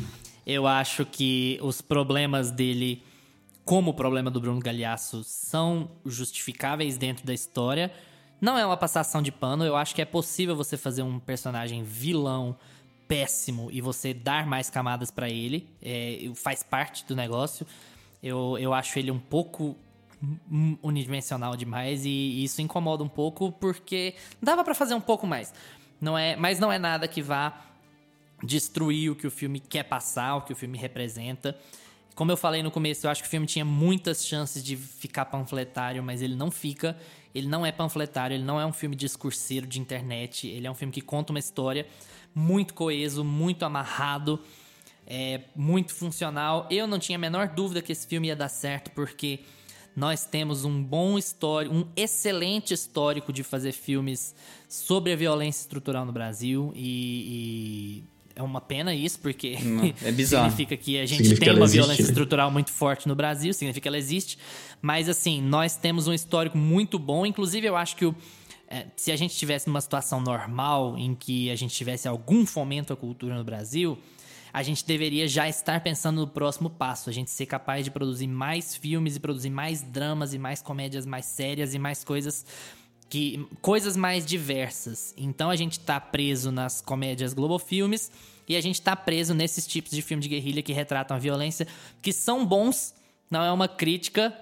Eu 0.46 0.66
acho 0.66 1.06
que 1.06 1.60
os 1.62 1.82
problemas 1.82 2.50
dele, 2.50 3.04
como 3.64 3.92
o 3.92 3.94
problema 3.94 4.32
do 4.32 4.42
Bruno 4.42 4.60
Galhaço, 4.60 5.24
são 5.24 5.92
justificáveis 6.06 6.98
dentro 6.98 7.26
da 7.26 7.34
história. 7.34 7.92
Não 8.42 8.58
é 8.58 8.66
uma 8.66 8.78
passação 8.78 9.22
de 9.22 9.32
pano, 9.32 9.66
eu 9.66 9.76
acho 9.76 9.94
que 9.94 10.02
é 10.02 10.06
possível 10.06 10.56
você 10.56 10.78
fazer 10.78 11.04
um 11.04 11.20
personagem 11.20 11.84
vilão 11.84 12.58
péssimo 13.10 13.70
e 13.72 13.82
você 13.82 14.14
dar 14.14 14.46
mais 14.46 14.70
camadas 14.70 15.10
pra 15.10 15.28
ele. 15.28 15.68
É, 15.82 16.32
faz 16.36 16.62
parte 16.62 17.04
do 17.06 17.16
negócio. 17.16 17.66
Eu, 18.22 18.56
eu 18.60 18.72
acho 18.72 19.00
ele 19.00 19.10
um 19.10 19.20
pouco 19.20 19.76
unidimensional 20.84 21.56
demais 21.56 22.06
e 22.06 22.44
isso 22.44 22.62
incomoda 22.62 23.04
um 23.04 23.10
pouco 23.10 23.52
porque 23.54 24.14
dava 24.42 24.64
pra 24.64 24.76
fazer 24.76 24.94
um 24.94 25.02
pouco 25.02 25.26
mais. 25.26 25.52
Não 26.00 26.18
é, 26.18 26.36
mas 26.36 26.60
não 26.60 26.72
é 26.72 26.78
nada 26.78 27.08
que 27.08 27.22
vá 27.22 27.66
destruir 28.44 29.12
o 29.12 29.16
que 29.16 29.26
o 29.26 29.32
filme 29.32 29.60
quer 29.60 29.84
passar, 29.84 30.36
o 30.36 30.42
que 30.42 30.54
o 30.54 30.56
filme 30.56 30.78
representa. 30.78 31.58
Como 32.14 32.32
eu 32.32 32.38
falei 32.38 32.62
no 32.62 32.70
começo, 32.70 33.08
eu 33.08 33.12
acho 33.12 33.24
que 33.24 33.28
o 33.28 33.32
filme 33.32 33.48
tinha 33.48 33.66
muitas 33.66 34.26
chances 34.26 34.64
de 34.64 34.78
ficar 34.78 35.26
panfletário, 35.26 36.04
mas 36.04 36.22
ele 36.22 36.36
não 36.36 36.52
fica. 36.52 36.96
Ele 37.34 37.48
não 37.48 37.66
é 37.66 37.72
panfletário, 37.72 38.36
ele 38.36 38.44
não 38.44 38.60
é 38.60 38.66
um 38.66 38.74
filme 38.74 38.96
discurseiro 38.96 39.66
de 39.66 39.80
internet, 39.80 40.48
ele 40.48 40.68
é 40.68 40.72
um 40.72 40.74
filme 40.74 40.92
que 40.92 41.02
conta 41.02 41.32
uma 41.32 41.40
história 41.40 41.88
muito 42.34 42.74
coeso, 42.74 43.24
muito 43.24 43.64
amarrado, 43.64 44.40
é 45.06 45.42
muito 45.56 45.94
funcional. 45.94 46.68
Eu 46.70 46.86
não 46.88 47.00
tinha 47.00 47.18
a 47.18 47.20
menor 47.20 47.48
dúvida 47.50 47.82
que 47.82 47.92
esse 47.92 48.06
filme 48.08 48.28
ia 48.28 48.36
dar 48.36 48.50
certo, 48.50 48.92
porque 48.92 49.40
nós 49.96 50.24
temos 50.26 50.64
um 50.64 50.82
bom 50.84 51.18
histórico, 51.18 51.74
um 51.76 51.86
excelente 51.96 52.74
histórico 52.74 53.34
de 53.34 53.44
fazer 53.44 53.72
filmes 53.72 54.34
sobre 54.68 55.12
a 55.12 55.16
violência 55.16 55.62
estrutural 55.62 56.06
no 56.06 56.12
Brasil 56.12 56.72
e, 56.76 58.04
e 58.04 58.04
é 58.36 58.42
uma 58.44 58.62
pena 58.62 58.94
isso, 58.96 59.20
porque 59.20 59.58
Não, 59.62 59.84
é 60.02 60.12
bizarro. 60.14 60.50
significa 60.50 60.78
que 60.78 60.98
a 60.98 61.06
gente 61.06 61.24
Significa 61.24 61.48
tem 61.48 61.56
uma 61.56 61.66
existe, 61.66 61.78
violência 61.82 62.04
né? 62.04 62.10
estrutural 62.10 62.50
muito 62.52 62.72
forte 62.72 63.08
no 63.08 63.16
Brasil, 63.16 63.54
significa 63.54 63.82
que 63.82 63.88
ela 63.90 63.98
existe. 63.98 64.38
Mas 64.82 65.10
assim, 65.10 65.42
nós 65.42 65.76
temos 65.76 66.08
um 66.08 66.14
histórico 66.14 66.58
muito 66.58 66.98
bom. 66.98 67.26
Inclusive, 67.26 67.68
eu 67.68 67.76
acho 67.76 67.98
que 67.98 68.06
o, 68.06 68.16
é, 68.70 68.86
se 68.96 69.12
a 69.12 69.16
gente 69.16 69.36
tivesse 69.36 69.68
numa 69.68 69.82
situação 69.82 70.22
normal 70.22 70.96
em 70.98 71.16
que 71.16 71.50
a 71.50 71.56
gente 71.56 71.74
tivesse 71.74 72.08
algum 72.08 72.46
fomento 72.46 72.94
à 72.94 72.96
cultura 72.96 73.36
no 73.36 73.44
Brasil, 73.44 73.98
a 74.54 74.62
gente 74.62 74.86
deveria 74.86 75.28
já 75.28 75.50
estar 75.50 75.82
pensando 75.82 76.22
no 76.22 76.28
próximo 76.28 76.70
passo. 76.70 77.10
A 77.10 77.14
gente 77.14 77.32
ser 77.32 77.48
capaz 77.48 77.84
de 77.84 77.92
produzir 77.92 78.28
mais 78.28 78.76
filmes 78.76 79.16
e 79.16 79.20
produzir 79.20 79.50
mais 79.50 79.82
dramas 79.82 80.34
e 80.34 80.38
mais 80.38 80.62
comédias 80.62 81.06
mais 81.06 81.26
sérias 81.26 81.74
e 81.74 81.80
mais 81.80 82.04
coisas 82.04 82.46
que 83.10 83.48
coisas 83.62 83.98
mais 83.98 84.24
diversas. 84.24 85.16
Então 85.18 85.50
a 85.50 85.56
gente 85.56 85.80
tá 85.80 86.00
preso 86.00 86.52
nas 86.52 86.80
comédias 86.80 87.34
Globo 87.34 87.58
Filmes 87.58 88.12
e 88.48 88.56
a 88.56 88.62
gente 88.62 88.82
tá 88.82 88.96
preso 88.96 89.34
nesses 89.34 89.66
tipos 89.66 89.92
de 89.92 90.02
filme 90.02 90.22
de 90.22 90.30
guerrilha 90.30 90.62
que 90.62 90.74
retratam 90.74 91.18
a 91.18 91.20
violência, 91.20 91.68
que 92.02 92.14
são 92.14 92.46
bons, 92.46 92.94
não 93.30 93.44
é 93.44 93.52
uma 93.52 93.68
crítica. 93.68 94.34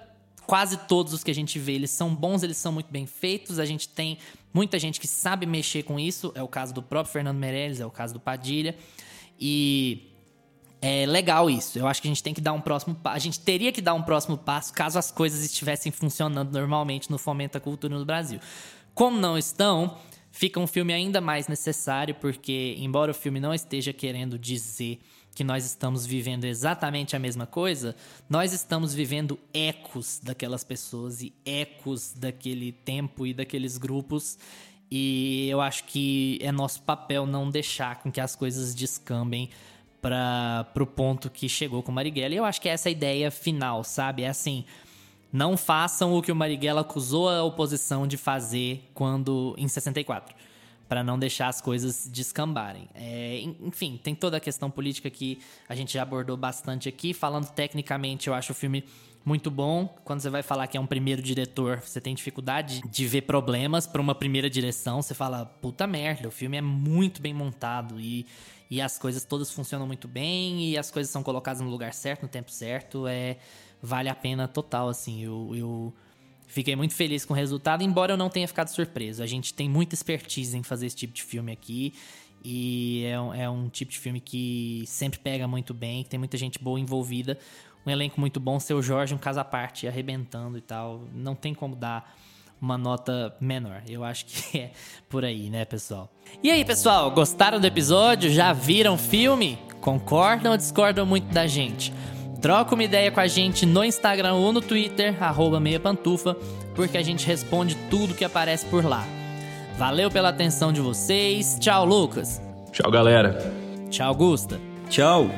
Quase 0.48 0.78
todos 0.78 1.12
os 1.12 1.22
que 1.22 1.30
a 1.30 1.34
gente 1.34 1.58
vê, 1.58 1.72
eles 1.72 1.90
são 1.90 2.14
bons, 2.14 2.42
eles 2.42 2.56
são 2.56 2.72
muito 2.72 2.90
bem 2.90 3.04
feitos. 3.04 3.58
A 3.58 3.66
gente 3.66 3.86
tem 3.86 4.16
muita 4.50 4.78
gente 4.78 4.98
que 4.98 5.06
sabe 5.06 5.44
mexer 5.44 5.82
com 5.82 6.00
isso. 6.00 6.32
É 6.34 6.42
o 6.42 6.48
caso 6.48 6.72
do 6.72 6.82
próprio 6.82 7.12
Fernando 7.12 7.36
Meirelles, 7.36 7.80
é 7.80 7.84
o 7.84 7.90
caso 7.90 8.14
do 8.14 8.20
Padilha. 8.20 8.74
E 9.38 10.10
é 10.80 11.04
legal 11.04 11.50
isso. 11.50 11.78
Eu 11.78 11.86
acho 11.86 12.00
que 12.00 12.08
a 12.08 12.10
gente 12.10 12.22
tem 12.22 12.32
que 12.32 12.40
dar 12.40 12.54
um 12.54 12.62
próximo 12.62 12.94
passo. 12.94 13.16
A 13.16 13.18
gente 13.18 13.38
teria 13.38 13.70
que 13.70 13.82
dar 13.82 13.92
um 13.92 14.02
próximo 14.02 14.38
passo 14.38 14.72
caso 14.72 14.98
as 14.98 15.10
coisas 15.10 15.44
estivessem 15.44 15.92
funcionando 15.92 16.50
normalmente 16.50 17.10
no 17.10 17.18
Fomento 17.18 17.58
à 17.58 17.60
Cultura 17.60 17.98
no 17.98 18.06
Brasil. 18.06 18.40
Como 18.94 19.20
não 19.20 19.36
estão, 19.36 19.98
fica 20.32 20.58
um 20.58 20.66
filme 20.66 20.94
ainda 20.94 21.20
mais 21.20 21.46
necessário, 21.46 22.14
porque, 22.14 22.74
embora 22.78 23.10
o 23.10 23.14
filme 23.14 23.38
não 23.38 23.52
esteja 23.52 23.92
querendo 23.92 24.38
dizer 24.38 24.98
que 25.38 25.44
nós 25.44 25.64
estamos 25.64 26.04
vivendo 26.04 26.46
exatamente 26.46 27.14
a 27.14 27.18
mesma 27.20 27.46
coisa, 27.46 27.94
nós 28.28 28.52
estamos 28.52 28.92
vivendo 28.92 29.38
ecos 29.54 30.18
daquelas 30.20 30.64
pessoas 30.64 31.22
e 31.22 31.32
ecos 31.46 32.12
daquele 32.12 32.72
tempo 32.72 33.24
e 33.24 33.32
daqueles 33.32 33.78
grupos. 33.78 34.36
E 34.90 35.48
eu 35.48 35.60
acho 35.60 35.84
que 35.84 36.40
é 36.42 36.50
nosso 36.50 36.82
papel 36.82 37.24
não 37.24 37.48
deixar 37.48 38.02
com 38.02 38.10
que 38.10 38.20
as 38.20 38.34
coisas 38.34 38.74
descambem 38.74 39.48
para 40.02 40.66
pro 40.74 40.84
ponto 40.84 41.30
que 41.30 41.48
chegou 41.48 41.84
com 41.84 41.92
Marighella. 41.92 42.34
E 42.34 42.38
eu 42.38 42.44
acho 42.44 42.60
que 42.60 42.68
essa 42.68 42.88
é 42.88 42.90
a 42.90 42.92
ideia 42.92 43.30
final, 43.30 43.84
sabe? 43.84 44.24
É 44.24 44.28
assim, 44.30 44.64
não 45.32 45.56
façam 45.56 46.14
o 46.14 46.20
que 46.20 46.32
o 46.32 46.36
Marighella 46.36 46.80
acusou 46.80 47.28
a 47.28 47.44
oposição 47.44 48.08
de 48.08 48.16
fazer 48.16 48.90
quando 48.92 49.54
em 49.56 49.68
64, 49.68 50.34
para 50.88 51.04
não 51.04 51.18
deixar 51.18 51.48
as 51.48 51.60
coisas 51.60 52.08
descambarem. 52.10 52.88
É, 52.94 53.40
en- 53.40 53.56
enfim, 53.62 54.00
tem 54.02 54.14
toda 54.14 54.38
a 54.38 54.40
questão 54.40 54.70
política 54.70 55.10
que 55.10 55.38
a 55.68 55.74
gente 55.74 55.92
já 55.92 56.02
abordou 56.02 56.36
bastante 56.36 56.88
aqui. 56.88 57.12
Falando 57.12 57.50
tecnicamente, 57.50 58.28
eu 58.28 58.34
acho 58.34 58.52
o 58.52 58.54
filme 58.54 58.82
muito 59.24 59.50
bom. 59.50 59.86
Quando 60.04 60.20
você 60.20 60.30
vai 60.30 60.42
falar 60.42 60.66
que 60.66 60.76
é 60.76 60.80
um 60.80 60.86
primeiro 60.86 61.20
diretor, 61.20 61.80
você 61.80 62.00
tem 62.00 62.14
dificuldade 62.14 62.80
de 62.88 63.06
ver 63.06 63.22
problemas 63.22 63.86
para 63.86 64.00
uma 64.00 64.14
primeira 64.14 64.48
direção. 64.48 65.02
Você 65.02 65.12
fala, 65.14 65.44
puta 65.44 65.86
merda, 65.86 66.26
o 66.28 66.30
filme 66.30 66.56
é 66.56 66.62
muito 66.62 67.20
bem 67.20 67.34
montado 67.34 68.00
e, 68.00 68.24
e 68.70 68.80
as 68.80 68.96
coisas 68.98 69.24
todas 69.24 69.50
funcionam 69.52 69.86
muito 69.86 70.08
bem 70.08 70.70
e 70.70 70.78
as 70.78 70.90
coisas 70.90 71.12
são 71.12 71.22
colocadas 71.22 71.60
no 71.60 71.68
lugar 71.68 71.92
certo, 71.92 72.22
no 72.22 72.28
tempo 72.28 72.50
certo. 72.50 73.06
É, 73.06 73.36
vale 73.82 74.08
a 74.08 74.14
pena 74.14 74.48
total, 74.48 74.88
assim. 74.88 75.22
Eu, 75.22 75.50
eu 75.54 75.94
fiquei 76.48 76.74
muito 76.74 76.94
feliz 76.94 77.24
com 77.24 77.32
o 77.32 77.36
resultado, 77.36 77.82
embora 77.82 78.14
eu 78.14 78.16
não 78.16 78.28
tenha 78.28 78.48
ficado 78.48 78.68
surpreso. 78.68 79.22
A 79.22 79.26
gente 79.26 79.54
tem 79.54 79.68
muita 79.68 79.94
expertise 79.94 80.56
em 80.56 80.62
fazer 80.62 80.86
esse 80.86 80.96
tipo 80.96 81.12
de 81.12 81.22
filme 81.22 81.52
aqui. 81.52 81.94
E 82.44 83.04
é 83.04 83.20
um, 83.20 83.34
é 83.34 83.50
um 83.50 83.68
tipo 83.68 83.92
de 83.92 83.98
filme 83.98 84.20
que 84.20 84.84
sempre 84.86 85.18
pega 85.18 85.46
muito 85.46 85.74
bem, 85.74 86.02
que 86.02 86.08
tem 86.08 86.18
muita 86.18 86.36
gente 86.36 86.58
boa 86.58 86.80
envolvida. 86.80 87.38
Um 87.86 87.90
elenco 87.90 88.20
muito 88.20 88.40
bom, 88.40 88.58
seu 88.58 88.82
Jorge, 88.82 89.14
um 89.14 89.18
caso 89.18 89.40
à 89.40 89.44
parte, 89.44 89.86
arrebentando 89.86 90.58
e 90.58 90.60
tal. 90.60 91.04
Não 91.14 91.34
tem 91.34 91.54
como 91.54 91.76
dar 91.76 92.16
uma 92.60 92.76
nota 92.76 93.34
menor. 93.40 93.82
Eu 93.88 94.04
acho 94.04 94.26
que 94.26 94.58
é 94.58 94.72
por 95.08 95.24
aí, 95.24 95.50
né, 95.50 95.64
pessoal? 95.64 96.10
E 96.42 96.50
aí, 96.50 96.64
pessoal, 96.64 97.10
gostaram 97.10 97.60
do 97.60 97.66
episódio? 97.66 98.30
Já 98.30 98.52
viram 98.52 98.94
o 98.94 98.98
filme? 98.98 99.58
Concordam 99.80 100.52
ou 100.52 100.58
discordam 100.58 101.06
muito 101.06 101.32
da 101.32 101.46
gente? 101.46 101.92
Troca 102.40 102.74
uma 102.74 102.84
ideia 102.84 103.10
com 103.10 103.18
a 103.18 103.26
gente 103.26 103.66
no 103.66 103.84
Instagram 103.84 104.34
ou 104.34 104.52
no 104.52 104.60
Twitter, 104.60 105.16
arroba 105.20 105.58
meia 105.58 105.80
pantufa, 105.80 106.36
porque 106.74 106.96
a 106.96 107.02
gente 107.02 107.26
responde 107.26 107.74
tudo 107.90 108.14
que 108.14 108.24
aparece 108.24 108.64
por 108.66 108.84
lá. 108.84 109.04
Valeu 109.76 110.10
pela 110.10 110.28
atenção 110.28 110.72
de 110.72 110.80
vocês. 110.80 111.56
Tchau, 111.60 111.84
Lucas. 111.84 112.40
Tchau, 112.72 112.90
galera. 112.90 113.52
Tchau, 113.90 114.14
Gusta. 114.14 114.60
Tchau! 114.88 115.28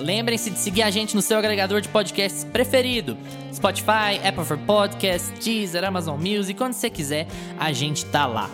Lembrem-se 0.00 0.50
de 0.50 0.58
seguir 0.58 0.82
a 0.82 0.90
gente 0.90 1.14
no 1.14 1.22
seu 1.22 1.38
agregador 1.38 1.80
de 1.80 1.88
podcasts 1.88 2.42
preferido. 2.44 3.16
Spotify, 3.54 4.18
Apple 4.24 4.44
for 4.44 4.58
Podcasts, 4.58 5.30
Deezer, 5.38 5.84
Amazon 5.84 6.18
Music, 6.20 6.60
onde 6.60 6.74
você 6.74 6.90
quiser, 6.90 7.28
a 7.58 7.72
gente 7.72 8.04
tá 8.06 8.26
lá. 8.26 8.50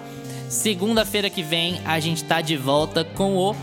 Segunda-feira 0.51 1.30
que 1.30 1.43
vem, 1.43 1.80
a 1.86 1.99
gente 2.01 2.24
tá 2.24 2.41
de 2.43 2.57
volta 2.57 3.03
com 3.05 3.36
o 3.36 3.57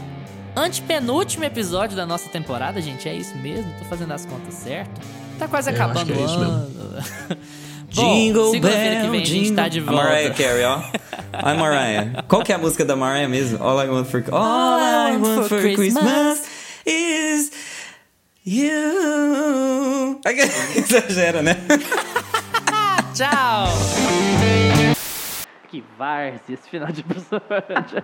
antepenúltimo 0.55 1.43
episódio 1.43 1.95
da 1.95 2.05
nossa 2.05 2.29
temporada, 2.29 2.81
gente. 2.81 3.07
É 3.09 3.13
isso 3.13 3.35
mesmo? 3.37 3.71
Tô 3.79 3.85
fazendo 3.85 4.13
as 4.13 4.25
contas 4.25 4.53
certo? 4.53 5.01
Tá 5.37 5.47
quase 5.47 5.69
É, 5.69 5.73
eu 5.73 5.75
acho 5.75 5.83
acabando 5.83 6.13
que 6.13 6.19
é 6.19 6.21
o 6.21 6.25
isso 6.25 6.39
mesmo. 6.39 6.53
ano. 6.53 7.37
Bom, 7.95 8.13
Jingle 8.13 8.51
segunda-feira 8.51 8.95
que 8.95 9.01
bell, 9.03 9.11
vem 9.11 9.21
a 9.21 9.25
gente 9.25 9.39
jingle... 9.43 9.55
tá 9.55 9.67
de 9.69 9.79
A 9.79 9.83
volta. 9.83 10.03
Mariah 10.03 10.33
Carey, 10.33 10.65
ó. 10.65 10.81
A 11.31 11.53
Mariah. 11.53 12.23
Qual 12.27 12.43
que 12.43 12.51
é 12.51 12.55
a 12.55 12.57
música 12.57 12.83
da 12.83 12.95
Mariah 12.95 13.27
mesmo? 13.29 13.61
All 13.63 13.79
I 13.81 13.87
want 13.87 14.07
for, 14.07 14.23
All 14.31 14.79
I 14.79 15.17
want 15.17 15.47
for 15.47 15.59
Christmas 15.61 16.43
is 16.85 17.51
you. 18.45 20.19
Exagera, 20.75 21.41
né? 21.41 21.55
Tchau! 23.13 23.67
Que 25.69 25.83
várzea 25.97 26.41
esse 26.49 26.69
final 26.69 26.91
de 26.91 27.01
episódio. 27.01 28.03